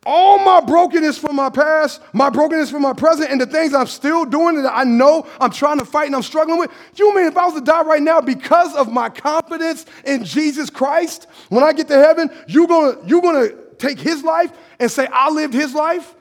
all 0.06 0.38
my 0.40 0.62
brokenness 0.62 1.18
from 1.18 1.36
my 1.36 1.50
past, 1.50 2.02
my 2.14 2.30
brokenness 2.30 2.70
from 2.70 2.84
my 2.84 2.94
present, 2.94 3.32
and 3.32 3.42
the 3.42 3.46
things 3.46 3.74
I'm 3.74 3.88
still 3.88 4.26
doing 4.26 4.62
that 4.62 4.76
I 4.76 4.84
know 4.84 5.28
I'm 5.42 5.52
trying 5.52 5.80
to 5.80 5.86
fight 5.86 6.06
and 6.06 6.16
I'm 6.16 6.24
struggling 6.24 6.60
with. 6.60 6.72
You 6.96 7.16
mean 7.16 7.26
if 7.26 7.38
I 7.38 7.46
was 7.46 7.56
to 7.56 7.62
die 7.62 7.84
right 7.84 8.02
now 8.02 8.22
because 8.22 8.76
of 8.76 8.92
my 8.92 9.10
confidence 9.10 9.86
in 10.06 10.24
Jesus 10.24 10.70
Christ, 10.70 11.28
when 11.50 11.64
I 11.64 11.74
get 11.74 11.88
to 11.88 11.98
heaven, 11.98 12.30
you're 12.48 12.68
gonna, 12.68 12.98
you're 13.06 13.22
gonna 13.22 13.50
take 13.78 14.00
his 14.00 14.24
life 14.24 14.52
and 14.80 14.92
say, 14.92 15.08
I 15.12 15.30
lived 15.30 15.54
his 15.54 15.74
life? 15.74 16.14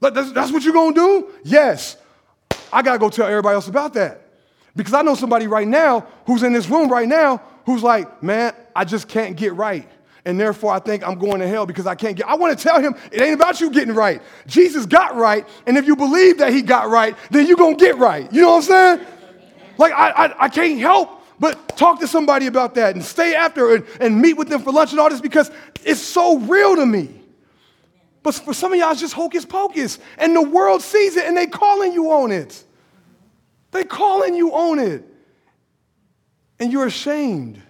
That's, 0.00 0.32
that's 0.32 0.52
what 0.52 0.62
you're 0.64 0.74
gonna 0.74 0.94
do? 0.94 1.30
Yes. 1.44 1.96
I 2.72 2.82
got 2.82 2.94
to 2.94 2.98
go 2.98 3.10
tell 3.10 3.26
everybody 3.26 3.54
else 3.54 3.68
about 3.68 3.94
that. 3.94 4.20
Because 4.74 4.94
I 4.94 5.02
know 5.02 5.14
somebody 5.14 5.46
right 5.46 5.68
now 5.68 6.06
who's 6.26 6.42
in 6.42 6.52
this 6.52 6.68
room 6.68 6.90
right 6.90 7.06
now 7.06 7.42
who's 7.66 7.82
like, 7.82 8.22
man, 8.22 8.54
I 8.74 8.84
just 8.84 9.06
can't 9.06 9.36
get 9.36 9.54
right. 9.54 9.88
And 10.24 10.38
therefore, 10.38 10.72
I 10.72 10.78
think 10.78 11.06
I'm 11.06 11.18
going 11.18 11.40
to 11.40 11.48
hell 11.48 11.66
because 11.66 11.86
I 11.86 11.96
can't 11.96 12.16
get. 12.16 12.28
I 12.28 12.36
want 12.36 12.56
to 12.56 12.62
tell 12.62 12.80
him 12.80 12.94
it 13.10 13.20
ain't 13.20 13.34
about 13.34 13.60
you 13.60 13.70
getting 13.70 13.94
right. 13.94 14.22
Jesus 14.46 14.86
got 14.86 15.16
right. 15.16 15.48
And 15.66 15.76
if 15.76 15.86
you 15.86 15.96
believe 15.96 16.38
that 16.38 16.52
he 16.52 16.62
got 16.62 16.88
right, 16.88 17.16
then 17.30 17.46
you're 17.46 17.56
going 17.56 17.76
to 17.76 17.84
get 17.84 17.98
right. 17.98 18.32
You 18.32 18.42
know 18.42 18.50
what 18.50 18.56
I'm 18.56 18.62
saying? 18.98 19.06
Like, 19.78 19.92
I, 19.92 20.10
I, 20.10 20.44
I 20.44 20.48
can't 20.48 20.78
help 20.78 21.22
but 21.40 21.76
talk 21.76 21.98
to 21.98 22.06
somebody 22.06 22.46
about 22.46 22.76
that 22.76 22.94
and 22.94 23.04
stay 23.04 23.34
after 23.34 23.74
and, 23.74 23.84
and 23.98 24.20
meet 24.20 24.34
with 24.34 24.48
them 24.48 24.62
for 24.62 24.70
lunch 24.72 24.92
and 24.92 25.00
all 25.00 25.10
this 25.10 25.20
because 25.20 25.50
it's 25.84 26.00
so 26.00 26.38
real 26.38 26.76
to 26.76 26.86
me. 26.86 27.20
But 28.22 28.34
for 28.36 28.54
some 28.54 28.72
of 28.72 28.78
y'all, 28.78 28.92
it's 28.92 29.00
just 29.00 29.14
hocus 29.14 29.44
pocus. 29.44 29.98
And 30.18 30.36
the 30.36 30.42
world 30.42 30.82
sees 30.82 31.16
it 31.16 31.26
and 31.26 31.36
they 31.36 31.48
calling 31.48 31.92
you 31.92 32.12
on 32.12 32.30
it. 32.30 32.62
They 33.72 33.82
calling 33.82 34.36
you 34.36 34.52
on 34.52 34.78
it. 34.78 35.04
And 36.60 36.70
you're 36.70 36.86
ashamed. 36.86 37.60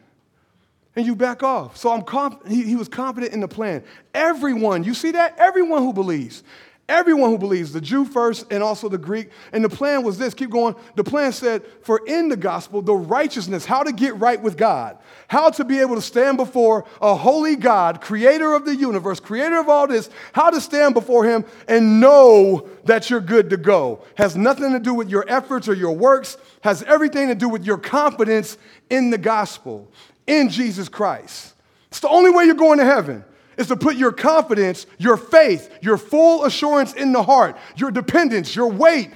And 0.95 1.07
you 1.07 1.16
back 1.16 1.43
off. 1.43 1.76
So 1.76 1.90
I'm 1.90 2.03
conf- 2.03 2.47
he, 2.47 2.62
he 2.64 2.76
was 2.76 2.88
confident 2.88 3.32
in 3.32 3.40
the 3.40 3.49
plan. 3.49 3.82
Everyone, 4.12 4.84
you 4.84 4.93
see 4.93 5.12
that? 5.12 5.38
Everyone 5.38 5.82
who 5.82 5.93
believes. 5.93 6.43
Everyone 6.88 7.30
who 7.30 7.38
believes, 7.38 7.72
the 7.72 7.80
Jew 7.80 8.05
first 8.05 8.53
and 8.53 8.62
also 8.62 8.88
the 8.88 8.99
Greek. 8.99 9.30
And 9.53 9.64
the 9.64 9.68
plan 9.68 10.03
was 10.03 10.18
this 10.18 10.34
keep 10.34 10.51
going. 10.51 10.74
The 10.97 11.05
plan 11.05 11.32
said, 11.32 11.62
for 11.82 12.03
in 12.07 12.28
the 12.28 12.36
gospel, 12.36 12.82
the 12.82 12.95
righteousness, 12.95 13.64
how 13.64 13.82
to 13.84 13.93
get 13.93 14.16
right 14.16 14.40
with 14.40 14.57
God, 14.57 14.99
how 15.28 15.49
to 15.51 15.64
be 15.64 15.78
able 15.78 15.95
to 15.95 16.03
stand 16.03 16.36
before 16.36 16.84
a 17.01 17.14
holy 17.14 17.57
God, 17.57 18.01
creator 18.01 18.53
of 18.53 18.66
the 18.66 18.74
universe, 18.74 19.20
creator 19.20 19.59
of 19.59 19.68
all 19.68 19.86
this, 19.86 20.11
how 20.32 20.51
to 20.51 20.61
stand 20.61 20.93
before 20.93 21.24
him 21.24 21.47
and 21.68 22.01
know 22.01 22.68
that 22.84 23.09
you're 23.09 23.20
good 23.20 23.49
to 23.51 23.57
go. 23.57 24.05
Has 24.16 24.36
nothing 24.36 24.72
to 24.72 24.80
do 24.80 24.93
with 24.93 25.09
your 25.09 25.24
efforts 25.28 25.68
or 25.68 25.74
your 25.74 25.97
works, 25.97 26.36
has 26.62 26.82
everything 26.82 27.28
to 27.28 27.34
do 27.34 27.49
with 27.49 27.64
your 27.64 27.78
confidence 27.78 28.59
in 28.90 29.11
the 29.11 29.18
gospel, 29.18 29.88
in 30.27 30.49
Jesus 30.49 30.89
Christ. 30.89 31.55
It's 31.89 32.01
the 32.01 32.09
only 32.09 32.31
way 32.31 32.45
you're 32.45 32.55
going 32.55 32.79
to 32.79 32.85
heaven 32.85 33.25
is 33.59 33.66
to 33.68 33.77
put 33.77 33.97
your 33.97 34.12
confidence, 34.12 34.87
your 34.99 35.16
faith, 35.16 35.70
your 35.83 35.99
full 35.99 36.45
assurance 36.45 36.95
in 36.95 37.12
the 37.12 37.23
heart, 37.23 37.57
your 37.77 37.91
dependence, 37.91 38.57
your 38.57 38.68
weight 38.68 39.11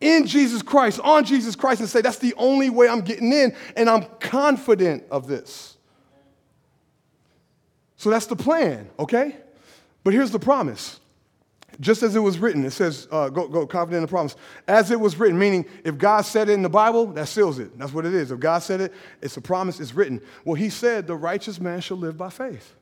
in 0.00 0.26
Jesus 0.26 0.62
Christ, 0.62 1.00
on 1.00 1.24
Jesus 1.24 1.56
Christ, 1.56 1.80
and 1.80 1.88
say, 1.88 2.00
that's 2.00 2.18
the 2.18 2.34
only 2.36 2.70
way 2.70 2.88
I'm 2.88 3.00
getting 3.00 3.32
in, 3.32 3.54
and 3.76 3.90
I'm 3.90 4.04
confident 4.20 5.04
of 5.10 5.26
this. 5.26 5.76
So 7.96 8.10
that's 8.10 8.26
the 8.26 8.36
plan, 8.36 8.88
okay? 8.98 9.36
But 10.04 10.14
here's 10.14 10.30
the 10.30 10.38
promise. 10.38 10.99
Just 11.80 12.02
as 12.02 12.14
it 12.14 12.20
was 12.20 12.38
written, 12.38 12.64
it 12.64 12.72
says, 12.72 13.08
uh, 13.10 13.30
go, 13.30 13.48
go 13.48 13.66
confident 13.66 13.98
in 13.98 14.02
the 14.02 14.08
promise. 14.08 14.36
As 14.68 14.90
it 14.90 15.00
was 15.00 15.18
written, 15.18 15.38
meaning 15.38 15.64
if 15.82 15.96
God 15.96 16.22
said 16.22 16.50
it 16.50 16.52
in 16.52 16.62
the 16.62 16.68
Bible, 16.68 17.06
that 17.06 17.26
seals 17.26 17.58
it. 17.58 17.76
That's 17.78 17.94
what 17.94 18.04
it 18.04 18.12
is. 18.12 18.30
If 18.30 18.38
God 18.38 18.58
said 18.58 18.82
it, 18.82 18.92
it's 19.22 19.38
a 19.38 19.40
promise, 19.40 19.80
it's 19.80 19.94
written. 19.94 20.20
Well, 20.44 20.54
He 20.54 20.68
said, 20.68 21.06
the 21.06 21.16
righteous 21.16 21.58
man 21.58 21.80
shall 21.80 21.96
live 21.96 22.18
by 22.18 22.28
faith. 22.28 22.74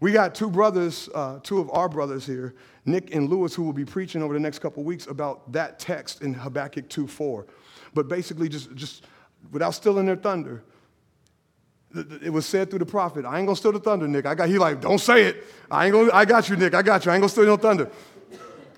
We 0.00 0.12
got 0.12 0.34
two 0.34 0.50
brothers, 0.50 1.08
uh, 1.14 1.40
two 1.42 1.60
of 1.60 1.70
our 1.70 1.88
brothers 1.88 2.26
here, 2.26 2.54
Nick 2.84 3.14
and 3.14 3.28
Lewis, 3.28 3.54
who 3.54 3.62
will 3.62 3.72
be 3.72 3.84
preaching 3.84 4.22
over 4.22 4.34
the 4.34 4.40
next 4.40 4.58
couple 4.58 4.82
weeks 4.82 5.06
about 5.06 5.52
that 5.52 5.78
text 5.78 6.22
in 6.22 6.34
Habakkuk 6.34 6.88
2:4. 6.88 7.46
But 7.94 8.08
basically, 8.08 8.48
just, 8.48 8.74
just 8.74 9.06
without 9.52 9.70
stealing 9.70 10.06
their 10.06 10.16
thunder, 10.16 10.62
it 11.94 12.32
was 12.32 12.46
said 12.46 12.70
through 12.70 12.80
the 12.80 12.86
prophet, 12.86 13.24
I 13.24 13.38
ain't 13.38 13.46
gonna 13.46 13.56
steal 13.56 13.72
the 13.72 13.78
thunder, 13.78 14.08
Nick. 14.08 14.26
I 14.26 14.34
got 14.34 14.48
he 14.48 14.58
like, 14.58 14.80
don't 14.80 14.98
say 14.98 15.24
it. 15.24 15.44
I 15.70 15.86
ain't 15.86 15.92
gonna, 15.92 16.10
I 16.12 16.24
got 16.24 16.48
you, 16.48 16.56
Nick. 16.56 16.74
I 16.74 16.82
got 16.82 17.04
you. 17.04 17.10
I 17.10 17.14
ain't 17.14 17.22
gonna 17.22 17.28
steal 17.28 17.46
no 17.46 17.56
thunder. 17.56 17.90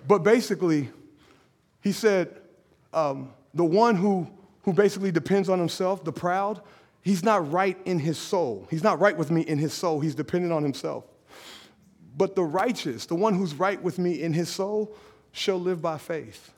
But 0.06 0.18
basically, 0.18 0.90
he 1.80 1.92
said, 1.92 2.36
um, 2.92 3.32
the 3.54 3.64
one 3.64 3.96
who 3.96 4.28
who 4.66 4.72
basically 4.72 5.12
depends 5.12 5.48
on 5.48 5.60
himself, 5.60 6.04
the 6.04 6.12
proud, 6.12 6.60
he's 7.00 7.22
not 7.22 7.52
right 7.52 7.78
in 7.84 8.00
his 8.00 8.18
soul. 8.18 8.66
He's 8.68 8.82
not 8.82 8.98
right 8.98 9.16
with 9.16 9.30
me 9.30 9.42
in 9.42 9.58
his 9.58 9.72
soul. 9.72 10.00
He's 10.00 10.16
dependent 10.16 10.52
on 10.52 10.64
himself. 10.64 11.04
But 12.16 12.34
the 12.34 12.42
righteous, 12.42 13.06
the 13.06 13.14
one 13.14 13.34
who's 13.34 13.54
right 13.54 13.80
with 13.80 13.98
me 13.98 14.20
in 14.20 14.32
his 14.32 14.48
soul, 14.48 14.96
shall 15.30 15.60
live 15.60 15.80
by 15.80 15.98
faith. 15.98 16.50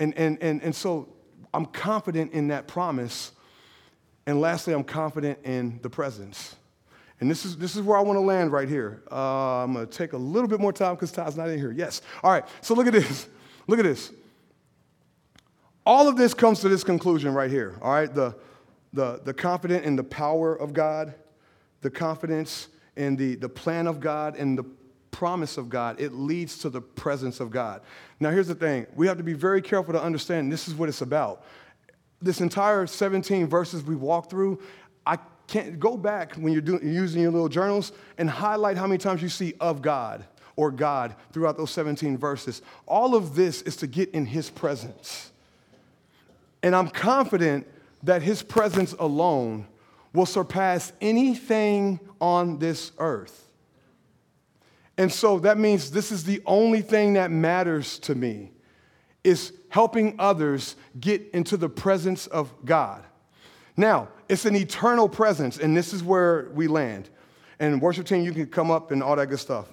And, 0.00 0.14
and, 0.16 0.38
and, 0.40 0.62
and 0.62 0.74
so 0.74 1.08
I'm 1.52 1.66
confident 1.66 2.32
in 2.32 2.48
that 2.48 2.66
promise. 2.66 3.32
And 4.26 4.40
lastly, 4.40 4.74
I'm 4.74 4.84
confident 4.84 5.38
in 5.44 5.78
the 5.82 5.90
presence. 5.90 6.56
And 7.20 7.30
this 7.30 7.44
is, 7.44 7.56
this 7.56 7.76
is 7.76 7.82
where 7.82 7.96
I 7.96 8.02
want 8.02 8.16
to 8.16 8.20
land 8.20 8.52
right 8.52 8.68
here. 8.68 9.02
Uh, 9.10 9.62
I'm 9.62 9.72
going 9.72 9.86
to 9.86 9.92
take 9.92 10.12
a 10.12 10.18
little 10.18 10.48
bit 10.48 10.60
more 10.60 10.72
time 10.72 10.94
because 10.94 11.12
Todd's 11.12 11.36
not 11.36 11.48
in 11.48 11.58
here. 11.58 11.72
Yes. 11.72 12.02
All 12.22 12.30
right. 12.30 12.44
So 12.60 12.74
look 12.74 12.86
at 12.86 12.92
this. 12.92 13.28
Look 13.66 13.78
at 13.78 13.84
this. 13.84 14.12
All 15.86 16.08
of 16.08 16.16
this 16.16 16.34
comes 16.34 16.60
to 16.60 16.68
this 16.68 16.84
conclusion 16.84 17.32
right 17.32 17.50
here. 17.50 17.78
All 17.80 17.92
right. 17.92 18.12
The, 18.12 18.34
the, 18.92 19.20
the 19.24 19.32
confident 19.32 19.84
in 19.84 19.96
the 19.96 20.04
power 20.04 20.54
of 20.54 20.72
God, 20.72 21.14
the 21.80 21.90
confidence 21.90 22.68
in 22.96 23.16
the, 23.16 23.36
the 23.36 23.48
plan 23.48 23.86
of 23.86 24.00
God 24.00 24.36
and 24.36 24.58
the 24.58 24.64
promise 25.10 25.56
of 25.56 25.70
God, 25.70 25.98
it 26.00 26.12
leads 26.12 26.58
to 26.58 26.68
the 26.68 26.80
presence 26.80 27.40
of 27.40 27.50
God. 27.50 27.80
Now, 28.20 28.30
here's 28.30 28.48
the 28.48 28.54
thing 28.54 28.86
we 28.94 29.06
have 29.06 29.16
to 29.16 29.22
be 29.22 29.32
very 29.32 29.62
careful 29.62 29.94
to 29.94 30.02
understand 30.02 30.52
this 30.52 30.68
is 30.68 30.74
what 30.74 30.88
it's 30.90 31.00
about. 31.00 31.44
This 32.20 32.40
entire 32.40 32.86
17 32.86 33.46
verses 33.46 33.82
we 33.82 33.94
walked 33.94 34.30
through, 34.30 34.60
I 35.06 35.18
can't 35.46 35.78
go 35.78 35.96
back 35.96 36.34
when 36.34 36.52
you're 36.52 36.62
doing, 36.62 36.82
using 36.82 37.22
your 37.22 37.30
little 37.30 37.48
journals 37.48 37.92
and 38.18 38.28
highlight 38.28 38.76
how 38.76 38.86
many 38.86 38.98
times 38.98 39.22
you 39.22 39.28
see 39.28 39.54
of 39.60 39.82
God 39.82 40.24
or 40.56 40.70
God 40.70 41.14
throughout 41.32 41.56
those 41.56 41.70
17 41.70 42.16
verses. 42.16 42.62
All 42.86 43.14
of 43.14 43.34
this 43.34 43.62
is 43.62 43.76
to 43.76 43.86
get 43.86 44.10
in 44.10 44.26
His 44.26 44.50
presence. 44.50 45.30
And 46.62 46.74
I'm 46.74 46.88
confident 46.88 47.66
that 48.02 48.22
His 48.22 48.42
presence 48.42 48.94
alone 48.98 49.66
will 50.12 50.26
surpass 50.26 50.92
anything 51.00 52.00
on 52.20 52.58
this 52.58 52.92
earth. 52.98 53.46
And 54.98 55.12
so 55.12 55.38
that 55.40 55.58
means 55.58 55.90
this 55.90 56.10
is 56.10 56.24
the 56.24 56.42
only 56.46 56.80
thing 56.80 57.12
that 57.14 57.30
matters 57.30 57.98
to 58.00 58.14
me 58.14 58.50
is 59.26 59.52
helping 59.70 60.14
others 60.20 60.76
get 61.00 61.20
into 61.34 61.56
the 61.56 61.68
presence 61.68 62.28
of 62.28 62.54
God. 62.64 63.02
Now, 63.76 64.08
it's 64.28 64.44
an 64.44 64.54
eternal 64.54 65.08
presence, 65.08 65.58
and 65.58 65.76
this 65.76 65.92
is 65.92 66.02
where 66.04 66.48
we 66.54 66.68
land. 66.68 67.10
And 67.58 67.82
worship 67.82 68.06
team, 68.06 68.22
you 68.22 68.32
can 68.32 68.46
come 68.46 68.70
up 68.70 68.92
and 68.92 69.02
all 69.02 69.16
that 69.16 69.26
good 69.26 69.40
stuff. 69.40 69.66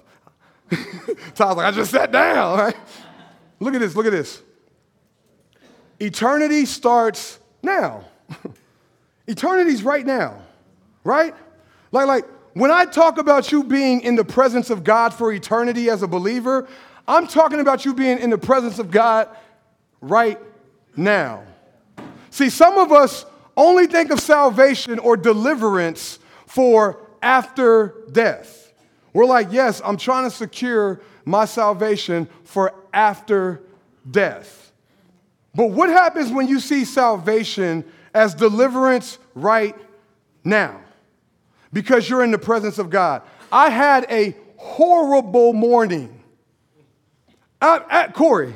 Todd's 1.34 1.56
like, 1.56 1.66
I 1.66 1.70
just 1.70 1.92
sat 1.92 2.10
down, 2.10 2.58
right? 2.58 2.76
Look 3.60 3.74
at 3.74 3.80
this, 3.80 3.94
look 3.94 4.06
at 4.06 4.12
this. 4.12 4.42
Eternity 6.00 6.66
starts 6.66 7.38
now. 7.62 8.04
Eternity's 9.28 9.84
right 9.84 10.04
now, 10.04 10.42
right? 11.04 11.32
Like, 11.92 12.08
like 12.08 12.24
when 12.54 12.72
I 12.72 12.86
talk 12.86 13.18
about 13.18 13.52
you 13.52 13.62
being 13.62 14.00
in 14.00 14.16
the 14.16 14.24
presence 14.24 14.68
of 14.68 14.82
God 14.82 15.14
for 15.14 15.32
eternity 15.32 15.90
as 15.90 16.02
a 16.02 16.08
believer, 16.08 16.66
I'm 17.06 17.28
talking 17.28 17.60
about 17.60 17.84
you 17.84 17.94
being 17.94 18.18
in 18.18 18.30
the 18.30 18.38
presence 18.38 18.80
of 18.80 18.90
God 18.90 19.28
right 20.08 20.38
now. 20.96 21.44
See, 22.30 22.50
some 22.50 22.78
of 22.78 22.92
us 22.92 23.26
only 23.56 23.86
think 23.86 24.10
of 24.10 24.20
salvation 24.20 24.98
or 24.98 25.16
deliverance 25.16 26.18
for 26.46 27.00
after 27.22 27.94
death. 28.10 28.72
We're 29.12 29.26
like, 29.26 29.48
yes, 29.50 29.80
I'm 29.84 29.96
trying 29.96 30.24
to 30.24 30.30
secure 30.30 31.00
my 31.24 31.44
salvation 31.44 32.28
for 32.44 32.74
after 32.92 33.62
death. 34.10 34.72
But 35.54 35.66
what 35.70 35.88
happens 35.88 36.32
when 36.32 36.48
you 36.48 36.58
see 36.60 36.84
salvation 36.84 37.84
as 38.12 38.34
deliverance 38.34 39.18
right 39.34 39.76
now? 40.42 40.80
Because 41.72 42.08
you're 42.08 42.24
in 42.24 42.32
the 42.32 42.38
presence 42.38 42.78
of 42.78 42.90
God. 42.90 43.22
I 43.52 43.70
had 43.70 44.06
a 44.10 44.36
horrible 44.56 45.52
morning. 45.52 46.20
At, 47.62 47.86
at 47.88 48.14
Corey, 48.14 48.54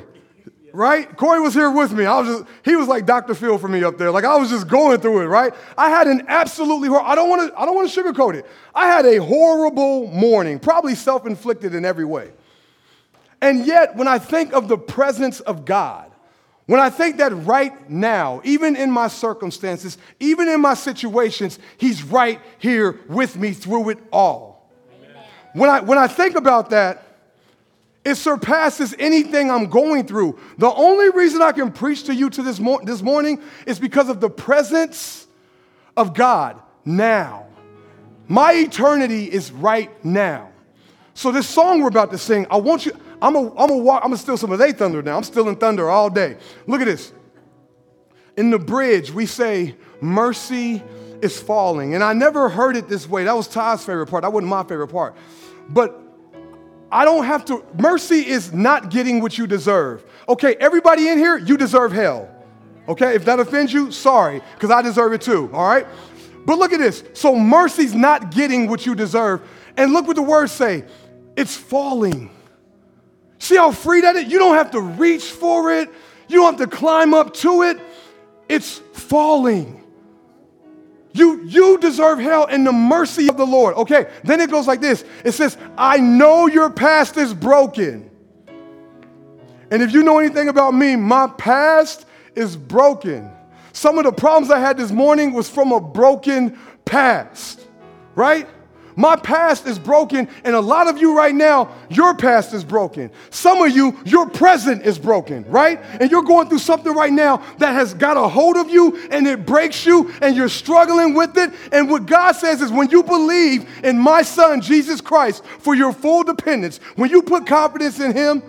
right? 0.79 1.17
Corey 1.17 1.41
was 1.41 1.53
here 1.53 1.69
with 1.69 1.91
me. 1.91 2.05
I 2.05 2.21
was 2.21 2.37
just, 2.37 2.49
he 2.63 2.77
was 2.77 2.87
like 2.87 3.05
Dr. 3.05 3.35
Phil 3.35 3.57
for 3.57 3.67
me 3.67 3.83
up 3.83 3.97
there. 3.97 4.11
Like 4.11 4.23
I 4.23 4.37
was 4.37 4.49
just 4.49 4.69
going 4.69 5.01
through 5.01 5.21
it, 5.21 5.25
right? 5.25 5.53
I 5.77 5.89
had 5.89 6.07
an 6.07 6.23
absolutely 6.29 6.87
I 6.87 7.15
don't 7.15 7.29
want 7.29 7.51
to 7.51 7.59
I 7.59 7.65
don't 7.65 7.75
want 7.75 7.91
to 7.91 8.01
sugarcoat 8.01 8.35
it. 8.35 8.45
I 8.73 8.87
had 8.87 9.05
a 9.05 9.17
horrible 9.17 10.07
morning, 10.07 10.57
probably 10.57 10.95
self-inflicted 10.95 11.75
in 11.75 11.83
every 11.83 12.05
way. 12.05 12.31
And 13.41 13.65
yet, 13.65 13.97
when 13.97 14.07
I 14.07 14.19
think 14.19 14.53
of 14.53 14.69
the 14.69 14.77
presence 14.77 15.41
of 15.41 15.65
God, 15.65 16.11
when 16.65 16.79
I 16.79 16.89
think 16.89 17.17
that 17.17 17.31
right 17.45 17.89
now, 17.89 18.41
even 18.45 18.77
in 18.77 18.89
my 18.89 19.09
circumstances, 19.09 19.97
even 20.21 20.47
in 20.47 20.61
my 20.61 20.75
situations, 20.75 21.59
He's 21.77 22.03
right 22.03 22.39
here 22.57 23.01
with 23.09 23.35
me 23.35 23.51
through 23.51 23.89
it 23.89 23.97
all. 24.13 24.71
When 25.53 25.69
I, 25.69 25.81
when 25.81 25.97
I 25.97 26.07
think 26.07 26.35
about 26.35 26.69
that, 26.69 27.03
it 28.05 28.15
surpasses 28.15 28.95
anything 28.97 29.51
I'm 29.51 29.67
going 29.67 30.05
through. 30.07 30.39
The 30.57 30.71
only 30.71 31.09
reason 31.11 31.41
I 31.41 31.51
can 31.51 31.71
preach 31.71 32.05
to 32.05 32.15
you 32.15 32.29
to 32.29 32.41
this, 32.41 32.59
mo- 32.59 32.79
this 32.83 33.01
morning 33.01 33.41
is 33.65 33.79
because 33.79 34.09
of 34.09 34.21
the 34.21 34.29
presence 34.29 35.27
of 35.97 36.13
God 36.13 36.59
now. 36.85 37.47
My 38.27 38.53
eternity 38.53 39.25
is 39.25 39.51
right 39.51 39.91
now. 40.05 40.51
So 41.13 41.31
this 41.31 41.47
song 41.47 41.81
we're 41.81 41.89
about 41.89 42.11
to 42.11 42.17
sing, 42.17 42.47
I 42.49 42.57
want 42.57 42.85
you, 42.85 42.93
I'm 43.21 43.33
gonna 43.33 43.51
I'm 43.57 43.69
I'm 43.71 43.85
gonna 43.85 44.17
steal 44.17 44.37
some 44.37 44.51
of 44.51 44.59
their 44.59 44.71
thunder 44.71 45.01
now. 45.01 45.17
I'm 45.17 45.23
stealing 45.23 45.57
thunder 45.57 45.89
all 45.89 46.09
day. 46.09 46.37
Look 46.67 46.79
at 46.79 46.85
this. 46.85 47.11
In 48.37 48.51
the 48.51 48.59
bridge, 48.59 49.11
we 49.11 49.25
say, 49.25 49.75
mercy 49.99 50.81
is 51.21 51.37
falling. 51.37 51.95
And 51.95 52.03
I 52.03 52.13
never 52.13 52.47
heard 52.47 52.77
it 52.77 52.87
this 52.87 53.09
way. 53.09 53.25
That 53.25 53.35
was 53.35 53.47
Todd's 53.47 53.83
favorite 53.83 54.07
part. 54.07 54.21
That 54.21 54.31
wasn't 54.31 54.49
my 54.49 54.63
favorite 54.63 54.87
part. 54.87 55.15
But 55.67 55.99
I 56.91 57.05
don't 57.05 57.25
have 57.25 57.45
to, 57.45 57.63
mercy 57.77 58.27
is 58.27 58.51
not 58.51 58.89
getting 58.89 59.21
what 59.21 59.37
you 59.37 59.47
deserve. 59.47 60.03
Okay, 60.27 60.55
everybody 60.59 61.07
in 61.07 61.17
here, 61.17 61.37
you 61.37 61.57
deserve 61.57 61.91
hell. 61.91 62.29
Okay, 62.87 63.13
if 63.15 63.25
that 63.25 63.39
offends 63.39 63.71
you, 63.71 63.91
sorry, 63.91 64.41
because 64.55 64.71
I 64.71 64.81
deserve 64.81 65.13
it 65.13 65.21
too, 65.21 65.49
all 65.53 65.67
right? 65.67 65.85
But 66.45 66.57
look 66.57 66.73
at 66.73 66.79
this. 66.79 67.03
So 67.13 67.35
mercy's 67.35 67.93
not 67.93 68.31
getting 68.31 68.67
what 68.67 68.85
you 68.85 68.95
deserve. 68.95 69.47
And 69.77 69.93
look 69.93 70.07
what 70.07 70.15
the 70.15 70.23
words 70.23 70.51
say 70.51 70.85
it's 71.35 71.55
falling. 71.55 72.31
See 73.37 73.55
how 73.55 73.71
free 73.71 74.01
that 74.01 74.15
is? 74.15 74.31
You 74.31 74.39
don't 74.39 74.55
have 74.55 74.71
to 74.71 74.81
reach 74.81 75.25
for 75.25 75.71
it, 75.71 75.89
you 76.27 76.37
don't 76.37 76.59
have 76.59 76.69
to 76.69 76.75
climb 76.75 77.13
up 77.13 77.33
to 77.35 77.63
it. 77.63 77.79
It's 78.49 78.79
falling. 78.93 79.83
You, 81.11 81.43
you 81.43 81.77
deserve 81.79 82.19
hell 82.19 82.45
in 82.45 82.63
the 82.63 82.71
mercy 82.71 83.29
of 83.29 83.37
the 83.37 83.45
Lord. 83.45 83.75
Okay, 83.75 84.07
then 84.23 84.39
it 84.39 84.51
goes 84.51 84.67
like 84.67 84.81
this 84.81 85.03
it 85.25 85.31
says, 85.31 85.57
I 85.77 85.97
know 85.97 86.47
your 86.47 86.69
past 86.69 87.17
is 87.17 87.33
broken. 87.33 88.09
And 89.71 89.81
if 89.83 89.93
you 89.93 90.03
know 90.03 90.19
anything 90.19 90.49
about 90.49 90.71
me, 90.73 90.95
my 90.95 91.27
past 91.27 92.05
is 92.35 92.55
broken. 92.55 93.31
Some 93.73 93.97
of 93.97 94.03
the 94.03 94.11
problems 94.11 94.51
I 94.51 94.59
had 94.59 94.77
this 94.77 94.91
morning 94.91 95.33
was 95.33 95.49
from 95.49 95.71
a 95.71 95.79
broken 95.79 96.57
past, 96.85 97.67
right? 98.15 98.47
My 98.99 99.15
past 99.15 99.65
is 99.65 99.79
broken, 99.79 100.27
and 100.43 100.53
a 100.53 100.59
lot 100.59 100.89
of 100.89 100.97
you 100.97 101.15
right 101.15 101.33
now, 101.33 101.73
your 101.89 102.13
past 102.15 102.53
is 102.53 102.65
broken. 102.65 103.09
Some 103.29 103.61
of 103.61 103.73
you, 103.73 103.97
your 104.03 104.29
present 104.29 104.85
is 104.85 104.99
broken, 104.99 105.49
right? 105.49 105.79
And 106.01 106.11
you're 106.11 106.21
going 106.21 106.49
through 106.49 106.59
something 106.59 106.93
right 106.93 107.13
now 107.13 107.37
that 107.59 107.71
has 107.71 107.93
got 107.93 108.17
a 108.17 108.27
hold 108.27 108.57
of 108.57 108.69
you 108.69 108.97
and 109.09 109.25
it 109.25 109.45
breaks 109.45 109.85
you, 109.85 110.13
and 110.21 110.35
you're 110.35 110.49
struggling 110.49 111.13
with 111.13 111.37
it. 111.37 111.53
And 111.71 111.89
what 111.89 112.07
God 112.07 112.33
says 112.33 112.61
is 112.61 112.73
when 112.73 112.89
you 112.89 113.01
believe 113.01 113.65
in 113.85 113.97
my 113.97 114.21
son, 114.21 114.59
Jesus 114.59 114.99
Christ, 114.99 115.45
for 115.45 115.73
your 115.73 115.93
full 115.93 116.25
dependence, 116.25 116.79
when 116.97 117.09
you 117.09 117.21
put 117.21 117.47
confidence 117.47 118.01
in 118.01 118.11
him, 118.11 118.43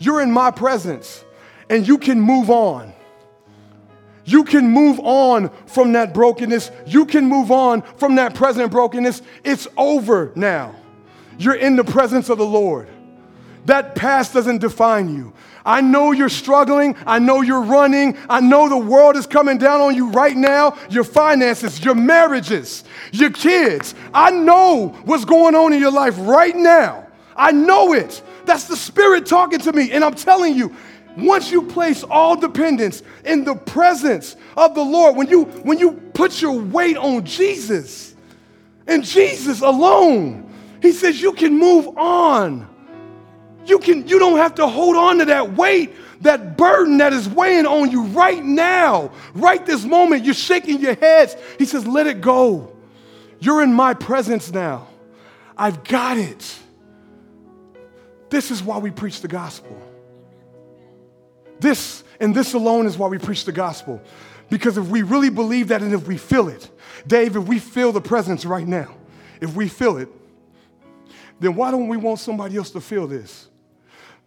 you're 0.00 0.22
in 0.22 0.32
my 0.32 0.50
presence 0.50 1.22
and 1.68 1.86
you 1.86 1.98
can 1.98 2.18
move 2.18 2.48
on. 2.48 2.94
You 4.24 4.44
can 4.44 4.68
move 4.68 5.00
on 5.00 5.50
from 5.66 5.92
that 5.92 6.14
brokenness. 6.14 6.70
You 6.86 7.06
can 7.06 7.26
move 7.26 7.50
on 7.50 7.82
from 7.96 8.16
that 8.16 8.34
present 8.34 8.70
brokenness. 8.70 9.22
It's 9.44 9.66
over 9.76 10.32
now. 10.34 10.76
You're 11.38 11.54
in 11.54 11.76
the 11.76 11.84
presence 11.84 12.28
of 12.28 12.38
the 12.38 12.46
Lord. 12.46 12.88
That 13.66 13.94
past 13.94 14.34
doesn't 14.34 14.58
define 14.58 15.14
you. 15.14 15.32
I 15.64 15.80
know 15.80 16.10
you're 16.10 16.28
struggling. 16.28 16.96
I 17.06 17.20
know 17.20 17.40
you're 17.40 17.62
running. 17.62 18.18
I 18.28 18.40
know 18.40 18.68
the 18.68 18.76
world 18.76 19.16
is 19.16 19.26
coming 19.26 19.58
down 19.58 19.80
on 19.80 19.94
you 19.94 20.10
right 20.10 20.36
now. 20.36 20.76
Your 20.90 21.04
finances, 21.04 21.84
your 21.84 21.94
marriages, 21.94 22.82
your 23.12 23.30
kids. 23.30 23.94
I 24.12 24.30
know 24.30 24.88
what's 25.04 25.24
going 25.24 25.54
on 25.54 25.72
in 25.72 25.80
your 25.80 25.92
life 25.92 26.16
right 26.18 26.56
now. 26.56 27.06
I 27.36 27.52
know 27.52 27.92
it. 27.92 28.22
That's 28.44 28.64
the 28.64 28.76
Spirit 28.76 29.26
talking 29.26 29.60
to 29.60 29.72
me. 29.72 29.92
And 29.92 30.04
I'm 30.04 30.14
telling 30.14 30.54
you, 30.54 30.74
once 31.16 31.50
you 31.50 31.62
place 31.62 32.02
all 32.04 32.36
dependence 32.36 33.02
in 33.24 33.44
the 33.44 33.54
presence 33.54 34.36
of 34.56 34.74
the 34.74 34.82
Lord, 34.82 35.16
when 35.16 35.28
you 35.28 35.44
when 35.44 35.78
you 35.78 35.92
put 36.14 36.40
your 36.40 36.58
weight 36.58 36.96
on 36.96 37.24
Jesus 37.24 38.14
and 38.86 39.04
Jesus 39.04 39.60
alone, 39.60 40.50
he 40.80 40.92
says 40.92 41.20
you 41.20 41.32
can 41.32 41.58
move 41.58 41.98
on. 41.98 42.68
You 43.66 43.78
can 43.78 44.08
you 44.08 44.18
don't 44.18 44.38
have 44.38 44.54
to 44.56 44.66
hold 44.66 44.96
on 44.96 45.18
to 45.18 45.24
that 45.26 45.52
weight, 45.52 45.92
that 46.22 46.56
burden 46.56 46.98
that 46.98 47.12
is 47.12 47.28
weighing 47.28 47.66
on 47.66 47.90
you 47.90 48.04
right 48.04 48.42
now. 48.42 49.10
Right 49.34 49.64
this 49.66 49.84
moment, 49.84 50.24
you're 50.24 50.34
shaking 50.34 50.80
your 50.80 50.94
heads. 50.94 51.36
He 51.58 51.66
says, 51.66 51.86
"Let 51.86 52.06
it 52.06 52.20
go. 52.20 52.72
You're 53.38 53.62
in 53.62 53.74
my 53.74 53.94
presence 53.94 54.50
now. 54.50 54.86
I've 55.58 55.84
got 55.84 56.16
it." 56.16 56.58
This 58.30 58.50
is 58.50 58.62
why 58.62 58.78
we 58.78 58.90
preach 58.90 59.20
the 59.20 59.28
gospel. 59.28 59.81
This 61.62 62.02
and 62.20 62.34
this 62.34 62.54
alone 62.54 62.86
is 62.86 62.98
why 62.98 63.08
we 63.08 63.18
preach 63.18 63.44
the 63.44 63.52
gospel. 63.52 64.02
Because 64.50 64.76
if 64.76 64.88
we 64.88 65.02
really 65.02 65.30
believe 65.30 65.68
that 65.68 65.80
and 65.80 65.94
if 65.94 66.06
we 66.06 66.18
feel 66.18 66.48
it, 66.48 66.68
Dave, 67.06 67.36
if 67.36 67.44
we 67.44 67.58
feel 67.58 67.92
the 67.92 68.00
presence 68.00 68.44
right 68.44 68.66
now, 68.66 68.94
if 69.40 69.54
we 69.54 69.68
feel 69.68 69.96
it, 69.96 70.08
then 71.40 71.54
why 71.54 71.70
don't 71.70 71.88
we 71.88 71.96
want 71.96 72.20
somebody 72.20 72.56
else 72.56 72.70
to 72.70 72.80
feel 72.80 73.06
this? 73.06 73.48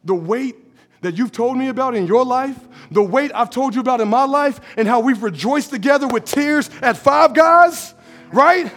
The 0.03 0.15
weight 0.15 0.55
that 1.01 1.17
you've 1.17 1.31
told 1.31 1.57
me 1.57 1.67
about 1.67 1.93
in 1.93 2.07
your 2.07 2.25
life, 2.25 2.57
the 2.89 3.03
weight 3.03 3.31
I've 3.35 3.49
told 3.49 3.75
you 3.75 3.81
about 3.81 4.01
in 4.01 4.07
my 4.07 4.23
life, 4.25 4.59
and 4.77 4.87
how 4.87 5.01
we've 5.01 5.21
rejoiced 5.21 5.69
together 5.69 6.07
with 6.07 6.25
tears 6.25 6.69
at 6.81 6.97
Five 6.97 7.33
Guys, 7.33 7.93
right? 8.31 8.71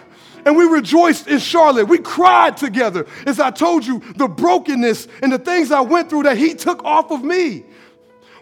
And 0.45 0.57
we 0.57 0.65
rejoiced 0.65 1.29
in 1.29 1.39
Charlotte. 1.39 1.87
We 1.87 1.99
cried 1.99 2.57
together 2.57 3.07
as 3.27 3.41
I 3.41 3.51
told 3.51 3.87
you 3.87 4.01
the 4.17 4.29
brokenness 4.29 5.09
and 5.23 5.33
the 5.33 5.39
things 5.39 5.73
I 5.73 5.81
went 5.81 6.11
through 6.11 6.25
that 6.25 6.37
He 6.37 6.55
took 6.55 6.85
off 6.85 7.11
of 7.11 7.25
me. 7.25 7.65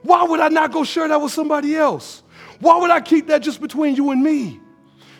Why 0.07 0.22
would 0.22 0.38
I 0.38 0.48
not 0.48 0.70
go 0.70 0.84
share 0.84 1.09
that 1.09 1.20
with 1.20 1.32
somebody 1.32 1.74
else? 1.74 2.22
Why 2.61 2.78
would 2.78 2.90
I 2.90 3.00
keep 3.00 3.26
that 3.26 3.42
just 3.42 3.61
between 3.61 3.96
you 3.96 4.12
and 4.12 4.22
me? 4.22 4.61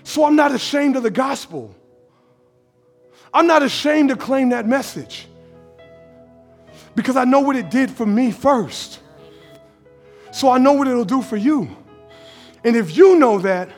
So 0.05 0.25
I'm 0.25 0.37
not 0.37 0.53
ashamed 0.53 0.95
of 0.95 1.03
the 1.03 1.11
gospel. 1.11 1.75
I'm 3.35 3.49
not 3.49 3.65
ashamed 3.65 4.11
to 4.11 4.17
claim 4.17 4.51
that 4.51 4.67
message 4.67 5.27
because 6.95 7.17
I 7.17 7.25
know 7.25 7.41
what 7.41 7.57
it 7.57 7.69
did 7.69 7.91
for 7.91 8.07
me 8.07 8.31
first. 8.31 9.01
So 10.33 10.51
I 10.51 10.59
know 10.59 10.75
what 10.75 10.87
it'll 10.87 11.05
do 11.05 11.21
for 11.21 11.37
you. 11.37 11.77
And 12.63 12.77
if 12.77 12.97
you 12.97 13.19
know 13.19 13.41
that, 13.41 13.69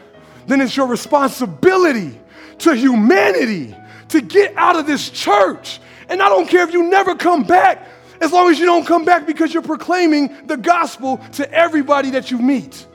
then 0.46 0.60
it's 0.60 0.76
your 0.76 0.86
responsibility 0.86 2.20
to 2.58 2.74
humanity 2.74 3.74
to 4.08 4.20
get 4.20 4.54
out 4.56 4.76
of 4.76 4.86
this 4.86 5.08
church. 5.08 5.80
And 6.10 6.20
I 6.20 6.28
don't 6.28 6.48
care 6.48 6.66
if 6.68 6.72
you 6.72 6.82
never 6.82 7.14
come 7.14 7.44
back, 7.44 7.86
as 8.20 8.32
long 8.32 8.50
as 8.50 8.58
you 8.58 8.66
don't 8.66 8.86
come 8.86 9.04
back 9.04 9.26
because 9.26 9.52
you're 9.52 9.62
proclaiming 9.62 10.46
the 10.46 10.56
gospel 10.56 11.18
to 11.32 11.50
everybody 11.52 12.10
that 12.10 12.30
you 12.30 12.38
meet. 12.38 12.86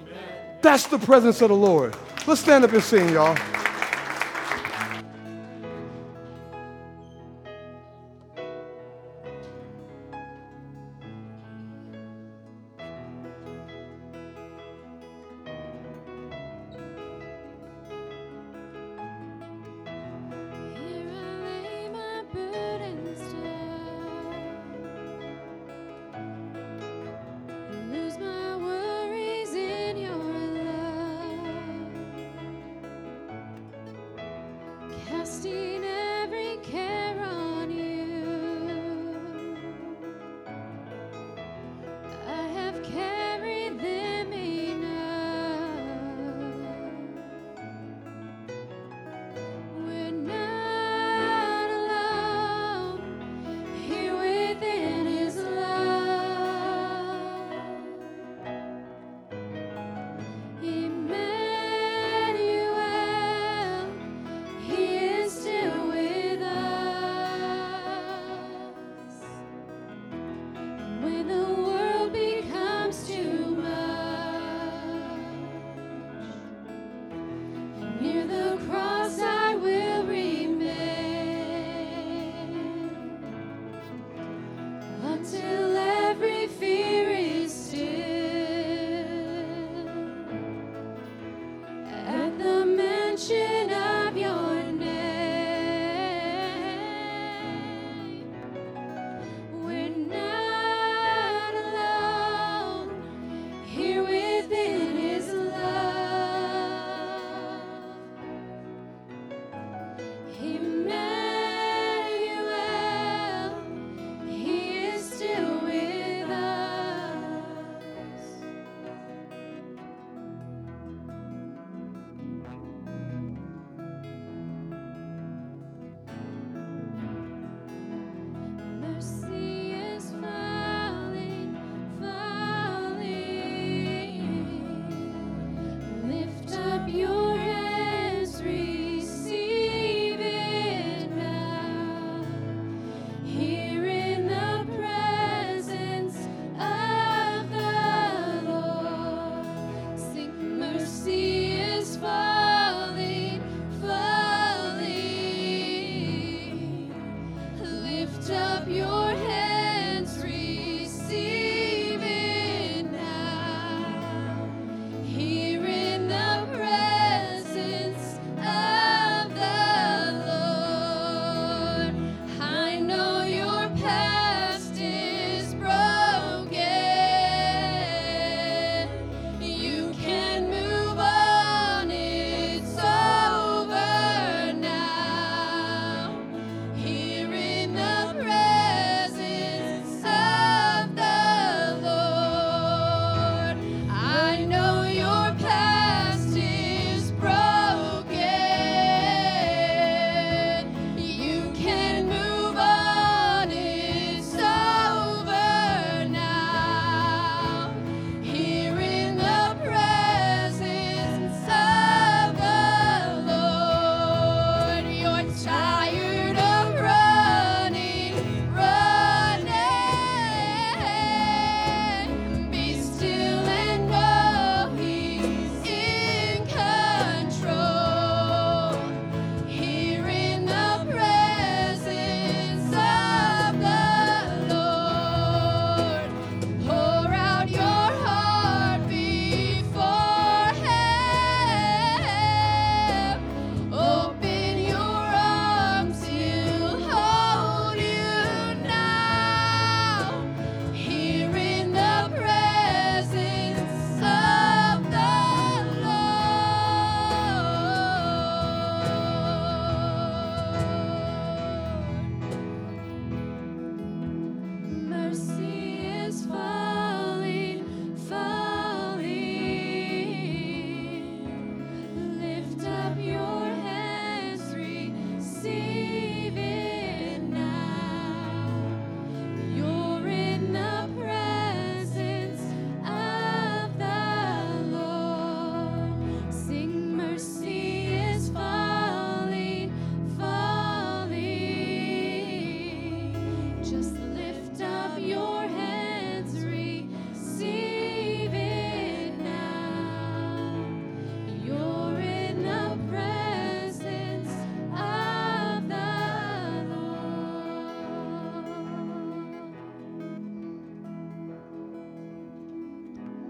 Amen. 0.00 0.58
That's 0.60 0.86
the 0.86 0.98
presence 0.98 1.40
of 1.42 1.48
the 1.48 1.56
Lord. 1.56 1.94
Let's 2.26 2.40
stand 2.40 2.64
up 2.64 2.72
and 2.72 2.82
sing, 2.82 3.08
y'all. 3.08 3.36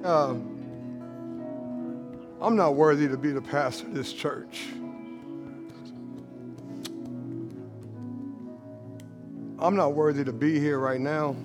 Uh, 0.04 0.34
I'm 2.40 2.56
not 2.56 2.74
worthy 2.74 3.06
to 3.06 3.16
be 3.16 3.30
the 3.30 3.40
pastor 3.40 3.86
of 3.86 3.94
this 3.94 4.12
church. 4.12 4.66
I'm 9.60 9.76
not 9.76 9.94
worthy 9.94 10.24
to 10.24 10.32
be 10.32 10.58
here 10.58 10.80
right 10.80 11.00
now. 11.00 11.36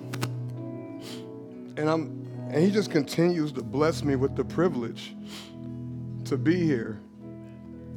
And 1.76 1.88
I'm 1.88 2.18
and 2.50 2.64
he 2.64 2.70
just 2.70 2.90
continues 2.90 3.52
to 3.52 3.62
bless 3.62 4.02
me 4.02 4.16
with 4.16 4.34
the 4.34 4.44
privilege 4.44 5.14
to 6.24 6.38
be 6.38 6.64
here 6.64 6.98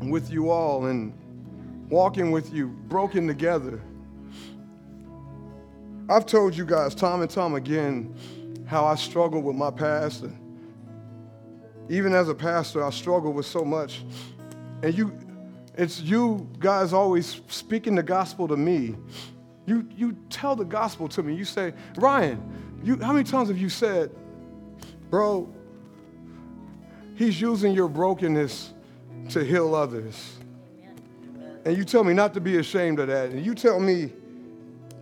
with 0.02 0.30
you 0.30 0.50
all 0.50 0.86
and 0.88 1.14
walking 1.90 2.32
with 2.32 2.54
you, 2.54 2.68
broken 2.68 3.28
together. 3.28 3.82
I've 6.10 6.26
told 6.26 6.56
you 6.56 6.66
guys 6.66 6.94
time 6.94 7.22
and 7.22 7.30
time 7.30 7.56
again 7.56 8.14
how 8.68 8.86
I 8.86 8.96
struggle 8.96 9.42
with 9.42 9.56
my 9.56 9.72
past. 9.72 10.24
And 10.24 10.51
even 11.92 12.14
as 12.14 12.30
a 12.30 12.34
pastor, 12.34 12.82
I 12.82 12.90
struggle 12.90 13.34
with 13.34 13.46
so 13.46 13.66
much. 13.66 14.02
And 14.82 14.98
you, 14.98 15.14
it's 15.76 16.00
you 16.00 16.50
guys 16.58 16.94
always 16.94 17.42
speaking 17.50 17.96
the 17.96 18.04
gospel 18.04 18.48
to 18.48 18.56
me. 18.56 18.96
You, 19.66 19.86
you 19.98 20.16
tell 20.30 20.56
the 20.56 20.64
gospel 20.64 21.10
to 21.10 21.22
me. 21.22 21.36
You 21.36 21.44
say, 21.44 21.74
Ryan, 21.98 22.80
you, 22.82 22.98
how 23.02 23.12
many 23.12 23.26
times 23.26 23.50
have 23.50 23.58
you 23.58 23.68
said, 23.68 24.10
bro, 25.10 25.54
he's 27.16 27.42
using 27.42 27.74
your 27.74 27.90
brokenness 27.90 28.74
to 29.32 29.44
heal 29.44 29.76
others? 29.76 30.38
And 31.66 31.76
you 31.76 31.84
tell 31.84 32.06
me 32.06 32.14
not 32.14 32.34
to 32.36 32.40
be 32.40 32.58
ashamed 32.58 33.00
of 33.00 33.08
that. 33.10 33.32
And 33.32 33.46
you 33.46 33.54
tell 33.54 33.82
me 33.82 34.14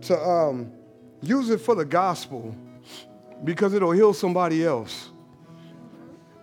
to 0.02 0.20
um, 0.20 0.72
use 1.22 1.50
it 1.50 1.58
for 1.58 1.76
the 1.76 1.84
gospel 1.84 2.52
because 3.44 3.74
it'll 3.74 3.92
heal 3.92 4.12
somebody 4.12 4.64
else. 4.64 5.09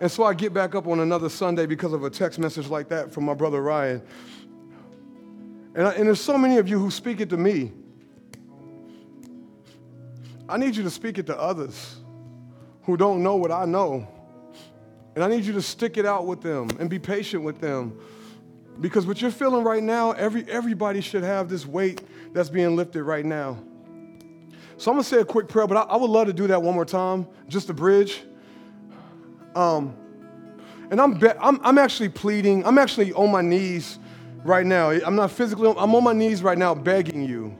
And 0.00 0.10
so 0.10 0.24
I 0.24 0.34
get 0.34 0.54
back 0.54 0.74
up 0.74 0.86
on 0.86 1.00
another 1.00 1.28
Sunday 1.28 1.66
because 1.66 1.92
of 1.92 2.04
a 2.04 2.10
text 2.10 2.38
message 2.38 2.68
like 2.68 2.88
that 2.88 3.12
from 3.12 3.24
my 3.24 3.34
brother 3.34 3.60
Ryan. 3.60 4.02
And, 5.74 5.86
I, 5.86 5.92
and 5.92 6.06
there's 6.06 6.20
so 6.20 6.38
many 6.38 6.58
of 6.58 6.68
you 6.68 6.78
who 6.78 6.90
speak 6.90 7.20
it 7.20 7.30
to 7.30 7.36
me. 7.36 7.72
I 10.48 10.56
need 10.56 10.76
you 10.76 10.82
to 10.84 10.90
speak 10.90 11.18
it 11.18 11.26
to 11.26 11.38
others 11.38 11.96
who 12.82 12.96
don't 12.96 13.22
know 13.22 13.36
what 13.36 13.50
I 13.50 13.64
know. 13.64 14.08
And 15.14 15.24
I 15.24 15.28
need 15.28 15.44
you 15.44 15.52
to 15.54 15.62
stick 15.62 15.96
it 15.96 16.06
out 16.06 16.26
with 16.26 16.40
them 16.40 16.68
and 16.78 16.88
be 16.88 16.98
patient 16.98 17.42
with 17.42 17.60
them. 17.60 17.98
Because 18.80 19.04
what 19.04 19.20
you're 19.20 19.32
feeling 19.32 19.64
right 19.64 19.82
now, 19.82 20.12
every, 20.12 20.48
everybody 20.48 21.00
should 21.00 21.24
have 21.24 21.48
this 21.48 21.66
weight 21.66 22.00
that's 22.32 22.48
being 22.48 22.76
lifted 22.76 23.02
right 23.02 23.24
now. 23.24 23.58
So 24.76 24.92
I'm 24.92 24.96
gonna 24.96 25.02
say 25.04 25.18
a 25.18 25.24
quick 25.24 25.48
prayer, 25.48 25.66
but 25.66 25.76
I, 25.76 25.82
I 25.82 25.96
would 25.96 26.08
love 26.08 26.28
to 26.28 26.32
do 26.32 26.46
that 26.46 26.62
one 26.62 26.76
more 26.76 26.84
time, 26.84 27.26
just 27.48 27.68
a 27.68 27.74
bridge. 27.74 28.22
Um, 29.58 29.96
and 30.92 31.00
I'm, 31.00 31.14
be- 31.14 31.36
I'm, 31.40 31.58
I'm 31.64 31.78
actually 31.78 32.10
pleading, 32.10 32.64
I'm 32.64 32.78
actually 32.78 33.12
on 33.12 33.32
my 33.32 33.42
knees 33.42 33.98
right 34.44 34.64
now. 34.64 34.90
I'm 34.90 35.16
not 35.16 35.32
physically, 35.32 35.68
I'm 35.76 35.94
on 35.94 36.04
my 36.04 36.12
knees 36.12 36.44
right 36.44 36.56
now 36.56 36.76
begging 36.76 37.24
you. 37.24 37.58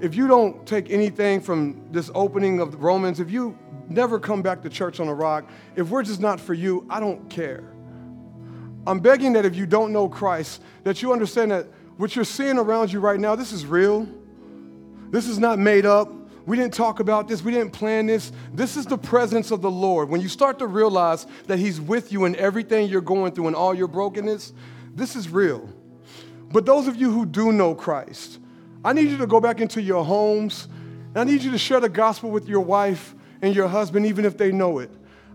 If 0.00 0.16
you 0.16 0.26
don't 0.26 0.66
take 0.66 0.90
anything 0.90 1.40
from 1.40 1.86
this 1.92 2.10
opening 2.16 2.58
of 2.58 2.82
Romans, 2.82 3.20
if 3.20 3.30
you 3.30 3.56
never 3.88 4.18
come 4.18 4.42
back 4.42 4.60
to 4.62 4.68
church 4.68 4.98
on 4.98 5.06
a 5.06 5.14
rock, 5.14 5.48
if 5.76 5.88
we're 5.88 6.02
just 6.02 6.20
not 6.20 6.40
for 6.40 6.52
you, 6.52 6.84
I 6.90 6.98
don't 6.98 7.30
care. 7.30 7.72
I'm 8.84 8.98
begging 8.98 9.32
that 9.34 9.44
if 9.44 9.54
you 9.54 9.66
don't 9.66 9.92
know 9.92 10.08
Christ, 10.08 10.62
that 10.82 11.00
you 11.00 11.12
understand 11.12 11.52
that 11.52 11.68
what 11.96 12.16
you're 12.16 12.24
seeing 12.24 12.58
around 12.58 12.92
you 12.92 12.98
right 12.98 13.20
now, 13.20 13.36
this 13.36 13.52
is 13.52 13.64
real. 13.64 14.08
This 15.10 15.28
is 15.28 15.38
not 15.38 15.60
made 15.60 15.86
up. 15.86 16.12
We 16.46 16.56
didn't 16.56 16.74
talk 16.74 17.00
about 17.00 17.26
this. 17.26 17.42
We 17.42 17.50
didn't 17.50 17.72
plan 17.72 18.06
this. 18.06 18.30
This 18.54 18.76
is 18.76 18.86
the 18.86 18.96
presence 18.96 19.50
of 19.50 19.62
the 19.62 19.70
Lord. 19.70 20.08
When 20.08 20.20
you 20.20 20.28
start 20.28 20.60
to 20.60 20.66
realize 20.66 21.26
that 21.48 21.58
He's 21.58 21.80
with 21.80 22.12
you 22.12 22.24
in 22.24 22.36
everything 22.36 22.88
you're 22.88 23.00
going 23.00 23.32
through 23.32 23.48
and 23.48 23.56
all 23.56 23.74
your 23.74 23.88
brokenness, 23.88 24.52
this 24.94 25.16
is 25.16 25.28
real. 25.28 25.68
But 26.52 26.64
those 26.64 26.86
of 26.86 26.96
you 26.96 27.10
who 27.10 27.26
do 27.26 27.50
know 27.50 27.74
Christ, 27.74 28.38
I 28.84 28.92
need 28.92 29.08
you 29.08 29.16
to 29.18 29.26
go 29.26 29.40
back 29.40 29.60
into 29.60 29.82
your 29.82 30.04
homes. 30.04 30.68
And 31.08 31.18
I 31.18 31.24
need 31.24 31.42
you 31.42 31.50
to 31.50 31.58
share 31.58 31.80
the 31.80 31.88
gospel 31.88 32.30
with 32.30 32.48
your 32.48 32.60
wife 32.60 33.14
and 33.42 33.54
your 33.54 33.66
husband, 33.66 34.06
even 34.06 34.24
if 34.24 34.38
they 34.38 34.52
know 34.52 34.78
it. 34.78 34.90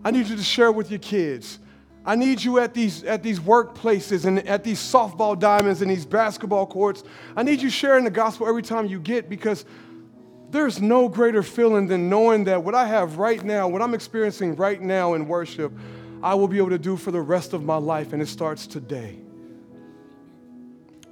I 0.05 0.11
need 0.11 0.27
you 0.27 0.37
to 0.37 0.43
share 0.43 0.67
it 0.67 0.75
with 0.75 0.89
your 0.89 0.99
kids. 0.99 1.59
I 2.05 2.15
need 2.15 2.41
you 2.43 2.59
at 2.59 2.73
these, 2.73 3.03
at 3.03 3.21
these 3.21 3.39
workplaces 3.39 4.25
and 4.25 4.47
at 4.47 4.63
these 4.63 4.79
softball 4.79 5.37
diamonds 5.37 5.81
and 5.81 5.91
these 5.91 6.05
basketball 6.05 6.65
courts. 6.65 7.03
I 7.35 7.43
need 7.43 7.61
you 7.61 7.69
sharing 7.69 8.03
the 8.03 8.09
gospel 8.09 8.47
every 8.47 8.63
time 8.63 8.87
you 8.87 8.99
get 8.99 9.29
because 9.29 9.65
there's 10.51 10.81
no 10.81 11.07
greater 11.07 11.43
feeling 11.43 11.87
than 11.87 12.09
knowing 12.09 12.43
that 12.45 12.63
what 12.63 12.75
I 12.75 12.85
have 12.85 13.17
right 13.17 13.41
now, 13.43 13.67
what 13.67 13.81
I'm 13.81 13.93
experiencing 13.93 14.55
right 14.55 14.81
now 14.81 15.13
in 15.13 15.27
worship, 15.27 15.71
I 16.21 16.35
will 16.35 16.47
be 16.47 16.57
able 16.57 16.69
to 16.69 16.77
do 16.77 16.97
for 16.97 17.11
the 17.11 17.21
rest 17.21 17.53
of 17.53 17.63
my 17.63 17.77
life, 17.77 18.13
and 18.13 18.21
it 18.21 18.27
starts 18.27 18.67
today. 18.67 19.17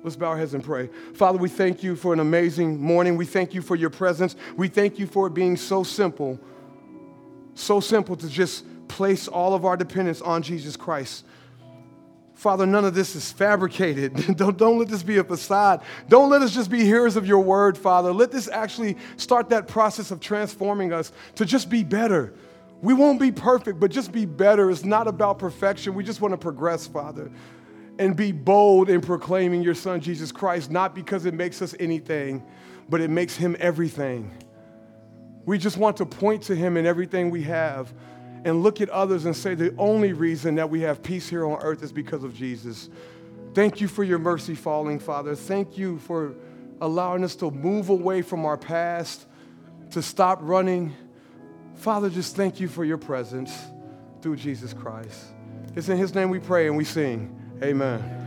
Let's 0.04 0.16
bow 0.16 0.28
our 0.28 0.38
heads 0.38 0.54
and 0.54 0.64
pray. 0.64 0.90
Father, 1.14 1.38
we 1.38 1.50
thank 1.50 1.84
you 1.84 1.96
for 1.96 2.14
an 2.14 2.20
amazing 2.20 2.80
morning. 2.80 3.18
We 3.18 3.26
thank 3.26 3.54
you 3.54 3.62
for 3.62 3.76
your 3.76 3.90
presence. 3.90 4.36
We 4.56 4.68
thank 4.68 4.98
you 5.00 5.08
for 5.08 5.28
it 5.28 5.34
being 5.34 5.58
so 5.58 5.84
simple, 5.84 6.40
so 7.54 7.80
simple 7.80 8.16
to 8.16 8.30
just 8.30 8.66
place 8.88 9.28
all 9.28 9.54
of 9.54 9.66
our 9.66 9.76
dependence 9.76 10.22
on 10.22 10.42
Jesus 10.42 10.78
Christ. 10.78 11.26
Father, 12.40 12.66
none 12.66 12.86
of 12.86 12.96
this 12.96 13.18
is 13.18 13.34
fabricated. 13.34 14.38
don't, 14.38 14.58
don't 14.58 14.80
let 14.80 14.88
this 14.88 15.04
be 15.04 15.18
a 15.18 15.26
facade. 15.26 15.84
Don't 16.08 16.30
let 16.30 16.42
us 16.42 16.54
just 16.54 16.72
be 16.72 16.86
hearers 16.86 17.18
of 17.18 17.28
your 17.28 17.42
word, 17.42 17.78
Father. 17.78 18.14
Let 18.14 18.32
this 18.32 18.48
actually 18.48 18.96
start 19.18 19.50
that 19.50 19.68
process 19.68 20.10
of 20.10 20.22
transforming 20.22 20.94
us 20.94 21.12
to 21.36 21.44
just 21.44 21.70
be 21.70 21.84
better. 21.84 22.34
We 22.82 22.94
won't 22.94 23.20
be 23.20 23.34
perfect, 23.34 23.82
but 23.82 23.92
just 23.92 24.14
be 24.14 24.24
better. 24.24 24.72
It's 24.72 24.86
not 24.86 25.06
about 25.06 25.38
perfection. 25.38 25.96
We 25.96 26.06
just 26.06 26.22
want 26.22 26.32
to 26.32 26.38
progress, 26.38 26.88
Father, 26.88 27.30
and 27.98 28.16
be 28.16 28.32
bold 28.32 28.90
in 28.90 29.02
proclaiming 29.02 29.62
your 29.62 29.76
Son, 29.76 30.00
Jesus 30.00 30.32
Christ, 30.32 30.72
not 30.72 30.96
because 30.96 31.26
it 31.26 31.34
makes 31.34 31.62
us 31.62 31.76
anything, 31.78 32.42
but 32.88 33.02
it 33.02 33.10
makes 33.10 33.36
him 33.36 33.58
everything. 33.60 34.32
We 35.46 35.58
just 35.58 35.76
want 35.76 35.98
to 35.98 36.06
point 36.06 36.44
to 36.44 36.56
him 36.56 36.78
in 36.78 36.86
everything 36.86 37.32
we 37.32 37.44
have 37.44 37.94
and 38.46 38.64
look 38.64 38.82
at 38.82 38.90
others 38.90 39.26
and 39.26 39.36
say 39.36 39.54
the 39.54 39.74
only 39.78 40.14
reason 40.14 40.56
that 40.56 40.70
we 40.70 40.82
have 40.82 41.04
peace 41.04 41.30
here 41.30 41.46
on 41.46 41.62
earth 41.62 41.84
is 41.84 41.92
because 41.92 42.24
of 42.24 42.34
Jesus. 42.34 42.90
Thank 43.54 43.82
you 43.82 43.88
for 43.88 44.04
your 44.04 44.20
mercy 44.20 44.56
falling, 44.56 45.00
Father. 45.00 45.36
Thank 45.36 45.78
you 45.78 46.00
for 46.00 46.36
allowing 46.82 47.24
us 47.24 47.36
to 47.38 47.52
move 47.52 47.90
away 47.90 48.22
from 48.22 48.46
our 48.46 48.58
past, 48.58 49.26
to 49.92 50.02
stop 50.02 50.40
running. 50.42 50.94
Father, 51.76 52.10
just 52.10 52.36
thank 52.36 52.60
you 52.60 52.68
for 52.68 52.86
your 52.86 52.98
presence 52.98 53.52
through 54.22 54.36
Jesus 54.36 54.74
Christ. 54.74 55.26
It's 55.76 55.90
in 55.90 55.98
his 55.98 56.14
name 56.14 56.30
we 56.30 56.40
pray 56.40 56.68
and 56.68 56.78
we 56.78 56.84
sing. 56.84 57.36
Amen. 57.64 58.19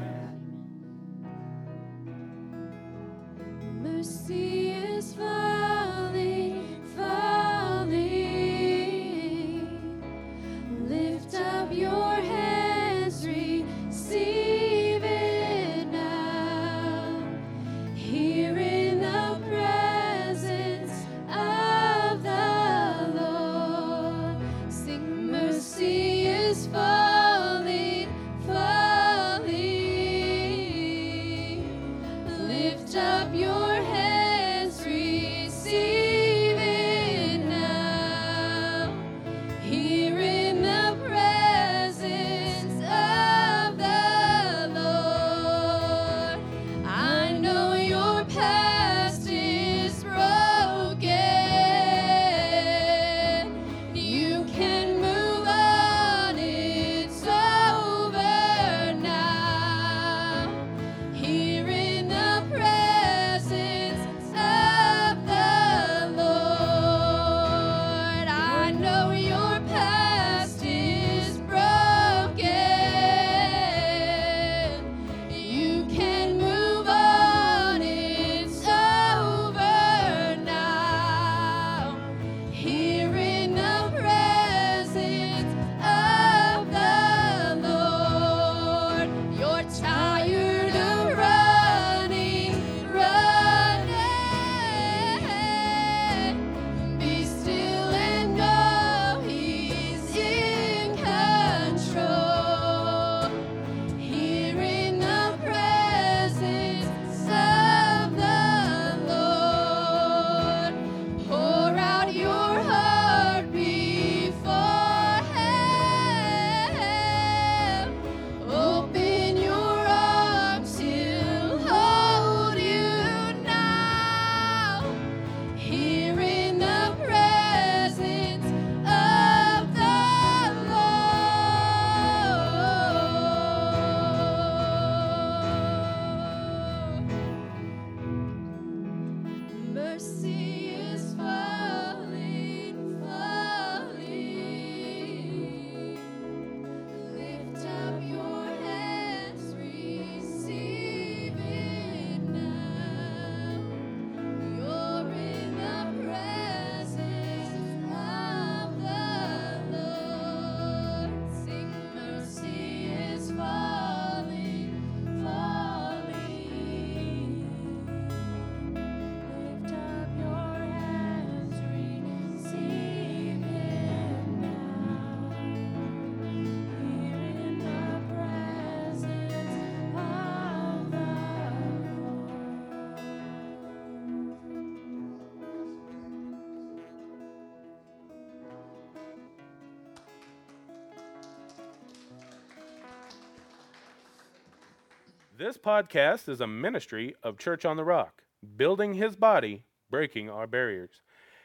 This 195.43 195.59
podcast 195.59 196.29
is 196.29 196.41
a 196.41 196.47
ministry 196.47 197.17
of 197.21 197.37
Church 197.37 197.65
on 197.65 197.77
the 197.77 197.83
Rock, 197.83 198.23
building 198.57 198.95
his 198.95 199.17
body, 199.17 199.65
breaking 199.91 200.31
our 200.31 200.47
barriers. 200.47 201.03